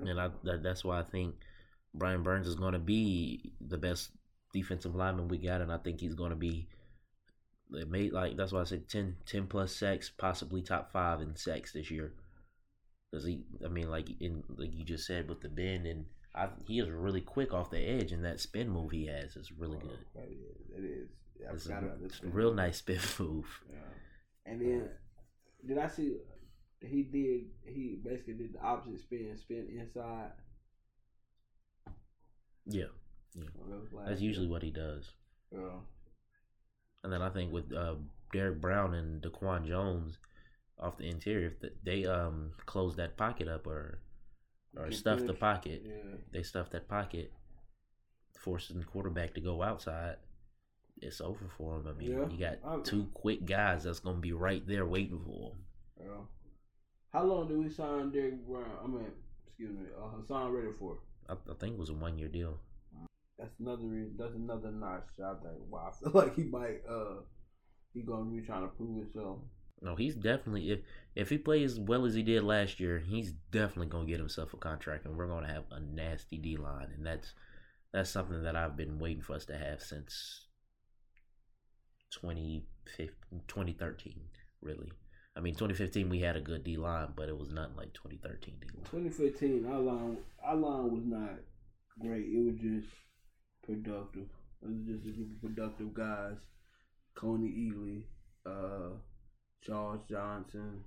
and 0.08 0.20
I 0.20 0.30
that, 0.44 0.62
that's 0.62 0.84
why 0.84 1.00
I 1.00 1.02
think 1.02 1.34
Brian 1.94 2.22
Burns 2.22 2.46
is 2.46 2.54
going 2.54 2.74
to 2.74 2.78
be 2.78 3.52
the 3.60 3.78
best 3.78 4.10
defensive 4.52 4.94
lineman 4.94 5.28
we 5.28 5.38
got, 5.38 5.60
and 5.60 5.72
I 5.72 5.78
think 5.78 6.00
he's 6.00 6.14
going 6.14 6.30
to 6.30 6.36
be. 6.36 6.68
It 7.72 7.90
made 7.90 8.12
like 8.12 8.36
that's 8.36 8.52
why 8.52 8.60
I 8.60 8.64
said 8.64 8.88
10, 8.88 9.16
10 9.26 9.46
plus 9.48 9.74
sacks, 9.74 10.08
possibly 10.08 10.62
top 10.62 10.92
five 10.92 11.20
in 11.20 11.34
sacks 11.34 11.72
this 11.72 11.90
year. 11.90 12.12
Does 13.12 13.26
he? 13.26 13.42
I 13.64 13.68
mean, 13.68 13.90
like 13.90 14.08
in 14.20 14.44
like 14.56 14.72
you 14.72 14.84
just 14.84 15.06
said 15.06 15.28
with 15.28 15.40
the 15.40 15.48
bend, 15.48 15.86
and 15.86 16.04
I, 16.36 16.48
he 16.66 16.78
is 16.80 16.90
really 16.90 17.22
quick 17.22 17.54
off 17.54 17.70
the 17.70 17.78
edge, 17.78 18.12
and 18.12 18.24
that 18.24 18.40
spin 18.40 18.68
move 18.68 18.90
he 18.90 19.06
has 19.06 19.36
is 19.36 19.52
really 19.52 19.78
good. 19.78 19.98
It 20.14 20.28
is. 20.30 20.70
It 20.76 20.84
is. 20.84 21.08
Yeah, 21.40 21.48
I 21.50 21.54
It's 21.54 21.64
forgot 21.64 21.82
a, 21.82 21.86
about 21.86 22.02
this 22.02 22.12
it's 22.12 22.22
a 22.22 22.26
real 22.28 22.52
nice 22.54 22.78
spin 22.78 23.00
move. 23.18 23.46
Yeah. 23.70 24.52
And 24.52 24.60
then 24.60 24.88
did 25.66 25.78
I 25.78 25.88
see 25.88 26.16
he 26.82 27.02
did 27.04 27.46
he 27.64 27.98
basically 28.04 28.34
did 28.34 28.52
the 28.54 28.60
opposite 28.60 29.00
spin, 29.00 29.36
spin 29.36 29.68
inside. 29.80 30.32
Yeah, 32.66 32.86
that 33.34 34.06
that's 34.06 34.20
usually 34.20 34.48
what 34.48 34.62
he 34.62 34.70
does. 34.70 35.10
Yeah. 35.52 35.80
And 37.04 37.12
then 37.12 37.22
I 37.22 37.28
think 37.30 37.52
with 37.52 37.72
uh, 37.72 37.94
Derrick 38.32 38.60
Brown 38.60 38.94
and 38.94 39.22
Daquan 39.22 39.66
Jones 39.66 40.18
off 40.78 40.98
the 40.98 41.08
interior, 41.08 41.54
if 41.60 41.70
they 41.84 42.04
um 42.06 42.52
close 42.66 42.96
that 42.96 43.16
pocket 43.16 43.48
up 43.48 43.66
or 43.66 44.00
or 44.76 44.90
stuff 44.92 45.24
the 45.24 45.34
pocket, 45.34 45.82
Yeah. 45.84 46.16
they 46.32 46.42
stuff 46.42 46.70
that 46.70 46.88
pocket, 46.88 47.32
forcing 48.38 48.78
the 48.78 48.84
quarterback 48.84 49.34
to 49.34 49.40
go 49.40 49.62
outside. 49.62 50.16
It's 50.98 51.20
over 51.20 51.48
for 51.56 51.76
him. 51.76 51.86
I 51.88 51.92
mean, 51.92 52.10
Yeah, 52.12 52.28
you 52.28 52.38
got 52.38 52.84
two 52.84 53.06
quick 53.12 53.44
guys 53.44 53.84
that's 53.84 54.00
gonna 54.00 54.18
be 54.18 54.32
right 54.32 54.66
there 54.66 54.86
waiting 54.86 55.20
for 55.24 55.50
him. 55.52 55.58
Yeah. 56.00 56.24
How 57.12 57.24
long 57.24 57.48
did 57.48 57.58
we 57.58 57.68
sign 57.70 58.10
Derrick 58.10 58.46
Brown? 58.46 58.78
I 58.82 58.86
mean, 58.86 59.12
excuse 59.46 59.70
me, 59.72 59.86
uh, 59.96 60.16
Haason 60.16 60.52
Reddick 60.52 60.76
for? 60.78 60.98
I, 61.28 61.32
I 61.34 61.54
think 61.54 61.74
it 61.74 61.78
was 61.78 61.90
a 61.90 61.94
one 61.94 62.18
year 62.18 62.28
deal. 62.28 62.58
That's 63.38 63.58
another 63.60 63.84
reason. 63.84 64.16
That's 64.18 64.34
another 64.34 64.70
notch. 64.70 65.04
I 65.22 65.34
think. 65.42 65.58
Wow, 65.68 65.90
I 65.92 65.92
feel 66.04 66.12
like 66.14 66.34
he 66.34 66.44
might. 66.44 66.80
Uh, 66.88 67.20
he 67.92 68.02
gonna 68.02 68.30
be 68.30 68.40
trying 68.40 68.62
to 68.62 68.68
prove 68.68 68.96
himself. 69.04 69.38
No, 69.82 69.94
he's 69.94 70.14
definitely 70.14 70.70
if 70.70 70.80
if 71.14 71.28
he 71.30 71.38
plays 71.38 71.72
as 71.72 71.80
well 71.80 72.04
as 72.04 72.14
he 72.14 72.22
did 72.22 72.42
last 72.42 72.80
year, 72.80 72.98
he's 72.98 73.32
definitely 73.50 73.88
gonna 73.88 74.06
get 74.06 74.18
himself 74.18 74.54
a 74.54 74.56
contract, 74.56 75.04
and 75.04 75.16
we're 75.16 75.26
gonna 75.26 75.52
have 75.52 75.64
a 75.70 75.80
nasty 75.80 76.38
D 76.38 76.56
line, 76.56 76.88
and 76.96 77.06
that's 77.06 77.34
that's 77.92 78.10
something 78.10 78.42
that 78.42 78.56
I've 78.56 78.76
been 78.76 78.98
waiting 78.98 79.22
for 79.22 79.34
us 79.34 79.44
to 79.46 79.56
have 79.56 79.82
since 79.82 80.46
2015, 82.10 83.42
2013, 83.48 84.20
really. 84.60 84.92
I 85.36 85.40
mean, 85.40 85.54
2015 85.54 86.08
we 86.08 86.20
had 86.20 86.36
a 86.36 86.40
good 86.40 86.64
D 86.64 86.76
line, 86.76 87.08
but 87.14 87.28
it 87.28 87.38
was 87.38 87.50
nothing 87.50 87.76
like 87.76 87.92
2013 87.92 88.54
D 88.60 88.66
line. 88.74 88.84
2015, 88.84 89.66
our 89.66 89.80
line, 89.80 90.16
our 90.42 90.56
line 90.56 90.90
was 90.90 91.04
not 91.04 91.38
great. 92.00 92.26
It 92.26 92.44
was 92.44 92.56
just 92.60 92.88
productive. 93.62 94.28
It 94.62 94.68
was 94.68 94.86
just 94.86 95.06
a 95.06 95.10
group 95.10 95.32
of 95.32 95.40
productive 95.42 95.94
guys. 95.94 96.36
Kony 97.16 97.70
Ealy, 97.70 98.02
uh, 98.46 98.96
Charles 99.62 100.00
Johnson. 100.08 100.84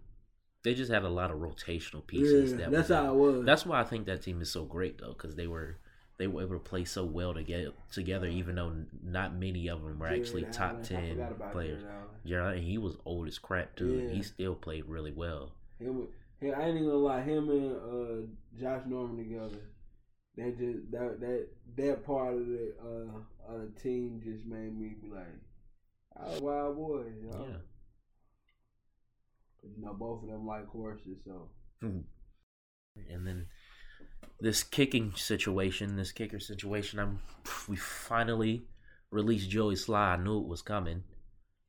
They 0.64 0.74
just 0.74 0.92
had 0.92 1.04
a 1.04 1.10
lot 1.10 1.32
of 1.32 1.38
rotational 1.38 2.06
pieces. 2.06 2.52
Yeah, 2.52 2.58
that 2.58 2.72
that's 2.72 2.90
how 2.90 3.14
it 3.14 3.16
was. 3.16 3.46
That's 3.46 3.66
why 3.66 3.80
I 3.80 3.84
think 3.84 4.06
that 4.08 4.22
team 4.22 4.42
is 4.42 4.52
so 4.52 4.66
great 4.66 4.98
though, 5.00 5.14
because 5.14 5.36
they 5.36 5.48
were 5.48 5.78
they 6.18 6.28
were 6.28 6.42
able 6.42 6.56
to 6.56 6.60
play 6.60 6.84
so 6.84 7.06
well 7.06 7.34
together. 7.34 7.72
Together, 7.92 8.28
even 8.28 8.56
though 8.56 8.74
not 9.02 9.34
many 9.36 9.70
of 9.70 9.82
them 9.82 9.98
were 9.98 10.08
actually 10.08 10.42
Jared 10.42 10.54
top 10.54 10.72
Allen. 10.92 11.22
I 11.22 11.28
ten 11.28 11.52
players. 11.52 11.82
Jared 11.82 11.96
Allen. 11.96 12.08
Jared, 12.26 12.46
Allen, 12.46 12.62
he 12.64 12.78
was 12.78 12.98
old 13.06 13.28
as 13.30 13.40
crap 13.40 13.76
too. 13.78 14.04
Yeah. 14.08 14.16
He 14.16 14.22
still 14.22 14.56
played 14.56 14.86
really 14.86 15.14
well. 15.14 15.54
Him, 15.80 16.10
him, 16.42 16.54
I 16.58 16.66
ain't 16.66 16.76
even 16.76 16.88
gonna 16.88 16.98
lie. 16.98 17.22
Him 17.22 17.50
and 17.50 17.76
uh, 17.76 18.28
Josh 18.60 18.84
Norman 18.86 19.18
together, 19.18 19.62
they 20.36 20.52
just 20.52 20.92
that 20.92 21.22
that 21.22 21.48
that 21.78 22.06
part 22.06 22.34
of 22.34 22.48
the 22.48 22.74
uh, 22.84 23.54
of 23.54 23.62
the 23.62 23.80
team 23.82 24.22
just 24.22 24.46
made 24.46 24.78
me 24.78 24.96
be 25.02 25.10
like, 25.10 25.26
"Oh, 26.20 26.40
wild 26.42 26.76
boy. 26.76 27.04
You 27.22 27.32
know? 27.32 27.46
Yeah. 27.50 27.58
You 29.64 29.86
know, 29.86 29.94
both 29.94 30.24
of 30.24 30.30
them 30.30 30.46
like 30.46 30.68
horses, 30.68 31.18
so 31.26 31.50
mm-hmm. 31.84 32.00
And 33.14 33.26
then 33.26 33.48
this 34.40 34.64
kicking 34.64 35.14
situation, 35.16 35.96
this 35.96 36.12
kicker 36.12 36.40
situation, 36.40 37.00
I'm 37.00 37.20
we 37.68 37.76
finally 37.76 38.64
released 39.12 39.50
Joey 39.50 39.76
Slye. 39.76 40.20
I 40.20 40.22
knew 40.22 40.40
it 40.40 40.48
was 40.48 40.62
coming, 40.62 41.04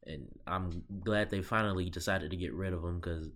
and 0.05 0.29
I'm 0.47 0.85
glad 1.05 1.31
they 1.31 1.43
finally 1.43 1.91
decided 1.91 2.31
to 2.31 2.37
get 2.37 2.55
rid 2.55 2.73
of 2.73 2.85
him 2.85 3.01
because. 3.01 3.29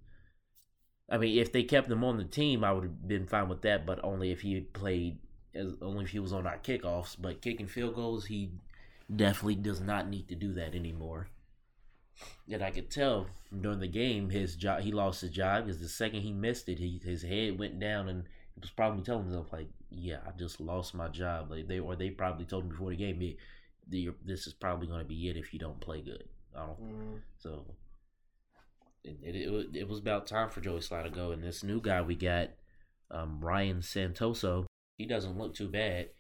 I 1.07 1.19
mean, 1.19 1.39
if 1.39 1.53
they 1.53 1.65
kept 1.65 1.91
him 1.91 2.03
on 2.03 2.17
the 2.17 2.25
team, 2.25 2.65
I 2.65 2.73
would 2.73 2.85
have 2.85 3.07
been 3.07 3.27
fine 3.27 3.51
with 3.51 3.61
that. 3.61 3.85
But 3.85 4.03
only 4.03 4.33
if 4.33 4.41
he 4.41 4.61
played, 4.61 5.19
as 5.55 5.75
only 5.83 6.05
if 6.05 6.11
he 6.11 6.19
was 6.19 6.33
on 6.33 6.47
our 6.47 6.57
kickoffs. 6.57 7.15
But 7.21 7.43
kicking 7.43 7.67
field 7.67 7.95
goals, 7.95 8.25
he 8.25 8.53
definitely 9.15 9.57
does 9.57 9.83
not 9.83 10.09
need 10.09 10.29
to 10.29 10.35
do 10.35 10.55
that 10.55 10.75
anymore. 10.75 11.29
And 12.51 12.63
I 12.63 12.71
could 12.71 12.91
tell 12.91 13.27
during 13.61 13.81
the 13.81 13.89
game, 13.89 14.31
his 14.31 14.57
job, 14.57 14.81
he 14.83 14.93
lost 14.93 15.21
his 15.23 15.31
job 15.31 15.65
because 15.67 15.81
the 15.81 15.89
second 15.89 16.21
he 16.23 16.33
missed 16.33 16.69
it, 16.69 16.79
he 16.79 17.01
his 17.03 17.23
head 17.23 17.59
went 17.59 17.79
down, 17.81 18.09
and 18.09 18.25
he 18.55 18.61
was 18.61 18.71
probably 18.71 19.03
telling 19.03 19.25
himself 19.25 19.53
like, 19.53 19.69
"Yeah, 19.91 20.19
I 20.27 20.31
just 20.39 20.61
lost 20.61 20.95
my 20.95 21.09
job." 21.09 21.51
Like 21.51 21.67
they 21.69 21.81
or 21.81 21.97
they 21.97 22.11
probably 22.11 22.45
told 22.45 22.65
him 22.65 22.71
before 22.71 22.91
the 22.91 22.97
game, 22.97 23.19
"Me, 23.19 23.37
the- 23.89 24.11
"This 24.25 24.47
is 24.47 24.53
probably 24.55 24.87
going 24.87 25.01
to 25.01 25.05
be 25.05 25.29
it 25.29 25.37
if 25.37 25.53
you 25.53 25.59
don't 25.59 25.81
play 25.81 26.01
good." 26.03 26.25
I 26.57 26.67
don't. 26.67 26.81
mm, 26.81 27.21
So 27.39 27.65
it, 29.03 29.19
it, 29.23 29.77
it, 29.77 29.89
was 29.89 29.99
about 29.99 30.27
time 30.27 30.49
for 30.49 30.61
Joey 30.61 30.81
Slye 30.81 31.05
to 31.05 31.11
go. 31.11 31.33
And 31.33 31.43
this 31.43 31.63
new 31.63 31.81
guy 31.81 32.01
we 32.03 32.15
got, 32.15 32.51
um, 33.11 33.41
Ryan 33.41 33.79
Santoso, 33.81 34.67
he 34.99 35.07
doesn't 35.07 35.37
look 35.39 35.55
too 35.55 35.69
bad. 35.69 36.11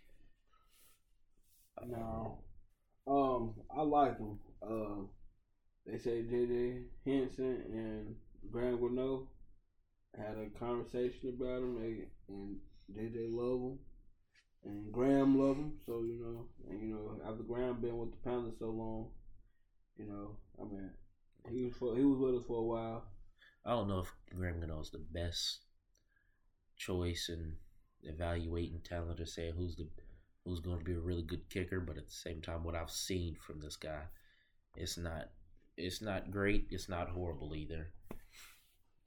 no. 1.87 2.38
Um, 3.07 3.54
I 3.76 3.83
like 3.83 4.18
him. 4.18 4.38
Um, 4.62 5.09
they 5.87 5.99
say 5.99 6.23
JJ 6.23 6.83
Jansen 7.07 7.62
and 7.73 8.14
Graham 8.51 8.81
Gano 8.81 9.29
had 10.16 10.37
a 10.38 10.59
conversation 10.59 11.35
about 11.37 11.62
him, 11.62 11.81
they, 11.81 12.07
and 12.29 12.57
JJ 12.97 13.33
love 13.33 13.61
him, 13.61 13.79
and 14.64 14.92
Graham 14.92 15.38
love 15.38 15.57
him. 15.57 15.73
So 15.85 16.03
you 16.03 16.20
know, 16.20 16.47
and 16.70 16.83
you 16.83 16.94
know, 16.94 17.20
after 17.29 17.42
Graham 17.42 17.81
been 17.81 17.99
with 17.99 18.12
the 18.12 18.29
Panthers 18.29 18.59
so 18.59 18.66
long, 18.66 19.09
you 19.97 20.07
know, 20.07 20.37
I 20.61 20.64
mean, 20.64 20.90
he 21.51 21.64
was 21.64 21.75
for, 21.75 21.97
he 21.97 22.05
was 22.05 22.18
with 22.18 22.37
us 22.37 22.47
for 22.47 22.59
a 22.59 22.64
while. 22.64 23.05
I 23.66 23.70
don't 23.70 23.88
know 23.88 24.01
if 24.01 24.12
Graham 24.35 24.61
Gano 24.61 24.83
the 24.92 25.05
best 25.12 25.61
choice 26.77 27.31
in 27.31 27.55
evaluating 28.03 28.81
talent 28.85 29.20
or 29.20 29.27
saying 29.27 29.55
who's 29.57 29.77
the 29.77 29.88
who's 30.44 30.61
going 30.61 30.79
to 30.79 30.85
be 30.85 30.92
a 30.92 31.01
really 31.01 31.23
good 31.23 31.49
kicker, 31.49 31.81
but 31.81 31.97
at 31.97 32.07
the 32.07 32.12
same 32.12 32.42
time, 32.42 32.64
what 32.64 32.75
I've 32.75 32.90
seen 32.90 33.35
from 33.35 33.61
this 33.61 33.77
guy, 33.77 34.03
it's 34.77 34.99
not 34.99 35.31
it's 35.76 36.00
not 36.02 36.30
great. 36.30 36.66
It's 36.70 36.88
not 36.88 37.10
horrible 37.10 37.54
either. 37.54 37.92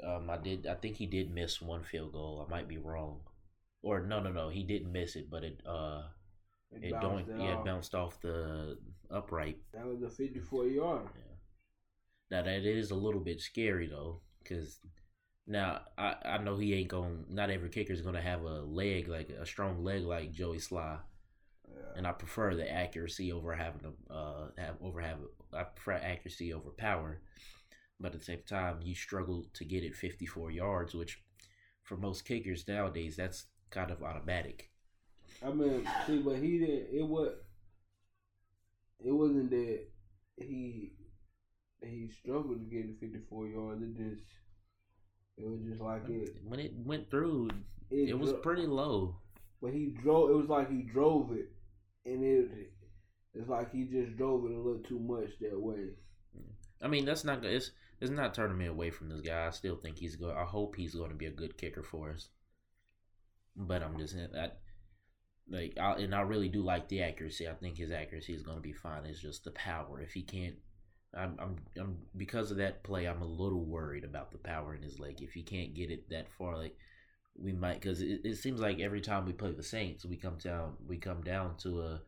Um, 0.04 0.30
I 0.30 0.38
did 0.38 0.66
I 0.68 0.76
think 0.76 0.96
he 0.98 1.06
did 1.08 1.32
miss 1.32 1.62
one 1.62 1.84
field 1.84 2.14
goal. 2.14 2.44
I 2.46 2.50
might 2.50 2.68
be 2.68 2.78
wrong, 2.78 3.22
or 3.82 4.00
no 4.06 4.20
no 4.20 4.32
no 4.32 4.50
he 4.50 4.64
didn't 4.64 4.92
miss 4.92 5.16
it, 5.16 5.30
but 5.30 5.44
it 5.44 5.62
uh 5.66 6.04
They 6.72 6.88
it 6.88 6.92
bounced 6.92 7.02
don't 7.02 7.30
it 7.30 7.38
yeah 7.38 7.54
off. 7.54 7.60
it 7.60 7.64
bounced 7.64 7.96
off 7.96 8.22
the 8.22 8.80
upright. 9.12 9.60
That 9.74 9.86
was 9.86 10.02
a 10.02 10.10
fifty-four 10.10 10.68
yard. 10.68 11.08
Now 12.32 12.42
that 12.44 12.66
is 12.66 12.92
a 12.92 12.96
little 12.96 13.20
bit 13.22 13.42
scary 13.42 13.88
though, 13.88 14.22
because 14.44 14.80
now 15.48 15.82
I 15.98 16.16
I 16.26 16.38
know 16.40 16.58
he 16.58 16.74
ain't 16.74 16.90
going. 16.90 17.26
Not 17.30 17.50
every 17.50 17.70
kicker 17.70 17.94
is 17.94 18.02
gonna 18.02 18.22
have 18.22 18.44
a 18.44 18.62
leg 18.62 19.08
like 19.08 19.30
a 19.30 19.46
strong 19.46 19.84
leg 19.84 20.04
like 20.04 20.32
Joey 20.32 20.58
Slye, 20.60 21.00
Yeah. 21.00 21.17
And 21.96 22.08
I 22.08 22.12
prefer 22.12 22.56
the 22.56 22.70
accuracy 22.72 23.32
over 23.32 23.54
having 23.56 23.82
to 23.82 24.14
uh 24.14 24.48
have 24.58 24.76
over 24.82 25.02
have 25.02 25.20
I 25.54 25.64
prefer 25.64 25.94
accuracy 25.94 26.54
over 26.54 26.70
power, 26.72 27.22
but 28.00 28.14
at 28.14 28.20
the 28.20 28.26
same 28.26 28.44
time 28.48 28.80
you 28.84 28.96
struggle 28.96 29.46
to 29.54 29.66
get 29.66 29.84
it 29.84 29.96
54 29.96 30.52
yards, 30.52 30.94
which 30.96 31.22
for 31.84 31.98
most 31.98 32.26
kickers 32.26 32.68
nowadays 32.68 33.16
that's 33.18 33.46
kind 33.72 33.92
of 33.92 34.04
automatic. 34.04 34.72
I 35.46 35.52
mean, 35.52 35.88
see, 36.06 36.20
but 36.20 36.38
he 36.38 36.60
didn't. 36.60 36.88
It 36.92 37.08
was. 37.08 37.34
It 39.00 39.12
wasn't 39.12 39.50
that 39.52 39.88
he 40.38 40.94
he 41.82 42.10
struggled 42.10 42.60
to 42.60 42.66
get 42.66 42.88
the 42.88 42.94
fifty 43.06 43.20
four 43.30 43.48
yards. 43.48 43.82
It 43.84 43.98
just 43.98 44.24
it 45.38 45.48
was 45.48 45.62
just 45.62 45.82
like 45.82 46.10
it. 46.10 46.36
When 46.44 46.60
it 46.60 46.74
went 46.76 47.10
through, 47.10 47.50
It, 47.92 48.10
it 48.10 48.20
was 48.20 48.32
dro- 48.32 48.40
pretty 48.42 48.66
low. 48.66 49.18
But 49.62 49.74
he 49.74 49.88
drove. 50.02 50.32
It 50.32 50.34
was 50.34 50.50
like 50.50 50.70
he 50.72 50.82
drove 50.82 51.32
it, 51.32 51.50
and 52.08 52.24
it. 52.24 52.72
It's 53.34 53.50
like 53.50 53.72
he 53.72 53.84
just 53.84 54.18
drove 54.18 54.46
it 54.46 54.52
a 54.52 54.58
little 54.58 54.82
too 54.82 55.00
much 55.00 55.30
that 55.42 55.60
way. 55.60 55.90
I 56.82 56.88
mean, 56.88 57.06
that's 57.06 57.24
not 57.24 57.44
it's 57.46 57.72
it's 58.00 58.12
not 58.12 58.34
turning 58.34 58.58
me 58.58 58.68
away 58.68 58.90
from 58.90 59.10
this 59.10 59.22
guy. 59.22 59.48
I 59.48 59.52
still 59.52 59.76
think 59.76 59.98
he's 59.98 60.16
going. 60.16 60.36
I 60.36 60.44
hope 60.44 60.76
he's 60.76 60.96
going 60.96 61.10
to 61.10 61.16
be 61.16 61.26
a 61.26 61.32
good 61.32 61.58
kicker 61.58 61.84
for 61.84 62.12
us. 62.12 62.30
But 63.56 63.82
I'm 63.82 63.98
just 63.98 64.16
I, 64.16 64.52
like, 65.50 65.78
I, 65.80 65.94
and 65.94 66.14
I 66.14 66.22
really 66.22 66.50
do 66.50 66.64
like 66.64 66.88
the 66.90 67.02
accuracy. 67.02 67.48
I 67.48 67.54
think 67.54 67.78
his 67.78 67.92
accuracy 67.92 68.34
is 68.34 68.44
going 68.44 68.58
to 68.58 68.62
be 68.62 68.74
fine. 68.74 69.06
It's 69.06 69.22
just 69.22 69.44
the 69.44 69.52
power. 69.52 70.02
If 70.02 70.12
he 70.12 70.22
can't, 70.22 70.56
I'm, 71.16 71.38
I'm, 71.40 71.56
I'm 71.80 71.98
because 72.16 72.52
of 72.52 72.58
that 72.58 72.84
play. 72.84 73.08
I'm 73.08 73.22
a 73.22 73.28
little 73.28 73.66
worried 73.66 74.04
about 74.04 74.32
the 74.32 74.38
power 74.38 74.76
in 74.76 74.84
his 74.84 75.00
leg. 75.00 75.22
If 75.22 75.34
he 75.34 75.42
can't 75.42 75.74
get 75.74 75.90
it 75.90 76.10
that 76.10 76.28
far, 76.38 76.58
like 76.58 76.76
we 77.42 77.54
might, 77.54 77.82
because 77.82 78.02
it, 78.02 78.22
it 78.24 78.36
seems 78.36 78.60
like 78.60 78.80
every 78.80 79.02
time 79.02 79.26
we 79.26 79.34
play 79.34 79.52
the 79.52 79.64
Saints, 79.64 80.06
we 80.06 80.16
come 80.16 80.38
down, 80.38 80.74
we 80.88 80.98
come 80.98 81.22
down 81.22 81.56
to 81.58 81.82
a 81.82 82.02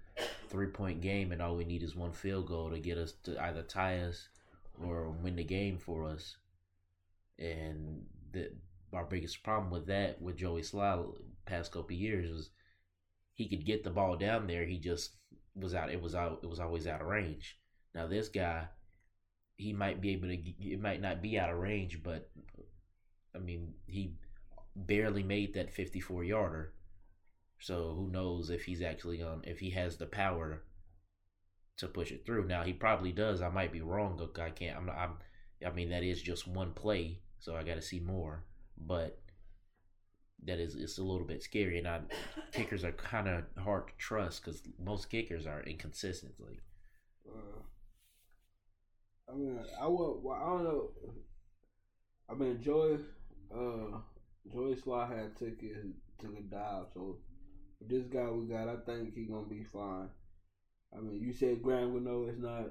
three 0.49 0.67
point 0.67 1.01
game, 1.01 1.31
and 1.31 1.41
all 1.41 1.55
we 1.55 1.65
need 1.65 1.83
is 1.83 1.95
one 1.95 2.11
field 2.11 2.47
goal 2.47 2.69
to 2.71 2.79
get 2.79 2.97
us 2.97 3.13
to 3.23 3.41
either 3.43 3.61
tie 3.61 3.99
us 3.99 4.27
or 4.81 5.09
win 5.09 5.35
the 5.35 5.43
game 5.43 5.77
for 5.77 6.05
us. 6.05 6.37
And 7.37 8.05
the 8.31 8.51
our 8.91 9.05
biggest 9.05 9.43
problem 9.43 9.71
with 9.71 9.85
that 9.87 10.21
with 10.21 10.37
Joey 10.37 10.61
Slye 10.61 11.05
past 11.45 11.71
couple 11.71 11.95
years 11.95 12.29
was 12.29 12.49
he 13.33 13.47
could 13.47 13.65
get 13.65 13.83
the 13.83 13.89
ball 13.89 14.17
down 14.17 14.47
there. 14.47 14.65
He 14.65 14.77
just 14.79 15.11
was 15.55 15.75
out. 15.75 15.91
It 15.91 16.01
was 16.01 16.15
out. 16.15 16.39
It 16.43 16.49
was 16.49 16.59
always 16.59 16.87
out 16.87 17.01
of 17.01 17.07
range. 17.07 17.57
Now 17.93 18.07
this 18.07 18.29
guy, 18.29 18.65
he 19.57 19.73
might 19.73 20.01
be 20.01 20.11
able 20.11 20.27
to. 20.27 20.35
It 20.35 20.81
might 20.81 21.01
not 21.01 21.21
be 21.21 21.39
out 21.39 21.49
of 21.51 21.59
range, 21.59 22.01
but 22.03 22.29
I 23.35 23.39
mean, 23.39 23.73
he 23.85 24.13
barely 24.75 25.23
made 25.23 25.53
that 25.53 25.73
fifty-four 25.73 26.23
yarder. 26.23 26.73
So 27.59 27.93
who 27.95 28.09
knows 28.09 28.49
if 28.49 28.63
he's 28.63 28.81
actually 28.81 29.21
on? 29.21 29.41
If 29.45 29.59
he 29.59 29.71
has 29.71 29.97
the 29.97 30.05
power 30.05 30.63
to 31.77 31.87
push 31.87 32.11
it 32.11 32.25
through. 32.25 32.45
Now 32.47 32.63
he 32.63 32.73
probably 32.73 33.11
does. 33.11 33.41
I 33.41 33.49
might 33.49 33.71
be 33.71 33.81
wrong. 33.81 34.19
I 34.39 34.49
can't. 34.49 34.77
I'm. 34.77 34.89
I'm. 34.89 35.13
I 35.65 35.71
mean, 35.71 35.89
that 35.89 36.03
is 36.03 36.21
just 36.21 36.47
one 36.47 36.73
play, 36.73 37.19
so 37.39 37.55
I 37.55 37.63
got 37.63 37.75
to 37.75 37.81
see 37.81 37.99
more. 37.99 38.43
But 38.77 39.19
that 40.45 40.59
is 40.59 40.75
it's 40.75 40.97
a 40.97 41.03
little 41.03 41.27
bit 41.27 41.43
scary, 41.43 41.79
and 41.79 41.87
I 41.87 42.01
kickers 42.51 42.83
are 42.83 42.93
kind 42.93 43.27
of 43.27 43.43
hard 43.61 43.87
to 43.87 43.93
trust 43.97 44.43
because 44.43 44.61
most 44.81 45.09
kickers 45.09 45.45
are 45.45 45.63
inconsistent. 45.63 46.33
Like 46.39 46.61
Uh, 47.27 47.61
I 49.29 49.35
mean, 49.35 49.59
I 49.81 49.87
would. 49.87 50.23
Well, 50.23 50.35
I 50.35 50.45
don't 50.47 50.63
know. 50.63 50.89
I 52.29 52.33
mean, 52.35 52.61
Joey, 52.61 52.99
uh, 53.53 53.97
Joey 54.51 54.75
Slye 54.75 55.07
had 55.09 55.35
took 55.37 55.61
it 55.61 55.85
took 56.19 56.37
a 56.37 56.41
dive. 56.41 56.85
So 56.93 57.17
this 57.81 58.05
guy 58.07 58.29
we 58.29 58.45
got, 58.47 58.67
I 58.69 58.77
think 58.85 59.13
he 59.13 59.25
gonna 59.25 59.47
be 59.47 59.63
fine. 59.63 60.09
I 60.95 60.99
mean, 61.01 61.21
you 61.21 61.33
said 61.33 61.61
Graham 61.61 61.93
Gano 61.93 62.27
is 62.27 62.39
not 62.39 62.65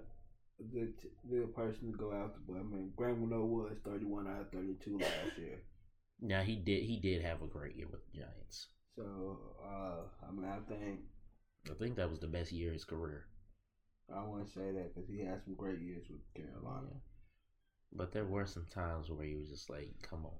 a 0.60 0.64
good 0.64 0.94
good 1.30 1.54
person 1.54 1.92
to 1.92 1.98
go 1.98 2.12
after, 2.12 2.40
but 2.46 2.56
I 2.58 2.62
mean, 2.62 2.92
Graham 2.96 3.20
Gano 3.28 3.44
was 3.44 3.76
thirty 3.84 4.04
one 4.04 4.26
out 4.26 4.40
of 4.40 4.50
thirty 4.50 4.74
two 4.84 4.98
last 4.98 5.38
year. 5.38 5.62
now 6.20 6.42
he 6.42 6.56
did 6.56 6.82
he 6.84 6.96
did 6.96 7.22
have 7.22 7.42
a 7.42 7.46
great 7.46 7.76
year 7.76 7.88
with 7.90 8.00
the 8.06 8.18
Giants. 8.18 8.68
So 8.96 9.04
uh, 9.64 10.02
I 10.26 10.30
mean, 10.32 10.44
I 10.46 10.58
think 10.68 11.00
I 11.70 11.74
think 11.74 11.96
that 11.96 12.10
was 12.10 12.18
the 12.20 12.26
best 12.26 12.52
year 12.52 12.68
of 12.68 12.74
his 12.74 12.84
career. 12.84 13.26
I 14.14 14.22
want 14.24 14.46
to 14.46 14.52
say 14.52 14.72
that 14.72 14.94
because 14.94 15.08
he 15.08 15.20
had 15.20 15.42
some 15.44 15.54
great 15.54 15.80
years 15.80 16.06
with 16.10 16.20
Carolina. 16.34 17.00
But 17.92 18.12
there 18.12 18.24
were 18.26 18.46
some 18.46 18.66
times 18.70 19.10
where 19.10 19.26
he 19.26 19.36
was 19.36 19.48
just 19.48 19.70
like, 19.70 19.90
"Come 20.02 20.24
on, 20.26 20.38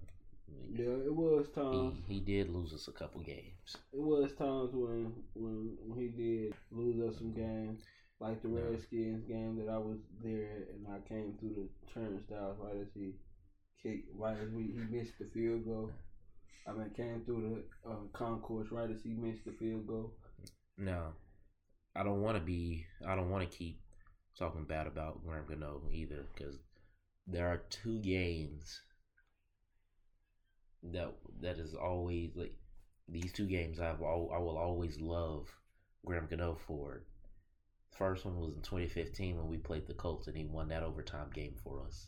Yeah, 0.71 1.07
it 1.07 1.15
was 1.15 1.47
times. 1.55 1.97
He 2.07 2.15
he 2.15 2.21
did 2.21 2.51
lose 2.51 2.73
us 2.73 2.89
a 2.89 2.93
couple 2.93 3.21
games. 3.23 3.77
It 3.93 4.01
was 4.01 4.33
times 4.39 4.71
when 4.73 5.13
when 5.35 5.77
when 5.87 5.99
he 5.99 6.09
did 6.09 6.55
lose 6.71 7.01
us 7.09 7.19
some 7.19 7.33
games, 7.33 7.81
like 8.21 8.43
the. 8.43 8.49
Redskins 8.49 9.25
game 9.29 9.57
that 9.57 9.71
I 9.71 9.79
was 9.79 9.99
there 10.23 10.67
and 10.75 10.87
I 10.89 11.07
came 11.09 11.35
through 11.39 11.55
the 11.57 11.93
turnstiles 11.93 12.57
right 12.61 12.77
as 12.81 12.89
he 12.95 13.15
kicked, 13.83 14.09
right 14.15 14.37
as 14.37 14.51
we 14.51 14.65
he 14.65 14.97
missed 14.97 15.19
the 15.19 15.27
field 15.33 15.65
goal. 15.65 15.91
I 16.67 16.73
mean, 16.73 16.91
came 16.97 17.23
through 17.25 17.65
the 17.85 17.91
uh, 17.91 17.95
concourse 18.13 18.69
right 18.71 18.91
as 18.91 19.03
he 19.03 19.11
missed 19.11 19.45
the 19.45 19.53
field 19.53 19.87
goal. 19.87 20.13
No, 20.77 21.13
I 21.97 22.03
don't 22.03 22.21
want 22.23 22.37
to 22.37 22.43
be. 22.45 22.85
I 23.07 23.17
don't 23.17 23.31
want 23.31 23.51
to 23.51 23.57
keep 23.57 23.81
talking 24.39 24.65
bad 24.65 24.87
about 24.87 25.25
Graham 25.25 25.45
Gano 25.49 25.83
either, 25.93 26.27
because 26.35 26.59
there 27.27 27.49
are 27.49 27.63
two 27.71 27.99
games 28.01 28.81
that 30.83 31.13
that 31.41 31.59
is 31.59 31.75
always 31.75 32.31
like 32.35 32.55
these 33.09 33.33
two 33.33 33.47
games 33.47 33.81
I've 33.81 34.01
al- 34.01 34.31
I 34.33 34.39
will 34.39 34.59
always 34.59 35.01
love 35.01 35.49
Graham 36.05 36.27
Gano 36.27 36.55
for. 36.67 37.03
First 37.97 38.25
one 38.25 38.39
was 38.39 38.55
in 38.55 38.63
2015 38.63 39.37
when 39.37 39.49
we 39.49 39.57
played 39.57 39.87
the 39.87 39.95
Colts 39.95 40.29
and 40.29 40.37
he 40.37 40.45
won 40.45 40.69
that 40.69 40.85
overtime 40.85 41.31
game 41.35 41.55
for 41.63 41.83
us. 41.85 42.07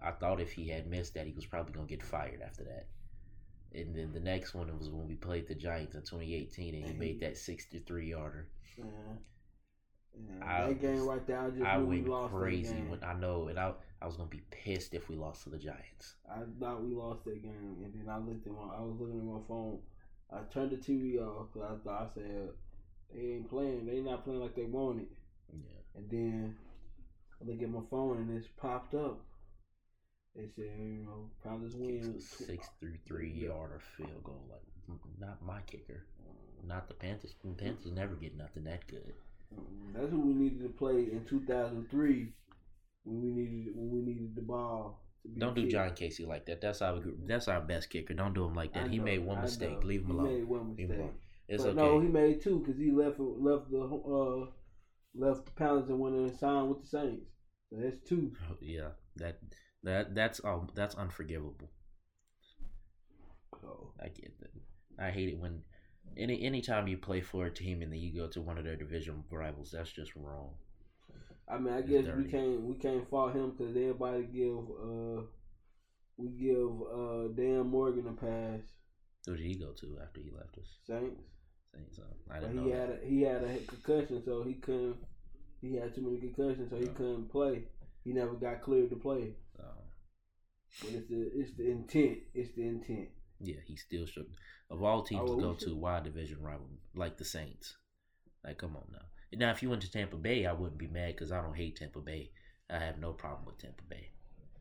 I 0.00 0.12
thought 0.12 0.40
if 0.40 0.52
he 0.52 0.68
had 0.68 0.86
missed 0.86 1.14
that, 1.14 1.26
he 1.26 1.32
was 1.32 1.44
probably 1.44 1.72
gonna 1.72 1.86
get 1.86 2.02
fired 2.02 2.40
after 2.40 2.64
that. 2.64 2.86
And 3.72 3.94
then 3.94 4.12
the 4.12 4.20
next 4.20 4.54
one 4.54 4.76
was 4.78 4.88
when 4.88 5.06
we 5.06 5.14
played 5.14 5.46
the 5.46 5.54
Giants 5.54 5.94
in 5.94 6.00
2018 6.00 6.74
and 6.74 6.84
he 6.86 6.92
made 6.92 7.20
that 7.20 7.36
63 7.36 8.08
yarder. 8.08 8.48
Yeah. 8.76 8.84
Yeah, 10.14 10.46
I 10.46 10.68
that 10.68 10.80
game 10.80 11.06
right 11.06 11.26
there, 11.26 11.38
I 11.38 11.50
just 11.50 11.62
I 11.62 11.78
went 11.78 12.08
crazy 12.30 12.82
when 12.88 13.02
I 13.02 13.14
know, 13.14 13.48
and 13.48 13.58
I 13.58 13.72
I 14.02 14.06
was 14.06 14.16
gonna 14.16 14.28
be 14.28 14.42
pissed 14.50 14.94
if 14.94 15.08
we 15.08 15.16
lost 15.16 15.44
to 15.44 15.50
the 15.50 15.58
Giants. 15.58 16.14
I 16.30 16.40
thought 16.58 16.82
we 16.82 16.94
lost 16.94 17.24
that 17.24 17.42
game, 17.42 17.76
and 17.84 17.92
then 17.94 18.08
I 18.08 18.18
looked 18.18 18.46
at 18.46 18.52
my. 18.52 18.74
I 18.76 18.80
was 18.80 18.96
looking 18.98 19.18
at 19.18 19.24
my 19.24 19.40
phone. 19.46 19.78
I 20.32 20.38
turned 20.52 20.70
the 20.70 20.76
TV 20.76 21.20
off 21.20 21.48
because 21.52 21.70
I 21.70 21.84
thought 21.84 22.02
I 22.02 22.14
said 22.14 22.48
they 23.14 23.20
ain't 23.20 23.50
playing. 23.50 23.86
They 23.86 24.00
not 24.00 24.24
playing 24.24 24.40
like 24.40 24.54
they 24.54 24.64
wanted. 24.64 25.08
Yeah, 25.52 25.96
And 25.96 26.10
then 26.10 26.56
I 27.40 27.50
look 27.50 27.62
at 27.62 27.70
my 27.70 27.80
phone 27.90 28.18
and 28.18 28.36
it's 28.36 28.46
popped 28.56 28.94
up. 28.94 29.20
They 30.36 30.46
said, 30.54 30.70
you 30.78 31.04
know, 31.04 31.28
Panthers 31.42 31.74
kicks 31.74 32.06
win. 32.06 32.20
six 32.20 32.68
through 32.78 32.98
three 33.04 33.32
yarder 33.32 33.80
field 33.96 34.22
goal. 34.22 34.46
Like 34.48 34.98
not 35.18 35.44
my 35.44 35.60
kicker, 35.62 36.04
uh, 36.20 36.66
not 36.66 36.88
the 36.88 36.94
Panthers. 36.94 37.34
The 37.44 37.50
Panthers 37.50 37.92
never 37.92 38.14
get 38.14 38.36
nothing 38.36 38.64
that 38.64 38.86
good. 38.86 39.12
That's 39.94 40.10
who 40.10 40.20
we 40.20 40.34
needed 40.34 40.62
to 40.62 40.68
play 40.68 40.94
in 41.12 41.24
2003 41.28 42.32
when 43.04 43.22
we 43.22 43.30
needed 43.30 43.72
when 43.74 43.90
we 43.90 44.00
needed 44.00 44.34
the 44.34 44.42
ball. 44.42 45.04
Don't 45.38 45.54
do 45.54 45.62
kicked. 45.62 45.72
John 45.72 45.90
Kasay 45.90 46.26
like 46.26 46.46
that. 46.46 46.60
That's 46.60 46.80
our 46.80 47.00
that's 47.26 47.48
our 47.48 47.60
best 47.60 47.90
kicker. 47.90 48.14
Don't 48.14 48.32
do 48.34 48.44
him 48.46 48.54
like 48.54 48.72
that. 48.74 48.86
I 48.86 48.88
he 48.88 48.98
made 48.98 49.18
one 49.24 49.38
I 49.38 49.42
mistake. 49.42 49.80
know. 49.82 49.86
Leave 49.86 50.02
him 50.04 50.12
alone. 50.12 50.28
He 50.30 50.34
made 50.36 50.48
one 50.48 50.76
Leave 50.76 50.78
him 50.78 50.88
mistake. 50.88 50.98
alone. 50.98 51.14
It's 51.48 51.62
but 51.64 51.68
okay. 51.70 51.76
no, 51.80 52.00
he 52.00 52.08
made 52.08 52.40
two 52.40 52.60
because 52.60 52.78
he 52.80 52.90
left 52.90 53.18
left 53.18 53.70
the 53.70 53.80
uh 53.82 54.46
left 55.14 55.46
the 55.46 55.52
Panthers 55.52 55.88
and 55.90 55.98
went 55.98 56.14
and 56.14 56.38
signed 56.38 56.68
with 56.68 56.80
the 56.82 56.86
Saints. 56.86 57.26
So 57.70 57.76
that's 57.80 57.98
two. 58.08 58.32
Oh, 58.50 58.56
yeah, 58.60 58.90
that 59.16 59.38
that 59.82 60.14
that's 60.14 60.40
um 60.44 60.68
that's 60.74 60.94
unforgivable. 60.94 61.70
So 63.60 63.92
I 64.00 64.08
get 64.08 64.38
that. 64.40 64.50
I 64.98 65.10
hate 65.10 65.28
it 65.28 65.38
when 65.38 65.62
any 66.16 66.42
anytime 66.42 66.88
you 66.88 66.98
play 66.98 67.20
for 67.20 67.46
a 67.46 67.50
team 67.50 67.82
and 67.82 67.92
then 67.92 68.00
you 68.00 68.12
go 68.18 68.28
to 68.28 68.40
one 68.40 68.58
of 68.58 68.64
their 68.64 68.76
division 68.76 69.24
rivals. 69.30 69.70
That's 69.72 69.92
just 69.92 70.14
wrong. 70.16 70.50
I 71.48 71.58
mean, 71.58 71.72
I 71.74 71.78
It's 71.78 71.88
guess 71.88 72.06
we 72.16 72.24
can't 72.24 72.60
we 72.62 72.74
can't 72.76 73.08
fault 73.10 73.34
him 73.34 73.50
because 73.50 73.76
everybody 73.76 74.22
give 74.24 74.58
uh 74.58 75.22
we 76.16 76.28
give 76.30 76.70
uh 76.92 77.28
Dan 77.34 77.66
Morgan 77.68 78.06
a 78.08 78.12
pass. 78.12 78.60
Who 79.26 79.36
did 79.36 79.46
he 79.46 79.54
go 79.56 79.72
to 79.72 79.98
after 80.02 80.20
he 80.20 80.30
left 80.30 80.56
us? 80.58 80.68
Saints. 80.86 81.22
Saints. 81.74 81.98
uh, 81.98 82.02
I 82.32 82.40
But 82.40 82.52
didn't 82.52 82.64
he 82.64 82.70
know 82.70 82.76
had 82.76 82.90
a, 82.90 82.98
he 83.04 83.22
had 83.22 83.42
a 83.42 83.58
concussion, 83.66 84.22
so 84.24 84.42
he 84.42 84.54
couldn't. 84.54 84.96
He 85.60 85.74
had 85.76 85.94
too 85.94 86.02
many 86.02 86.18
concussions, 86.18 86.70
so 86.70 86.76
he 86.76 86.88
Oh. 86.88 86.92
couldn't 86.94 87.30
play. 87.30 87.64
He 88.04 88.12
never 88.12 88.34
got 88.34 88.62
cleared 88.62 88.90
to 88.90 88.96
play. 88.96 89.34
So, 89.56 89.64
But 90.82 90.90
it's 90.94 91.08
the 91.08 91.30
it's 91.34 91.52
the 91.56 91.70
intent. 91.70 92.18
It's 92.34 92.54
the 92.54 92.66
intent. 92.66 93.08
Yeah, 93.40 93.56
he 93.66 93.76
still 93.76 94.06
should. 94.06 94.26
Of 94.70 94.82
all 94.82 95.02
teams 95.02 95.30
Oh, 95.30 95.34
to 95.36 95.40
go 95.40 95.52
should- 95.56 95.68
to, 95.68 95.76
why 95.76 96.00
division 96.00 96.40
rival 96.42 96.68
like 96.94 97.16
the 97.18 97.24
Saints? 97.24 97.76
Like, 98.44 98.58
come 98.58 98.76
on 98.76 98.84
now. 98.92 99.04
Now, 99.38 99.50
if 99.50 99.62
you 99.62 99.70
went 99.70 99.82
to 99.82 99.90
Tampa 99.90 100.16
Bay, 100.16 100.46
I 100.46 100.52
wouldn't 100.52 100.78
be 100.78 100.86
mad 100.88 101.14
because 101.14 101.30
I 101.32 101.40
don't 101.42 101.54
hate 101.56 101.76
Tampa 101.76 102.00
Bay. 102.00 102.30
I 102.68 102.78
have 102.78 102.98
no 102.98 103.12
problem 103.12 103.44
with 103.46 103.58
Tampa 103.58 103.82
Bay. 103.88 104.08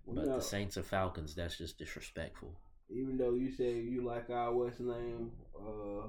But 0.08 0.26
know- 0.26 0.36
the 0.36 0.42
Saints 0.42 0.78
or 0.78 0.84
Falcons, 0.84 1.36
that's 1.36 1.58
just 1.58 1.78
disrespectful. 1.78 2.56
even 2.89 3.18
though 3.18 3.34
you 3.36 3.52
say 3.52 3.80
you 3.80 4.04
like 4.04 4.30
our 4.32 4.52
West 4.54 4.80
name, 4.80 5.32
uh, 5.56 6.08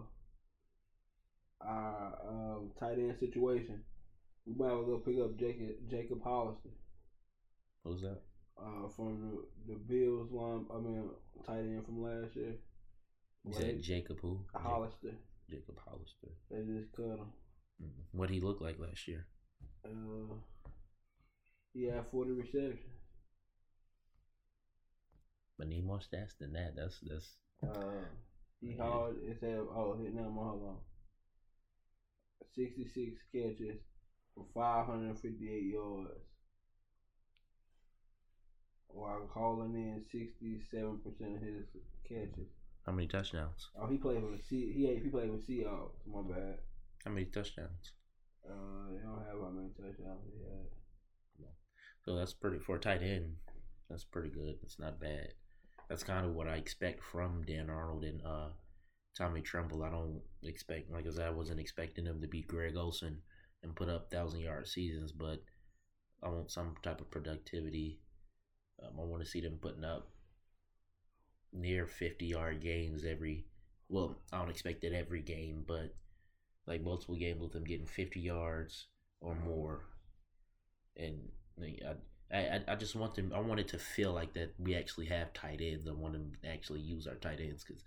our 1.60 2.18
um, 2.28 2.70
tight 2.78 2.98
end 2.98 3.16
situation, 3.20 3.82
we 4.46 4.54
might 4.54 4.72
as 4.72 4.72
well 4.72 4.84
go 4.84 4.98
pick 4.98 5.18
up 5.20 5.36
Jacob 5.38 5.68
Jacob 5.90 6.22
Hollister 6.22 6.70
Who's 7.84 8.00
that? 8.02 8.20
Uh, 8.60 8.88
from 8.88 9.20
the, 9.66 9.72
the 9.72 9.78
Bills 9.78 10.30
line. 10.32 10.66
I 10.72 10.78
mean, 10.78 11.10
tight 11.46 11.58
end 11.60 11.84
from 11.84 12.02
last 12.02 12.36
year. 12.36 12.54
Well, 13.44 13.58
said 13.58 13.82
Jacob 13.82 14.18
who? 14.20 14.40
Hollister. 14.54 15.14
Jacob 15.48 15.78
Hollister. 15.84 16.28
They 16.50 16.58
just 16.78 16.92
cut 16.92 17.04
him. 17.06 17.32
Mm. 17.82 17.88
What 18.12 18.28
did 18.28 18.34
he 18.34 18.40
look 18.40 18.60
like 18.60 18.78
last 18.78 19.08
year? 19.08 19.26
Uh, 19.84 20.34
he 21.72 21.84
had 21.84 22.04
forty 22.10 22.32
receptions. 22.32 22.78
But 25.58 25.68
need 25.68 25.84
more 25.86 25.98
stats 25.98 26.36
than 26.38 26.52
that. 26.54 26.74
That's 26.76 26.98
that's 27.00 27.36
Uh, 27.62 28.04
he 28.60 28.72
Yeah. 28.72 28.82
hauled. 28.84 29.16
Said, 29.40 29.58
"Oh, 29.58 29.96
hit 30.02 30.14
number. 30.14 30.40
Hold 30.42 30.62
on. 30.64 30.76
Sixty-six 32.54 33.22
catches 33.32 33.78
for 34.34 34.44
five 34.54 34.86
hundred 34.86 35.18
fifty-eight 35.18 35.72
yards, 35.72 36.10
while 38.92 39.28
hauling 39.32 39.74
in 39.74 40.02
sixty-seven 40.10 40.98
percent 40.98 41.36
of 41.36 41.42
his 41.42 41.66
catches. 42.08 42.48
how 42.84 42.92
many 42.92 43.06
touchdowns? 43.06 43.68
Oh, 43.80 43.86
he 43.86 43.96
played 43.98 44.22
with 44.22 44.44
C. 44.48 44.72
He 44.72 44.86
he 45.02 45.08
played 45.08 45.30
with 45.30 45.46
Seahawks. 45.46 46.00
My 46.06 46.22
bad. 46.22 46.58
How 47.04 47.10
many 47.12 47.26
touchdowns? 47.26 47.92
Uh, 48.44 48.92
they 48.92 49.02
don't 49.02 49.24
have 49.26 49.40
how 49.40 49.50
many 49.54 49.68
touchdowns 49.70 50.24
he 50.26 50.42
had. 50.44 50.66
So 52.04 52.16
that's 52.16 52.32
pretty 52.32 52.58
for 52.58 52.76
a 52.76 52.80
tight 52.80 53.02
end. 53.02 53.36
That's 53.90 54.04
pretty 54.04 54.30
good. 54.30 54.56
It's 54.62 54.78
not 54.78 55.00
bad. 55.00 55.34
That's 55.88 56.02
kind 56.02 56.24
of 56.24 56.34
what 56.34 56.48
I 56.48 56.56
expect 56.56 57.02
from 57.02 57.44
Dan 57.46 57.68
Arnold 57.68 58.04
and 58.04 58.22
uh, 58.24 58.48
Tommy 59.18 59.42
Tremble. 59.42 59.82
I 59.82 59.90
don't 59.90 60.22
expect, 60.42 60.90
like 60.90 61.06
I 61.06 61.10
said, 61.10 61.26
I 61.26 61.30
wasn't 61.30 61.60
expecting 61.60 62.06
him 62.06 62.20
to 62.22 62.28
beat 62.28 62.48
Greg 62.48 62.76
Olsen 62.76 63.20
and 63.62 63.76
put 63.76 63.90
up 63.90 64.10
thousand 64.10 64.40
yard 64.40 64.66
seasons, 64.66 65.12
but 65.12 65.42
I 66.22 66.28
want 66.28 66.50
some 66.50 66.74
type 66.82 67.00
of 67.02 67.10
productivity. 67.10 68.00
Um, 68.82 68.98
I 68.98 69.04
want 69.04 69.22
to 69.22 69.28
see 69.28 69.40
them 69.40 69.58
putting 69.60 69.84
up 69.84 70.08
near 71.52 71.86
fifty 71.86 72.26
yard 72.26 72.62
games 72.62 73.04
every. 73.04 73.46
Well, 73.88 74.18
I 74.32 74.38
don't 74.38 74.50
expect 74.50 74.84
it 74.84 74.92
every 74.92 75.20
game, 75.20 75.64
but 75.66 75.94
like 76.66 76.82
multiple 76.82 77.16
games 77.16 77.40
with 77.40 77.52
them 77.52 77.64
getting 77.64 77.86
fifty 77.86 78.20
yards 78.20 78.86
or 79.20 79.34
more 79.34 79.82
and 80.96 81.28
I, 82.32 82.36
I, 82.36 82.60
I 82.68 82.74
just 82.76 82.94
want 82.94 83.14
them. 83.14 83.32
I 83.34 83.40
want 83.40 83.60
it 83.60 83.68
to 83.68 83.78
feel 83.78 84.12
like 84.12 84.34
that 84.34 84.54
we 84.58 84.74
actually 84.74 85.06
have 85.06 85.32
tight 85.32 85.60
ends. 85.60 85.88
I 85.88 85.92
want 85.92 86.12
them 86.14 86.32
to 86.42 86.48
actually 86.48 86.80
use 86.80 87.06
our 87.06 87.16
tight 87.16 87.40
ends 87.40 87.64
because 87.64 87.82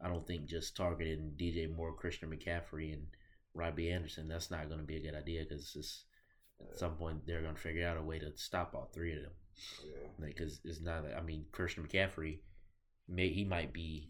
I 0.00 0.08
don't 0.08 0.26
think 0.26 0.46
just 0.46 0.76
targeting 0.76 1.32
DJ 1.36 1.74
Moore, 1.74 1.92
Christian 1.92 2.30
McCaffrey, 2.30 2.92
and 2.92 3.06
Robbie 3.54 3.90
Anderson 3.90 4.28
that's 4.28 4.50
not 4.50 4.68
going 4.68 4.80
to 4.80 4.86
be 4.86 4.96
a 4.96 5.02
good 5.02 5.16
idea 5.16 5.44
because 5.48 6.04
at 6.60 6.78
some 6.78 6.92
point 6.92 7.26
they're 7.26 7.42
going 7.42 7.54
to 7.54 7.60
figure 7.60 7.86
out 7.86 7.96
a 7.96 8.02
way 8.02 8.18
to 8.18 8.30
stop 8.36 8.74
all 8.74 8.90
three 8.92 9.14
of 9.16 9.22
them. 9.22 9.32
Yeah. 9.84 10.26
Because 10.26 10.60
it's 10.64 10.80
not. 10.80 11.04
I 11.16 11.22
mean, 11.22 11.46
Christian 11.52 11.84
McCaffrey, 11.86 12.38
may 13.08 13.28
he 13.28 13.44
might 13.44 13.72
be 13.72 14.08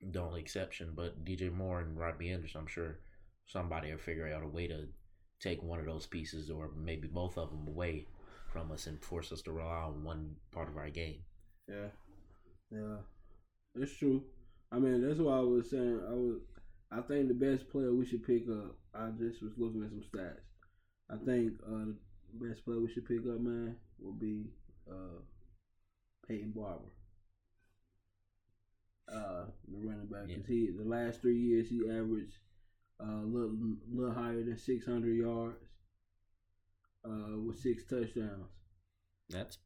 the 0.00 0.20
only 0.20 0.40
exception, 0.40 0.92
but 0.94 1.24
DJ 1.24 1.52
Moore 1.52 1.80
and 1.80 1.98
Robbie 1.98 2.30
Anderson, 2.30 2.60
I'm 2.60 2.66
sure 2.66 2.98
somebody 3.46 3.90
will 3.90 3.98
figure 3.98 4.32
out 4.32 4.42
a 4.42 4.48
way 4.48 4.66
to 4.66 4.88
take 5.40 5.62
one 5.62 5.78
of 5.78 5.86
those 5.86 6.06
pieces 6.06 6.50
or 6.50 6.70
maybe 6.76 7.08
both 7.08 7.38
of 7.38 7.50
them 7.50 7.66
away 7.68 8.06
from 8.52 8.72
us 8.72 8.86
and 8.86 9.02
force 9.02 9.32
us 9.32 9.42
to 9.42 9.52
rely 9.52 9.82
on 9.84 10.04
one 10.04 10.36
part 10.52 10.68
of 10.68 10.76
our 10.76 10.90
game. 10.90 11.20
Yeah, 11.68 11.88
yeah, 12.70 12.96
it's 13.74 13.96
true. 13.96 14.22
I 14.72 14.78
mean, 14.78 15.06
that's 15.06 15.20
why 15.20 15.36
I 15.36 15.40
was 15.40 15.70
saying 15.70 16.00
I 16.08 16.12
was. 16.12 16.40
I 16.90 17.00
think 17.00 17.28
the 17.28 17.34
best 17.34 17.68
player 17.68 17.92
we 17.92 18.06
should 18.06 18.24
pick 18.24 18.44
up. 18.48 18.76
I 18.94 19.10
just 19.18 19.42
was 19.42 19.52
looking 19.56 19.82
at 19.82 19.90
some 19.90 20.02
stats. 20.02 20.40
I 21.10 21.16
think 21.24 21.54
uh, 21.66 21.92
best 22.34 22.64
player 22.64 22.80
we 22.80 22.88
should 22.90 23.06
pick 23.06 23.20
up, 23.20 23.40
man, 23.40 23.76
will 23.98 24.12
be 24.12 24.46
uh, 24.90 25.20
Peyton 26.28 26.50
Barber, 26.52 26.90
uh, 29.08 29.44
the 29.68 29.78
running 29.78 30.06
back. 30.06 30.28
'Cause 30.28 30.46
he 30.46 30.70
the 30.70 30.84
last 30.84 31.20
three 31.20 31.38
years 31.38 31.68
he 31.68 31.88
averaged 31.88 32.38
uh, 33.00 33.22
a 33.22 33.26
little 33.26 33.56
little 33.92 34.12
higher 34.14 34.42
than 34.42 34.56
six 34.56 34.84
hundred 34.86 35.16
yards, 35.16 35.62
uh, 37.04 37.38
with 37.38 37.58
six 37.58 37.84
touchdowns. 37.84 38.48
That's 39.30 39.58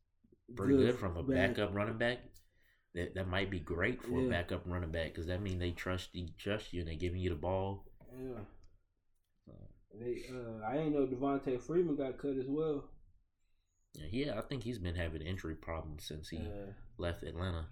pretty 0.57 0.77
good, 0.77 0.97
from 0.97 1.17
a 1.17 1.23
backup 1.23 1.75
running 1.75 1.99
back. 1.99 2.19
that, 2.95 3.15
that 3.15 3.29
might 3.29 3.51
be 3.51 3.61
great 3.61 4.03
for 4.03 4.21
Yeah. 4.21 4.27
a 4.27 4.31
backup 4.31 4.63
running 4.67 4.91
back 4.91 5.09
because 5.09 5.27
that 5.27 5.41
means 5.41 5.61
they 5.61 5.71
trust 5.71 6.15
you, 6.15 6.29
trust 6.39 6.73
you 6.73 6.81
and 6.81 6.89
they're 6.89 6.97
giving 6.97 7.21
you 7.21 7.31
the 7.31 7.37
ball. 7.37 7.85
Yeah. 8.21 8.41
They, 9.99 10.23
uh, 10.33 10.65
I 10.67 10.79
ain't 10.79 10.95
know 10.95 11.07
Devonta 11.07 11.61
Freeman 11.61 11.97
got 11.97 12.19
cut 12.19 12.37
as 12.39 12.47
well. 12.47 12.85
Yeah, 13.95 14.07
yeah, 14.11 14.39
I 14.39 14.43
think 14.43 14.63
he's 14.63 14.79
been 14.79 14.95
having 14.95 15.21
injury 15.23 15.55
problems 15.57 16.05
since 16.05 16.29
he 16.29 16.39
Uh, 16.39 16.73
left 16.97 17.23
Atlanta. 17.25 17.67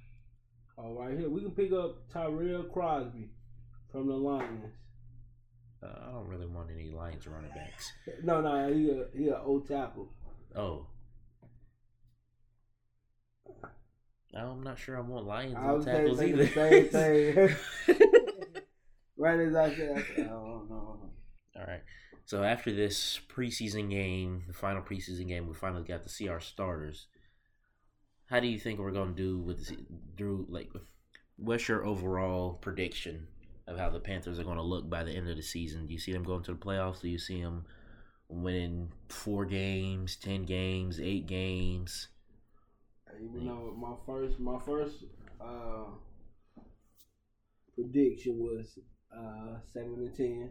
all 0.77 0.95
right, 0.95 1.17
here 1.17 1.29
we 1.29 1.41
can 1.43 1.53
pick 1.53 1.73
up 1.73 2.09
Tyrell 2.09 2.65
Crosby 2.65 3.31
from 3.91 4.09
the 4.09 4.15
Lions. 4.17 4.73
Uh, 5.81 5.87
I 6.09 6.11
don't 6.13 6.27
really 6.27 6.47
want 6.47 6.71
any 6.73 6.91
Lions 6.91 7.27
running 7.27 7.53
backs. 7.53 7.93
No, 8.25 8.41
no, 8.41 8.73
he 8.73 8.91
a 8.91 9.07
he 9.17 9.29
a 9.29 9.39
old 9.41 9.69
tackle. 9.69 10.09
Oh. 10.57 10.87
I'm 14.35 14.63
not 14.63 14.79
sure 14.79 14.97
I 14.97 15.01
want 15.01 15.27
Lions 15.27 15.55
I 15.57 15.73
was 15.73 15.85
tackles 15.85 16.21
either. 16.23 16.45
the 16.45 16.49
same 16.49 16.89
thing. 16.89 17.57
right 19.17 19.41
as 19.41 19.55
I 19.55 19.75
said, 19.75 19.91
I 19.97 20.03
said, 20.03 20.27
I 20.27 20.29
don't 20.31 20.69
know. 20.69 21.01
All 21.57 21.65
right. 21.67 21.83
So 22.29 22.43
after 22.43 22.71
this 22.71 23.19
preseason 23.35 23.89
game, 23.89 24.45
the 24.47 24.53
final 24.53 24.83
preseason 24.83 25.29
game, 25.29 25.49
we 25.49 25.55
finally 25.55 25.83
got 25.83 26.03
to 26.03 26.11
see 26.11 26.29
our 26.29 26.41
starters. 26.41 27.07
How 28.27 28.39
do 28.39 28.47
you 28.47 28.59
think 28.59 28.79
we're 28.79 28.91
going 28.91 29.15
to 29.15 29.23
do 29.23 29.39
with 29.39 29.75
Drew? 30.15 30.45
Like, 30.51 30.69
what's 31.37 31.69
your 31.69 31.87
overall 31.87 32.59
prediction 32.61 33.29
of 33.67 33.79
how 33.79 33.89
the 33.89 33.99
Panthers 33.99 34.39
are 34.39 34.45
going 34.45 34.59
to 34.59 34.63
look 34.63 34.91
by 34.91 35.05
the 35.05 35.13
end 35.13 35.31
of 35.31 35.37
the 35.37 35.43
season? 35.43 35.87
Do 35.87 35.95
you 35.95 35.99
see 35.99 36.13
them 36.13 36.23
going 36.23 36.43
to 36.43 36.53
the 36.53 36.59
playoffs? 36.59 37.01
Do 37.01 37.09
you 37.09 37.19
see 37.19 37.41
them 37.41 37.65
winning 38.29 38.93
four 39.09 39.47
games, 39.47 40.17
ten 40.17 40.45
games, 40.45 41.01
eight 41.01 41.27
games? 41.27 42.09
Even 43.19 43.47
though 43.47 43.75
my 43.75 43.95
first 44.05 44.39
my 44.39 44.59
first 44.67 44.97
uh, 45.41 45.87
prediction 47.75 48.39
was 48.39 48.79
uh, 49.17 49.61
seven 49.73 49.95
and 49.95 50.15
ten, 50.15 50.51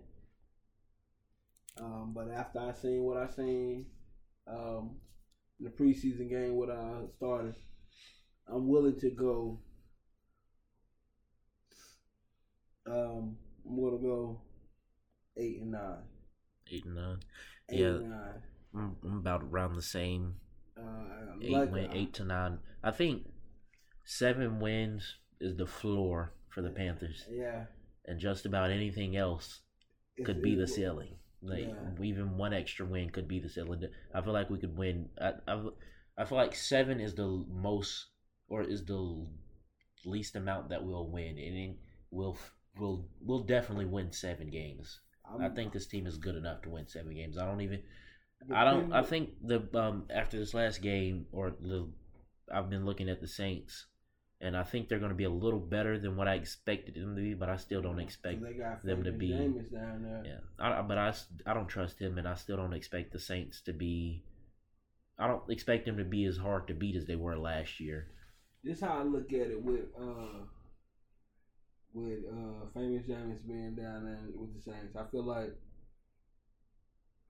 um, 1.79 2.13
but 2.15 2.29
after 2.31 2.59
I 2.59 2.73
seen 2.73 3.03
what 3.03 3.17
I 3.17 3.27
seen 3.27 3.85
um, 4.47 4.97
in 5.59 5.65
the 5.65 5.71
preseason 5.71 6.29
game, 6.29 6.55
what 6.55 6.69
I 6.69 7.01
started, 7.17 7.55
I'm 8.47 8.67
willing 8.67 8.99
to 8.99 9.09
go. 9.11 9.59
Um, 12.85 13.37
I'm 13.67 13.75
gonna 13.83 13.97
go 13.97 14.41
eight 15.37 15.61
and 15.61 15.71
nine. 15.71 16.03
Eight 16.71 16.85
and 16.85 16.95
nine. 16.95 17.19
Eight 17.69 17.79
Yeah. 17.79 17.87
and 17.87 18.09
nine. 18.09 18.41
I'm, 18.75 18.95
I'm 19.03 19.17
about 19.17 19.43
around 19.43 19.75
the 19.75 19.81
same. 19.81 20.35
Uh, 20.77 21.33
Eight, 21.41 21.51
like 21.51 21.71
win, 21.71 21.91
eight 21.91 22.13
to 22.15 22.23
nine. 22.23 22.59
I 22.83 22.91
think 22.91 23.27
seven 24.05 24.59
wins 24.59 25.15
is 25.41 25.57
the 25.57 25.65
floor 25.65 26.33
for 26.49 26.61
the 26.61 26.69
Panthers. 26.69 27.25
Yeah. 27.29 27.65
and 28.09 28.21
just 28.21 28.45
about 28.45 28.71
anything 28.71 29.17
else 29.17 29.59
It's- 30.15 30.25
could 30.25 30.41
be 30.41 30.55
the 30.55 30.61
it's- 30.63 30.75
ceiling. 30.75 31.17
Like 31.41 31.67
Yeah. 31.67 32.03
even 32.03 32.37
one 32.37 32.53
extra 32.53 32.85
win 32.85 33.09
could 33.09 33.27
be 33.27 33.39
the 33.39 33.49
ceiling. 33.49 33.83
I 34.13 34.21
feel 34.21 34.33
like 34.33 34.49
we 34.49 34.57
could 34.59 34.75
win. 34.77 35.09
I, 35.21 35.33
I, 35.47 35.63
I 36.17 36.25
feel 36.25 36.37
like 36.37 36.55
seven 36.55 36.99
is 36.99 37.13
the 37.15 37.45
most 37.49 38.07
or 38.49 38.63
is 38.63 38.85
the 38.85 39.27
least 40.05 40.35
amount 40.35 40.69
that 40.69 40.83
we'll 40.83 41.09
win, 41.09 41.37
and 41.37 41.55
then 41.55 41.77
we'll 42.11 42.37
we'll 42.79 43.07
we'll 43.21 43.43
definitely 43.43 43.85
win 43.85 44.11
seven 44.11 44.49
games. 44.49 44.99
I 45.25 45.43
I'm- 45.43 45.55
think 45.55 45.73
this 45.73 45.87
team 45.87 46.07
is 46.07 46.17
good 46.17 46.35
enough 46.35 46.61
to 46.63 46.69
win 46.69 46.87
seven 46.87 47.13
games. 47.13 47.37
I 47.37 47.45
don't 47.45 47.61
even. 47.61 47.81
I 48.53 48.63
don't. 48.63 48.93
I 48.93 49.01
think 49.03 49.31
the 49.43 49.67
um 49.73 50.05
after 50.09 50.37
this 50.39 50.53
last 50.53 50.81
game 50.81 51.25
or 51.31 51.51
the, 51.51 51.87
I've 52.53 52.69
been 52.69 52.85
looking 52.85 53.09
at 53.09 53.19
the 53.19 53.27
Saints, 53.27 53.85
and 54.39 54.55
I 54.55 54.63
think 54.63 54.87
they're 54.87 54.99
going 54.99 55.11
to 55.11 55.15
be 55.15 55.23
a 55.23 55.29
little 55.29 55.59
better 55.59 55.97
than 55.97 56.15
what 56.15 56.27
I 56.27 56.35
expected 56.35 56.95
them 56.95 57.15
to 57.15 57.21
be, 57.21 57.33
but 57.33 57.49
I 57.49 57.57
still 57.57 57.81
don't 57.81 57.99
expect 57.99 58.41
them 58.83 59.03
to 59.03 59.11
be- 59.11 59.31
Jameis 59.31 59.71
down 59.71 60.03
there. 60.03 60.23
yeah, 60.25 60.39
I, 60.59 60.81
but 60.83 60.97
I, 60.97 61.13
I 61.45 61.53
don't 61.53 61.67
trust 61.67 61.99
him, 61.99 62.17
and 62.17 62.27
I 62.27 62.35
still 62.35 62.57
don't 62.57 62.73
expect 62.73 63.13
the 63.13 63.19
Saints 63.19 63.61
to 63.61 63.73
be. 63.73 64.23
I 65.19 65.27
don't 65.27 65.49
expect 65.49 65.85
them 65.85 65.97
to 65.97 66.03
be 66.03 66.25
as 66.25 66.37
hard 66.37 66.67
to 66.67 66.75
beat 66.75 66.95
as 66.95 67.05
they 67.07 67.15
were 67.15 67.35
last 67.37 67.79
year. 67.79 68.07
This 68.63 68.81
how 68.81 68.99
I 68.99 69.03
look 69.03 69.33
at 69.33 69.47
it 69.49 69.63
with 69.63 69.85
uh 69.99 70.45
with 71.93 72.19
uh 72.31 72.67
famous 72.75 73.05
Jameis 73.07 73.47
being 73.47 73.75
down 73.75 74.05
there 74.05 74.19
with 74.35 74.53
the 74.55 74.61
Saints. 74.61 74.95
I 74.95 75.05
feel 75.09 75.23
like 75.23 75.55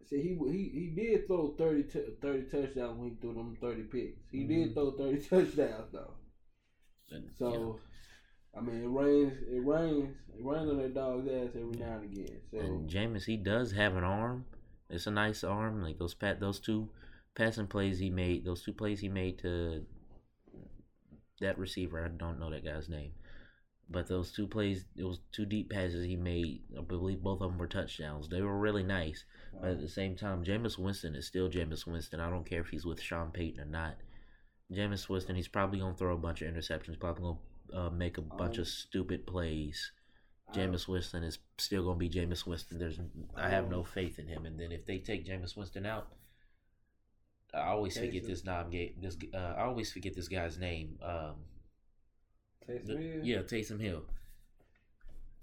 see 0.10 0.22
he 0.22 0.52
he 0.52 0.70
he 0.80 0.88
did 0.96 1.28
throw 1.28 1.56
30, 1.58 1.84
t- 1.84 2.00
30 2.22 2.42
touchdowns 2.50 2.98
when 3.00 3.10
he 3.12 3.16
threw 3.22 3.34
them 3.34 3.58
thirty 3.62 3.84
picks. 3.84 4.20
He 4.32 4.40
Mhm. 4.44 4.48
did 4.50 4.74
throw 4.74 4.92
thirty 4.92 5.20
touchdowns 5.30 5.92
though. 5.94 6.14
So 7.40 7.80
I 8.58 8.62
mean 8.62 8.84
it 8.84 8.88
rains 8.88 9.34
it 9.50 9.66
rains 9.66 10.16
it 10.38 10.44
rains 10.44 10.70
on 10.70 10.78
that 10.78 10.94
dog's 10.94 11.28
ass 11.28 11.56
every 11.56 11.78
now 11.78 12.00
and 12.02 12.12
again. 12.12 12.38
So 12.52 12.60
and 12.60 12.90
Jameis, 12.90 13.26
he 13.26 13.38
does 13.38 13.72
have 13.72 13.96
an 13.96 14.04
arm. 14.04 14.46
It's 14.90 15.08
a 15.08 15.12
nice 15.12 15.44
arm. 15.44 15.84
Like 15.84 16.00
those 16.00 16.14
pat 16.14 16.40
those 16.40 16.60
two 16.60 16.90
passing 17.36 17.68
plays 17.68 18.00
he 18.00 18.10
made, 18.10 18.46
those 18.46 18.64
two 18.64 18.74
plays 18.74 19.00
he 19.00 19.10
made 19.10 19.40
to 19.40 19.86
that 21.40 21.58
receiver. 21.58 22.04
I 22.04 22.10
don't 22.10 22.40
know 22.40 22.50
that 22.50 22.66
guy's 22.66 22.90
name. 22.90 23.12
But 23.90 24.08
those 24.08 24.34
two 24.34 24.48
plays, 24.48 24.84
those 24.98 25.22
two 25.32 25.46
deep 25.46 25.70
passes 25.70 26.06
he 26.06 26.18
made, 26.18 26.64
I 26.78 26.82
believe 26.82 27.24
both 27.24 27.42
of 27.42 27.52
them 27.52 27.58
were 27.58 27.68
touchdowns. 27.68 28.28
They 28.28 28.42
were 28.42 28.60
really 28.60 28.84
nice. 28.84 29.24
But 29.62 29.72
at 29.72 29.82
the 29.82 29.88
same 29.88 30.16
time, 30.18 30.44
Jameis 30.44 30.78
Winston 30.78 31.16
is 31.16 31.26
still 31.26 31.50
Jameis 31.50 31.88
Winston. 31.88 32.20
I 32.20 32.30
don't 32.30 32.46
care 32.46 32.60
if 32.60 32.68
he's 32.68 32.86
with 32.86 33.02
Sean 33.02 33.32
Payton 33.32 33.62
or 33.62 33.66
not. 33.66 33.96
Jameis 34.72 35.08
Winston, 35.08 35.36
he's 35.36 35.48
probably 35.48 35.80
gonna 35.80 35.94
throw 35.96 36.14
a 36.14 36.18
bunch 36.18 36.42
of 36.42 36.54
interceptions. 36.54 37.00
Probably 37.00 37.24
gonna 37.74 37.88
uh, 37.88 37.90
make 37.90 38.18
a 38.18 38.22
bunch 38.22 38.56
Um, 38.58 38.62
of 38.62 38.68
stupid 38.68 39.26
plays. 39.26 39.92
Jameis 40.54 40.88
Winston 40.88 41.24
is 41.24 41.40
still 41.58 41.84
gonna 41.84 41.98
be 41.98 42.10
Jameis 42.10 42.46
Winston. 42.46 42.78
There's, 42.80 43.00
I 43.36 43.50
have 43.50 43.70
no 43.70 43.80
Um, 43.80 43.86
faith 43.86 44.18
in 44.20 44.28
him. 44.28 44.46
And 44.46 44.60
then 44.60 44.72
if 44.72 44.86
they 44.86 45.00
take 45.00 45.26
Jameis 45.26 45.56
Winston 45.58 45.86
out, 45.86 46.08
I 47.54 47.68
always 47.68 47.98
forget 47.98 48.26
this 48.26 48.44
knob 48.44 48.72
game. 48.72 48.94
This 49.02 49.18
uh, 49.34 49.38
I 49.38 49.64
always 49.64 49.92
forget 49.92 50.14
this 50.16 50.28
guy's 50.28 50.58
name. 50.58 51.00
Um, 51.02 51.36
Taysom 52.68 52.86
the- 52.88 52.98
Hill? 52.98 53.26
yeah, 53.26 53.38
Taysom 53.44 53.80
Hill. 53.80 54.04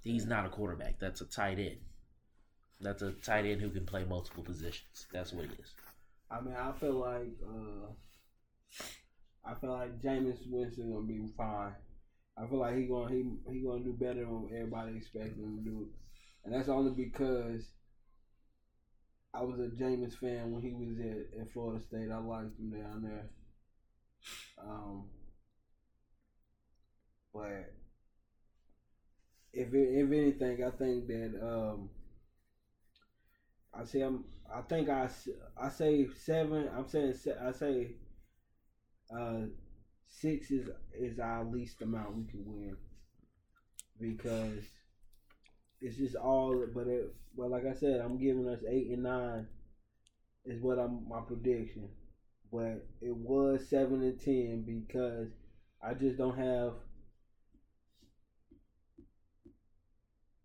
He's 0.02 0.26
not 0.26 0.44
a 0.44 0.50
quarterback. 0.50 0.98
That's 0.98 1.22
a 1.22 1.26
tight 1.26 1.58
end. 1.58 1.78
That's 2.80 3.00
a 3.00 3.12
tight 3.12 3.46
end 3.46 3.62
who 3.62 3.70
can 3.70 3.86
play 3.86 4.04
multiple 4.04 4.42
positions. 4.42 5.06
That's 5.10 5.32
what 5.32 5.46
he 5.46 5.52
is. 5.54 5.74
I 6.30 6.40
mean, 6.42 6.54
I 6.54 6.72
feel 6.72 6.92
like 6.94 7.32
uh, 7.42 7.86
I 9.46 9.54
feel 9.54 9.70
like 9.70 10.00
Jameis 10.00 10.38
Winston 10.50 10.90
gonna 10.90 11.06
be 11.06 11.26
fine. 11.36 11.74
I 12.36 12.46
feel 12.46 12.58
like 12.58 12.76
he 12.76 12.86
gonna 12.86 13.10
he 13.12 13.24
he 13.50 13.60
gonna 13.60 13.84
do 13.84 13.92
better 13.92 14.24
than 14.24 14.48
everybody 14.52 14.96
expected 14.96 15.38
him 15.38 15.58
to 15.58 15.62
do, 15.64 15.88
and 16.44 16.54
that's 16.54 16.68
only 16.68 16.90
because 16.92 17.72
I 19.34 19.42
was 19.42 19.58
a 19.58 19.68
Jameis 19.68 20.14
fan 20.16 20.50
when 20.50 20.62
he 20.62 20.72
was 20.72 20.98
at, 20.98 21.38
at 21.40 21.50
Florida 21.50 21.78
State. 21.80 22.10
I 22.10 22.16
liked 22.18 22.58
him 22.58 22.70
down 22.70 23.02
there. 23.02 23.28
Um, 24.58 25.04
but 27.32 27.72
if 29.52 29.68
if 29.72 30.10
anything, 30.10 30.62
I 30.62 30.70
think 30.70 31.06
that 31.06 31.32
um, 31.42 31.88
I 33.74 33.84
say 33.84 34.00
I'm. 34.00 34.24
I 34.52 34.60
think 34.62 34.88
I, 34.88 35.08
I 35.56 35.68
say 35.68 36.06
seven. 36.24 36.68
I'm 36.68 36.86
saying 36.86 37.14
I 37.40 37.50
say 37.52 37.94
uh, 39.16 39.46
six 40.08 40.50
is 40.50 40.68
is 40.98 41.18
our 41.18 41.44
least 41.44 41.82
amount 41.82 42.16
we 42.16 42.24
can 42.24 42.44
win 42.46 42.76
because 44.00 44.64
it's 45.80 45.96
just 45.96 46.16
all. 46.16 46.66
But 46.74 46.86
it, 46.88 47.14
but 47.36 47.50
like 47.50 47.66
I 47.66 47.74
said, 47.74 48.00
I'm 48.00 48.18
giving 48.18 48.48
us 48.48 48.60
eight 48.68 48.90
and 48.90 49.02
nine 49.04 49.46
is 50.44 50.60
what 50.60 50.78
I'm 50.78 51.08
my 51.08 51.20
prediction. 51.20 51.88
But 52.52 52.86
it 53.00 53.14
was 53.14 53.68
seven 53.68 54.02
and 54.02 54.20
ten 54.20 54.62
because 54.62 55.28
I 55.82 55.94
just 55.94 56.18
don't 56.18 56.36
have. 56.36 56.74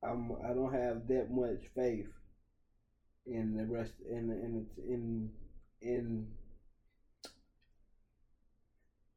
I'm 0.03 0.32
I 0.43 0.53
don't 0.53 0.74
have 0.74 1.07
that 1.07 1.30
much 1.32 1.67
faith 1.76 2.07
in 3.26 3.55
the 3.55 3.65
rest 3.65 3.93
in 4.09 4.32
in 4.32 4.67
in 4.88 5.30
in 5.82 6.28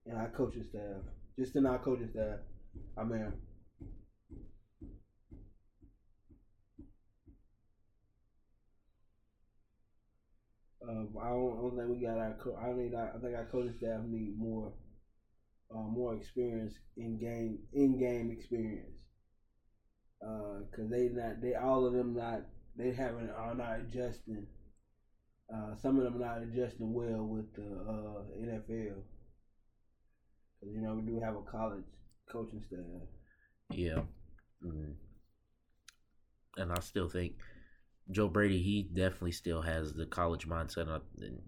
in 0.06 0.14
our 0.14 0.28
coaching 0.28 0.64
staff. 0.68 1.02
Just 1.38 1.56
in 1.56 1.66
our 1.66 1.78
coaching 1.78 2.08
staff. 2.08 2.38
I 2.96 3.04
mean 3.04 3.32
Um, 10.86 11.16
I 11.20 11.28
don't, 11.28 11.52
I 11.58 11.60
don't 11.62 11.76
think 11.76 11.88
we 11.90 12.00
got 12.00 12.18
our. 12.18 12.34
Co- 12.34 12.56
I 12.56 12.72
need. 12.72 12.94
I 12.94 13.18
think 13.20 13.34
our 13.34 13.44
coaching 13.44 13.72
staff 13.76 14.02
need 14.04 14.36
more, 14.36 14.72
uh, 15.74 15.88
more 15.88 16.14
experience 16.14 16.74
in 16.96 17.18
game, 17.18 17.58
in 17.72 17.98
game 17.98 18.30
experience. 18.30 18.96
Uh, 20.24 20.60
cause 20.74 20.88
they 20.88 21.08
not. 21.08 21.40
They 21.40 21.54
all 21.54 21.84
of 21.84 21.92
them 21.92 22.14
not. 22.14 22.42
They 22.76 22.92
haven't 22.92 23.28
are 23.30 23.54
not 23.54 23.80
adjusting. 23.80 24.46
Uh, 25.52 25.74
some 25.74 25.98
of 25.98 26.04
them 26.04 26.18
not 26.18 26.42
adjusting 26.42 26.92
well 26.92 27.24
with 27.26 27.52
the 27.52 27.62
uh, 27.62 28.22
NFL. 28.40 29.02
You 30.62 30.80
know 30.80 30.94
we 30.94 31.02
do 31.02 31.20
have 31.20 31.34
a 31.34 31.42
college 31.42 31.84
coaching 32.30 32.62
staff. 32.66 32.80
Yeah. 33.70 34.02
Mm. 34.64 34.94
And 36.56 36.72
I 36.72 36.80
still 36.80 37.08
think 37.08 37.32
Joe 38.10 38.28
Brady, 38.28 38.62
he 38.62 38.82
definitely 38.82 39.32
still 39.32 39.62
has 39.62 39.92
the 39.92 40.06
college 40.06 40.48
mindset. 40.48 41.00
And 41.20 41.40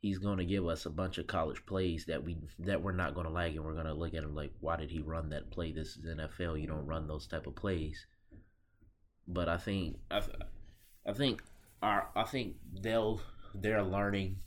he's 0.00 0.18
going 0.18 0.38
to 0.38 0.44
give 0.44 0.66
us 0.66 0.86
a 0.86 0.90
bunch 0.90 1.18
of 1.18 1.26
college 1.26 1.64
plays 1.66 2.06
that 2.06 2.24
we 2.24 2.36
that 2.60 2.82
we're 2.82 2.92
not 2.92 3.14
going 3.14 3.26
to 3.26 3.32
like, 3.32 3.54
and 3.54 3.64
we're 3.64 3.74
going 3.74 3.86
to 3.86 3.94
look 3.94 4.14
at 4.14 4.22
him 4.22 4.34
like, 4.34 4.52
why 4.60 4.76
did 4.76 4.90
he 4.90 5.00
run 5.00 5.30
that 5.30 5.50
play? 5.50 5.72
This 5.72 5.96
is 5.96 6.04
NFL. 6.06 6.60
You 6.60 6.66
don't 6.66 6.86
run 6.86 7.06
those 7.06 7.26
type 7.26 7.46
of 7.46 7.56
plays. 7.56 8.06
But 9.26 9.48
I 9.48 9.56
think 9.56 9.96
I, 10.10 10.22
I 11.06 11.12
think 11.12 11.42
our 11.82 12.08
I 12.14 12.24
think 12.24 12.56
they'll 12.82 13.20
they're 13.54 13.82
learning 13.82 14.38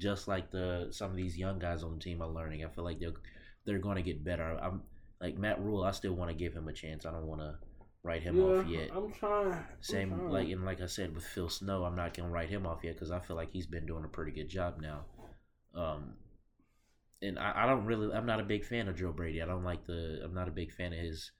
just 0.00 0.26
like 0.26 0.50
the 0.50 0.88
some 0.90 1.10
of 1.10 1.16
these 1.16 1.36
young 1.36 1.58
guys 1.58 1.82
on 1.82 1.94
the 1.94 2.00
team 2.00 2.22
are 2.22 2.28
learning. 2.28 2.64
I 2.64 2.68
feel 2.68 2.84
like 2.84 2.98
they're 2.98 3.12
they're 3.66 3.78
going 3.78 3.96
to 3.96 4.02
get 4.02 4.24
better. 4.24 4.58
I'm 4.60 4.82
like 5.20 5.36
Matt 5.36 5.60
Rhule. 5.60 5.84
I 5.84 5.92
still 5.92 6.14
want 6.14 6.30
to 6.30 6.36
give 6.36 6.54
him 6.54 6.68
a 6.68 6.72
chance. 6.72 7.06
I 7.06 7.12
don't 7.12 7.26
want 7.26 7.42
to 7.42 7.54
write 8.02 8.22
him 8.22 8.36
yeah, 8.36 8.44
off 8.44 8.66
yet. 8.66 8.88
I'm 8.94 9.12
trying. 9.12 9.54
Same 9.80 10.12
I'm 10.12 10.18
trying. 10.18 10.32
like 10.32 10.48
and 10.48 10.64
like 10.64 10.80
I 10.80 10.86
said 10.86 11.14
with 11.14 11.24
Phil 11.24 11.48
Snow, 11.48 11.84
I'm 11.84 11.96
not 11.96 12.16
gonna 12.16 12.30
write 12.30 12.48
him 12.48 12.66
off 12.66 12.80
yet 12.82 12.94
because 12.94 13.10
I 13.10 13.20
feel 13.20 13.36
like 13.36 13.50
he's 13.52 13.66
been 13.66 13.86
doing 13.86 14.04
a 14.04 14.08
pretty 14.08 14.32
good 14.32 14.48
job 14.48 14.80
now. 14.80 15.04
Um, 15.74 16.14
and 17.22 17.38
I, 17.38 17.64
I 17.64 17.66
don't 17.66 17.84
really, 17.84 18.12
I'm 18.12 18.26
not 18.26 18.40
a 18.40 18.44
big 18.44 18.64
fan 18.64 18.88
of 18.88 18.96
Joe 18.96 19.12
Brady. 19.12 19.42
I 19.42 19.46
don't 19.46 19.64
like 19.64 19.86
the, 19.86 20.20
I'm 20.24 20.34
not 20.34 20.48
a 20.48 20.52
big 20.52 20.72
fan 20.72 20.92
of 20.92 20.98
his 20.98 21.30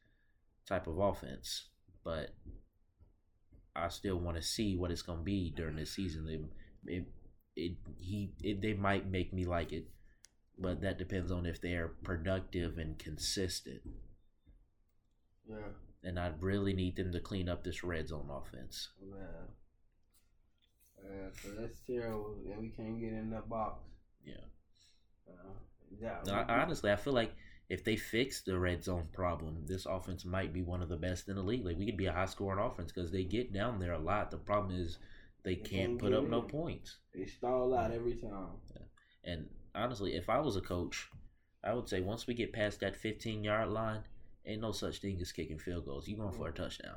type 0.68 0.86
of 0.86 0.98
offense, 0.98 1.68
but 2.04 2.34
I 3.74 3.88
still 3.88 4.18
want 4.18 4.36
to 4.36 4.42
see 4.42 4.76
what 4.76 4.90
it's 4.90 5.02
gonna 5.02 5.22
be 5.22 5.52
during 5.56 5.76
this 5.76 5.92
season. 5.94 6.50
It, 6.86 6.92
it, 6.92 7.04
it 7.56 7.76
he, 7.98 8.32
it, 8.42 8.60
they 8.60 8.74
might 8.74 9.10
make 9.10 9.32
me 9.32 9.44
like 9.44 9.72
it, 9.72 9.86
but 10.58 10.80
that 10.82 10.98
depends 10.98 11.30
on 11.30 11.46
if 11.46 11.60
they're 11.60 11.88
productive 12.02 12.78
and 12.78 12.98
consistent. 12.98 13.80
Yeah. 15.48 15.56
And 16.02 16.18
I 16.18 16.32
really 16.40 16.72
need 16.72 16.96
them 16.96 17.12
to 17.12 17.20
clean 17.20 17.48
up 17.48 17.62
this 17.62 17.84
red 17.84 18.08
zone 18.08 18.30
offense. 18.30 18.88
Yeah. 19.00 19.46
Yeah, 21.02 21.28
so 21.42 21.48
that's 21.58 21.80
terrible 21.86 22.36
that 22.46 22.60
we 22.60 22.68
can't 22.68 23.00
get 23.00 23.12
in 23.12 23.30
that 23.30 23.48
box. 23.48 23.82
Yeah. 24.24 24.34
Uh, 25.28 25.52
yeah. 26.00 26.18
No, 26.26 26.34
I, 26.34 26.62
honestly, 26.62 26.90
I 26.90 26.96
feel 26.96 27.12
like 27.12 27.32
if 27.68 27.84
they 27.84 27.96
fix 27.96 28.42
the 28.42 28.58
red 28.58 28.84
zone 28.84 29.08
problem, 29.12 29.64
this 29.66 29.86
offense 29.86 30.24
might 30.24 30.52
be 30.52 30.62
one 30.62 30.82
of 30.82 30.88
the 30.88 30.96
best 30.96 31.28
in 31.28 31.36
the 31.36 31.42
league. 31.42 31.64
Like 31.64 31.78
we 31.78 31.86
could 31.86 31.96
be 31.96 32.06
a 32.06 32.12
high 32.12 32.26
scoring 32.26 32.64
offense 32.64 32.92
because 32.92 33.10
they 33.10 33.24
get 33.24 33.52
down 33.52 33.78
there 33.78 33.92
a 33.92 33.98
lot. 33.98 34.30
The 34.30 34.38
problem 34.38 34.78
is 34.78 34.98
they, 35.42 35.56
can't 35.56 35.98
put 35.98 36.12
up 36.12 36.28
no 36.28 36.42
points. 36.42 36.98
they 37.14 37.26
stall 37.26 37.74
out 37.74 37.92
every 37.92 38.14
time. 38.14 38.48
And 39.24 39.46
honestly, 39.74 40.14
if 40.14 40.28
I 40.28 40.40
was 40.40 40.56
a 40.56 40.60
coach, 40.60 41.08
I 41.62 41.74
would 41.74 41.88
say 41.88 42.00
once 42.00 42.26
we 42.26 42.34
get 42.34 42.52
past 42.52 42.80
that 42.80 42.96
15 42.96 43.44
yard 43.44 43.68
line, 43.68 44.00
ain't 44.46 44.62
no 44.62 44.72
such 44.72 45.00
thing 45.00 45.18
as 45.20 45.32
kicking 45.32 45.58
field 45.58 45.84
goals. 45.86 46.08
You 46.08 46.16
going 46.16 46.32
for 46.32 46.48
a 46.48 46.52
touchdown. 46.52 46.96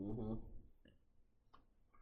Mm-hmm. 0.00 0.34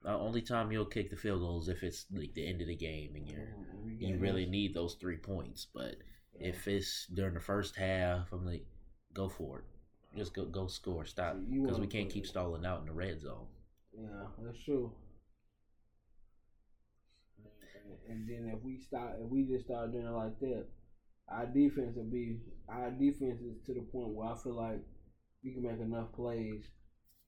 The 0.04 0.10
only 0.10 0.42
time 0.42 0.70
you'll 0.70 0.84
kick 0.86 1.10
the 1.10 1.16
field 1.16 1.40
goal 1.40 1.60
is 1.60 1.68
if 1.68 1.82
it's 1.82 2.06
like 2.12 2.32
the 2.34 2.46
end 2.46 2.60
of 2.60 2.68
the 2.68 2.76
game 2.76 3.16
and 3.16 3.28
you're 3.28 3.48
Mm-hmm. 3.88 4.04
you 4.04 4.18
really 4.18 4.46
need 4.46 4.74
those 4.74 4.94
three 4.94 5.16
points. 5.16 5.66
But 5.74 5.96
if 6.38 6.66
it's 6.68 7.06
during 7.06 7.34
the 7.34 7.40
first 7.40 7.76
half, 7.76 8.32
I'm 8.32 8.44
like, 8.46 8.64
go 9.12 9.28
for 9.28 9.58
it. 9.60 9.64
Just 10.16 10.34
go 10.34 10.44
go 10.46 10.66
score. 10.66 11.04
Stop 11.04 11.34
So 11.34 11.62
because 11.62 11.80
we 11.80 11.86
can't 11.86 12.10
keep 12.10 12.26
stalling 12.26 12.64
out 12.64 12.80
in 12.80 12.86
the 12.86 12.92
red 12.92 13.20
zone. 13.20 13.46
Yeah, 13.96 14.26
that's 14.42 14.62
true. 14.64 14.92
And 18.08 18.28
then 18.28 18.50
if 18.54 18.62
we 18.62 18.78
start, 18.80 19.16
if 19.22 19.28
we 19.30 19.44
just 19.44 19.64
start 19.66 19.92
doing 19.92 20.06
it 20.06 20.10
like 20.10 20.38
that, 20.40 20.66
our 21.28 21.46
defense 21.46 21.96
will 21.96 22.04
be 22.10 22.38
our 22.68 22.90
defense 22.90 23.40
is 23.40 23.56
to 23.66 23.74
the 23.74 23.82
point 23.92 24.08
where 24.14 24.28
I 24.28 24.36
feel 24.42 24.54
like 24.56 24.80
we 25.44 25.52
can 25.52 25.62
make 25.62 25.80
enough 25.80 26.12
plays 26.14 26.64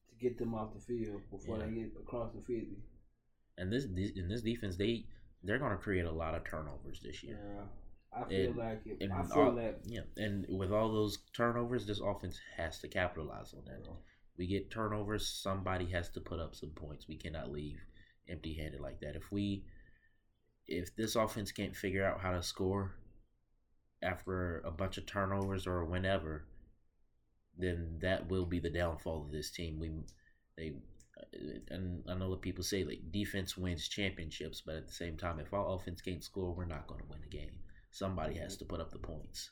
to 0.08 0.14
get 0.20 0.38
them 0.38 0.54
off 0.54 0.74
the 0.74 0.80
field 0.80 1.20
before 1.30 1.58
Yeah. 1.58 1.66
they 1.66 1.72
get 1.72 1.92
across 2.00 2.32
the 2.32 2.40
fifty. 2.40 2.82
And 3.58 3.72
this 3.72 3.86
this- 3.94 4.16
in 4.16 4.28
this 4.28 4.42
defense, 4.42 4.76
they 4.76 5.06
they're 5.42 5.58
going 5.58 5.72
to 5.72 5.78
create 5.78 6.04
a 6.04 6.12
lot 6.12 6.34
of 6.34 6.44
turnovers 6.44 7.00
this 7.02 7.22
year. 7.22 7.38
Yeah, 7.42 7.66
I 8.20 8.28
feel 8.28 8.48
And- 8.50 8.56
like 8.58 8.86
it. 8.86 8.98
And 9.00 9.12
I 9.12 9.22
feel 9.22 9.38
all- 9.38 9.54
that. 9.54 9.80
yeah, 9.86 10.02
and 10.16 10.46
with 10.48 10.70
all 10.72 10.92
those 10.92 11.16
turnovers, 11.36 11.86
this 11.86 12.00
offense 12.00 12.38
has 12.56 12.78
to 12.80 12.88
capitalize 12.88 13.54
on 13.54 13.64
that. 13.64 13.86
We 14.36 14.46
get 14.46 14.70
turnovers, 14.70 15.28
somebody 15.28 15.86
has 15.86 16.08
to 16.10 16.20
put 16.20 16.40
up 16.40 16.54
some 16.54 16.70
points. 16.70 17.06
We 17.08 17.16
cannot 17.16 17.50
leave 17.50 17.80
empty-handed 18.28 18.80
like 18.80 19.00
that. 19.00 19.16
If 19.16 19.30
we 19.32 19.64
if 20.70 20.94
this 20.96 21.16
offense 21.16 21.52
can't 21.52 21.76
figure 21.76 22.04
out 22.04 22.20
how 22.20 22.30
to 22.30 22.42
score 22.42 22.94
after 24.02 24.60
a 24.60 24.70
bunch 24.70 24.96
of 24.96 25.06
turnovers 25.06 25.66
or 25.66 25.84
whenever, 25.84 26.46
then 27.58 27.98
that 28.00 28.30
will 28.30 28.46
be 28.46 28.60
the 28.60 28.70
downfall 28.70 29.26
of 29.26 29.32
this 29.32 29.50
team. 29.50 29.78
We 29.78 29.90
they 30.56 30.74
and 31.68 32.02
I 32.08 32.14
know 32.14 32.30
what 32.30 32.40
people 32.40 32.64
say 32.64 32.84
like 32.84 33.12
defense 33.12 33.56
wins 33.56 33.88
championships, 33.88 34.62
but 34.64 34.76
at 34.76 34.86
the 34.86 34.92
same 34.92 35.16
time, 35.16 35.38
if 35.38 35.52
our 35.52 35.74
offense 35.74 36.00
can't 36.00 36.24
score, 36.24 36.54
we're 36.54 36.64
not 36.64 36.86
going 36.86 37.00
to 37.00 37.06
win 37.10 37.20
the 37.20 37.36
game. 37.36 37.58
Somebody 37.90 38.36
has 38.38 38.54
mm-hmm. 38.54 38.60
to 38.60 38.64
put 38.66 38.80
up 38.80 38.90
the 38.90 38.98
points. 38.98 39.50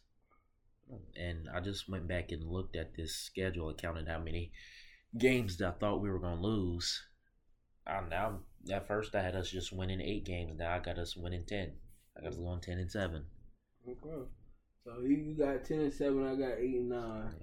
And 1.17 1.49
I 1.55 1.61
just 1.61 1.89
went 1.89 2.09
back 2.09 2.33
and 2.33 2.43
looked 2.43 2.75
at 2.75 2.95
this 2.97 3.15
schedule 3.15 3.69
and 3.69 3.77
counted 3.77 4.09
how 4.09 4.21
many 4.21 4.53
games 5.19 5.59
that 5.59 5.69
I 5.69 5.73
thought 5.73 6.01
we 6.01 6.11
were 6.11 6.21
going 6.21 6.37
to 6.39 6.47
lose. 6.47 7.03
I 7.89 8.01
now 8.09 8.41
at 8.71 8.87
first 8.87 9.15
I 9.15 9.23
had 9.23 9.35
us 9.35 9.51
just 9.51 9.73
winning 9.73 10.01
eight 10.01 10.25
games. 10.25 10.59
Now 10.59 10.75
I 10.75 10.79
got 10.79 10.99
us 10.99 11.17
winning 11.17 11.45
ten. 11.47 11.73
I 12.17 12.23
got 12.23 12.33
us 12.33 12.39
going 12.39 12.61
ten 12.61 12.79
and 12.79 12.91
seven. 12.91 13.25
Okay. 13.89 14.29
So 14.85 15.01
you, 15.03 15.17
you 15.17 15.35
got 15.35 15.65
ten 15.65 15.81
and 15.81 15.93
seven. 15.93 16.27
I 16.27 16.35
got 16.35 16.59
eight 16.59 16.77
and 16.77 16.89
nine. 16.91 17.35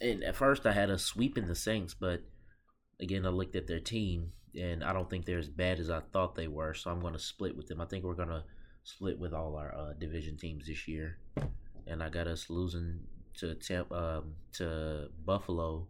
And 0.00 0.24
at 0.24 0.36
first 0.36 0.66
I 0.66 0.72
had 0.72 0.90
us 0.90 1.02
sweeping 1.02 1.46
the 1.46 1.54
Saints, 1.54 1.94
but 1.94 2.22
again 3.00 3.24
I 3.26 3.30
looked 3.30 3.56
at 3.56 3.66
their 3.66 3.80
team 3.80 4.32
and 4.58 4.82
I 4.82 4.92
don't 4.92 5.08
think 5.08 5.26
they're 5.26 5.38
as 5.38 5.48
bad 5.48 5.78
as 5.78 5.90
I 5.90 6.00
thought 6.12 6.34
they 6.34 6.48
were. 6.48 6.74
So 6.74 6.90
I'm 6.90 7.00
going 7.00 7.12
to 7.12 7.18
split 7.18 7.56
with 7.56 7.68
them. 7.68 7.80
I 7.80 7.86
think 7.86 8.04
we're 8.04 8.14
going 8.14 8.28
to 8.28 8.44
split 8.84 9.18
with 9.18 9.32
all 9.32 9.56
our 9.56 9.74
uh, 9.74 9.92
division 9.98 10.36
teams 10.36 10.66
this 10.66 10.88
year. 10.88 11.18
And 11.86 12.02
I 12.02 12.08
got 12.08 12.26
us 12.26 12.48
losing 12.48 13.00
to 13.38 13.54
Tampa, 13.54 14.22
um, 14.22 14.34
to 14.54 15.08
Buffalo, 15.24 15.88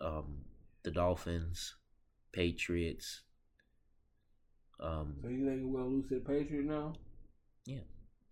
um, 0.00 0.44
the 0.84 0.90
Dolphins, 0.90 1.74
Patriots. 2.32 3.22
Um, 4.80 5.16
So 5.22 5.28
you 5.28 5.44
think 5.48 5.62
we're 5.64 5.80
gonna 5.80 5.90
lose 5.90 6.08
to 6.08 6.14
the 6.14 6.20
Patriots 6.20 6.68
now? 6.68 6.94
Yeah, 7.66 7.80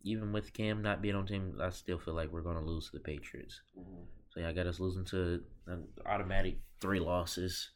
even 0.02 0.32
with 0.32 0.52
Cam 0.52 0.82
not 0.82 1.02
being 1.02 1.14
on 1.14 1.26
team, 1.26 1.58
I 1.60 1.70
still 1.70 1.98
feel 1.98 2.14
like 2.14 2.30
we're 2.30 2.42
going 2.42 2.56
to 2.56 2.62
lose 2.62 2.90
to 2.90 2.98
the 2.98 3.02
Patriots. 3.02 3.60
So 4.30 4.40
yeah, 4.40 4.48
I 4.48 4.52
got 4.52 4.66
us 4.66 4.80
losing 4.80 5.04
to 5.06 5.42
an 5.66 5.88
automatic 6.06 6.58
three 6.80 7.00
losses 7.00 7.70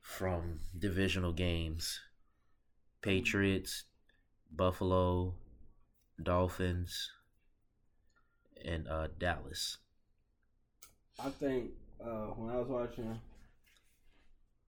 from 0.00 0.60
divisional 0.78 1.32
games: 1.32 2.00
Patriots, 3.02 3.84
Buffalo, 4.50 5.34
Dolphins, 6.22 7.10
and 8.64 8.88
uh, 8.88 9.08
Dallas. 9.18 9.78
I 11.18 11.30
think 11.30 11.70
uh, 12.00 12.26
when 12.36 12.54
I 12.54 12.58
was 12.58 12.68
watching 12.68 13.18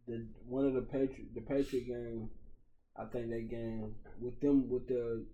the 0.08 0.26
one 0.46 0.66
of 0.66 0.74
the 0.74 0.82
Patriot 0.82 1.34
the 1.34 1.40
Patriot 1.42 1.86
game, 1.86 2.30
I 2.96 3.04
think 3.04 3.30
that 3.30 3.50
game 3.50 3.94
with 4.20 4.40
them 4.40 4.68
with 4.68 4.88
the 4.88 5.24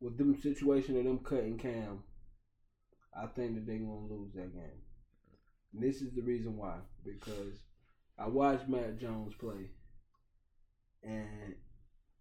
with 0.00 0.18
them 0.18 0.40
situation 0.40 0.96
of 0.98 1.04
them 1.04 1.20
cutting 1.20 1.58
Cam, 1.58 2.02
I 3.16 3.26
think 3.26 3.54
that 3.54 3.66
they're 3.66 3.78
gonna 3.78 4.06
lose 4.06 4.32
that 4.34 4.52
game. 4.52 4.82
And 5.72 5.82
this 5.82 6.02
is 6.02 6.14
the 6.14 6.22
reason 6.22 6.56
why 6.56 6.76
because 7.04 7.54
I 8.18 8.28
watched 8.28 8.68
Mac 8.68 8.98
Jones 8.98 9.34
play, 9.38 9.70
and 11.02 11.54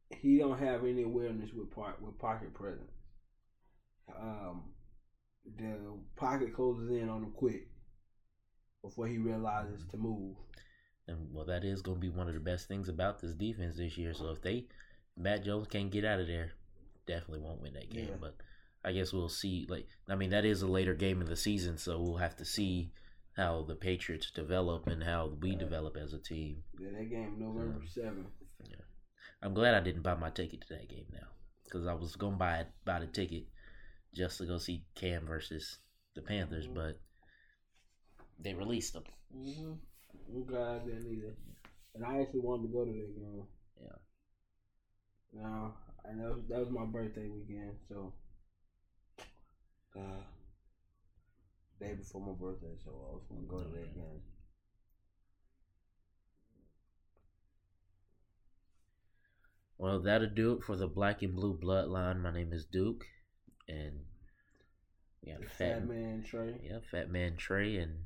he 0.09 0.37
don't 0.37 0.59
have 0.59 0.85
any 0.85 1.03
awareness 1.03 1.51
with 1.53 1.71
part 1.71 2.01
with 2.01 2.19
pocket 2.19 2.53
presence. 2.53 2.91
Um, 4.17 4.63
the 5.57 5.75
pocket 6.15 6.53
closes 6.53 6.89
in 6.91 7.09
on 7.09 7.23
him 7.23 7.31
quick 7.35 7.67
before 8.83 9.07
he 9.07 9.17
realizes 9.17 9.85
to 9.91 9.97
move. 9.97 10.35
And 11.07 11.33
well, 11.33 11.45
that 11.45 11.63
is 11.63 11.81
going 11.81 11.97
to 11.97 12.01
be 12.01 12.09
one 12.09 12.27
of 12.27 12.33
the 12.33 12.39
best 12.39 12.67
things 12.67 12.89
about 12.89 13.19
this 13.21 13.33
defense 13.33 13.77
this 13.77 13.97
year. 13.97 14.13
So 14.13 14.29
if 14.31 14.41
they 14.41 14.65
Mac 15.15 15.43
Jones 15.43 15.67
can't 15.67 15.89
get 15.91 16.03
out 16.05 16.19
of 16.19 16.27
there, 16.27 16.51
definitely 17.05 17.39
won't 17.39 17.61
win 17.61 17.73
that 17.73 17.89
game. 17.89 18.09
Yeah. 18.09 18.15
But 18.19 18.35
I 18.83 18.91
guess 18.91 19.13
we'll 19.13 19.29
see. 19.29 19.65
Like 19.69 19.87
I 20.09 20.15
mean, 20.15 20.29
that 20.31 20.45
is 20.45 20.61
a 20.61 20.67
later 20.67 20.93
game 20.93 21.21
of 21.21 21.27
the 21.27 21.37
season, 21.37 21.77
so 21.77 21.99
we'll 22.01 22.17
have 22.17 22.35
to 22.37 22.45
see 22.45 22.91
how 23.35 23.63
the 23.67 23.75
Patriots 23.75 24.31
develop 24.31 24.87
and 24.87 25.03
how 25.03 25.27
we 25.41 25.51
Right. 25.51 25.59
develop 25.59 25.95
as 25.95 26.13
a 26.13 26.17
team. 26.19 26.63
Yeah, 26.79 26.89
that 26.91 27.09
game 27.09 27.37
November 27.39 27.85
seventh. 27.87 28.27
Yeah, 28.67 28.75
I'm 29.41 29.53
glad 29.53 29.75
I 29.75 29.79
didn't 29.79 30.01
buy 30.01 30.15
my 30.15 30.29
ticket 30.31 30.61
to 30.61 30.73
that 30.73 30.89
game 30.89 31.05
now 31.13 31.27
because 31.63 31.85
I 31.87 31.93
was 31.93 32.15
gonna 32.15 32.35
buy 32.35 32.65
buy 32.83 32.99
the 32.99 33.07
ticket 33.07 33.45
just 34.13 34.39
to 34.39 34.45
go 34.45 34.57
see 34.57 34.83
Cam 34.95 35.25
versus 35.27 35.77
the 36.15 36.21
Panthers, 36.21 36.67
Mhm. 36.67 36.73
but 36.73 36.99
they 38.39 38.53
released 38.53 38.93
them. 38.93 39.03
Mm-hmm. 39.35 39.73
I'm 40.13 40.45
glad 40.45 40.81
I 40.81 40.85
didn't 40.85 41.11
either. 41.11 41.35
And 41.95 42.05
I 42.05 42.21
actually 42.21 42.41
wanted 42.41 42.67
to 42.67 42.73
go 42.73 42.85
to 42.85 42.91
that 42.91 43.15
game. 43.15 43.43
Yeah. 43.81 43.97
Now, 45.41 45.73
and 46.05 46.19
that 46.21 46.29
was, 46.29 46.43
that 46.49 46.59
was 46.59 46.69
my 46.69 46.85
birthday 46.85 47.27
weekend, 47.27 47.75
so 47.89 48.13
Uh, 49.95 50.21
day 51.79 51.93
before 51.95 52.21
my 52.21 52.33
birthday, 52.33 52.75
so 52.83 52.91
I 52.91 53.13
was 53.15 53.23
gonna 53.29 53.47
go 53.47 53.63
to 53.63 53.69
that 53.75 53.95
game. 53.95 54.21
Well, 59.79 59.99
that'll 60.01 60.29
do 60.29 60.53
it 60.53 60.63
for 60.63 60.75
the 60.75 60.87
Black 60.87 61.21
and 61.21 61.35
Blue 61.35 61.57
Bloodline. 61.57 62.21
My 62.21 62.31
name 62.33 62.51
is 62.53 62.65
Duke, 62.65 63.05
and 63.67 64.05
we 65.23 65.31
got 65.31 65.43
Fat, 65.45 65.57
Fat 65.57 65.87
Man 65.87 66.23
Trey. 66.23 66.59
yeah, 66.63 66.79
Fat 66.91 67.09
Man 67.11 67.37
Trey, 67.37 67.77
and 67.77 68.05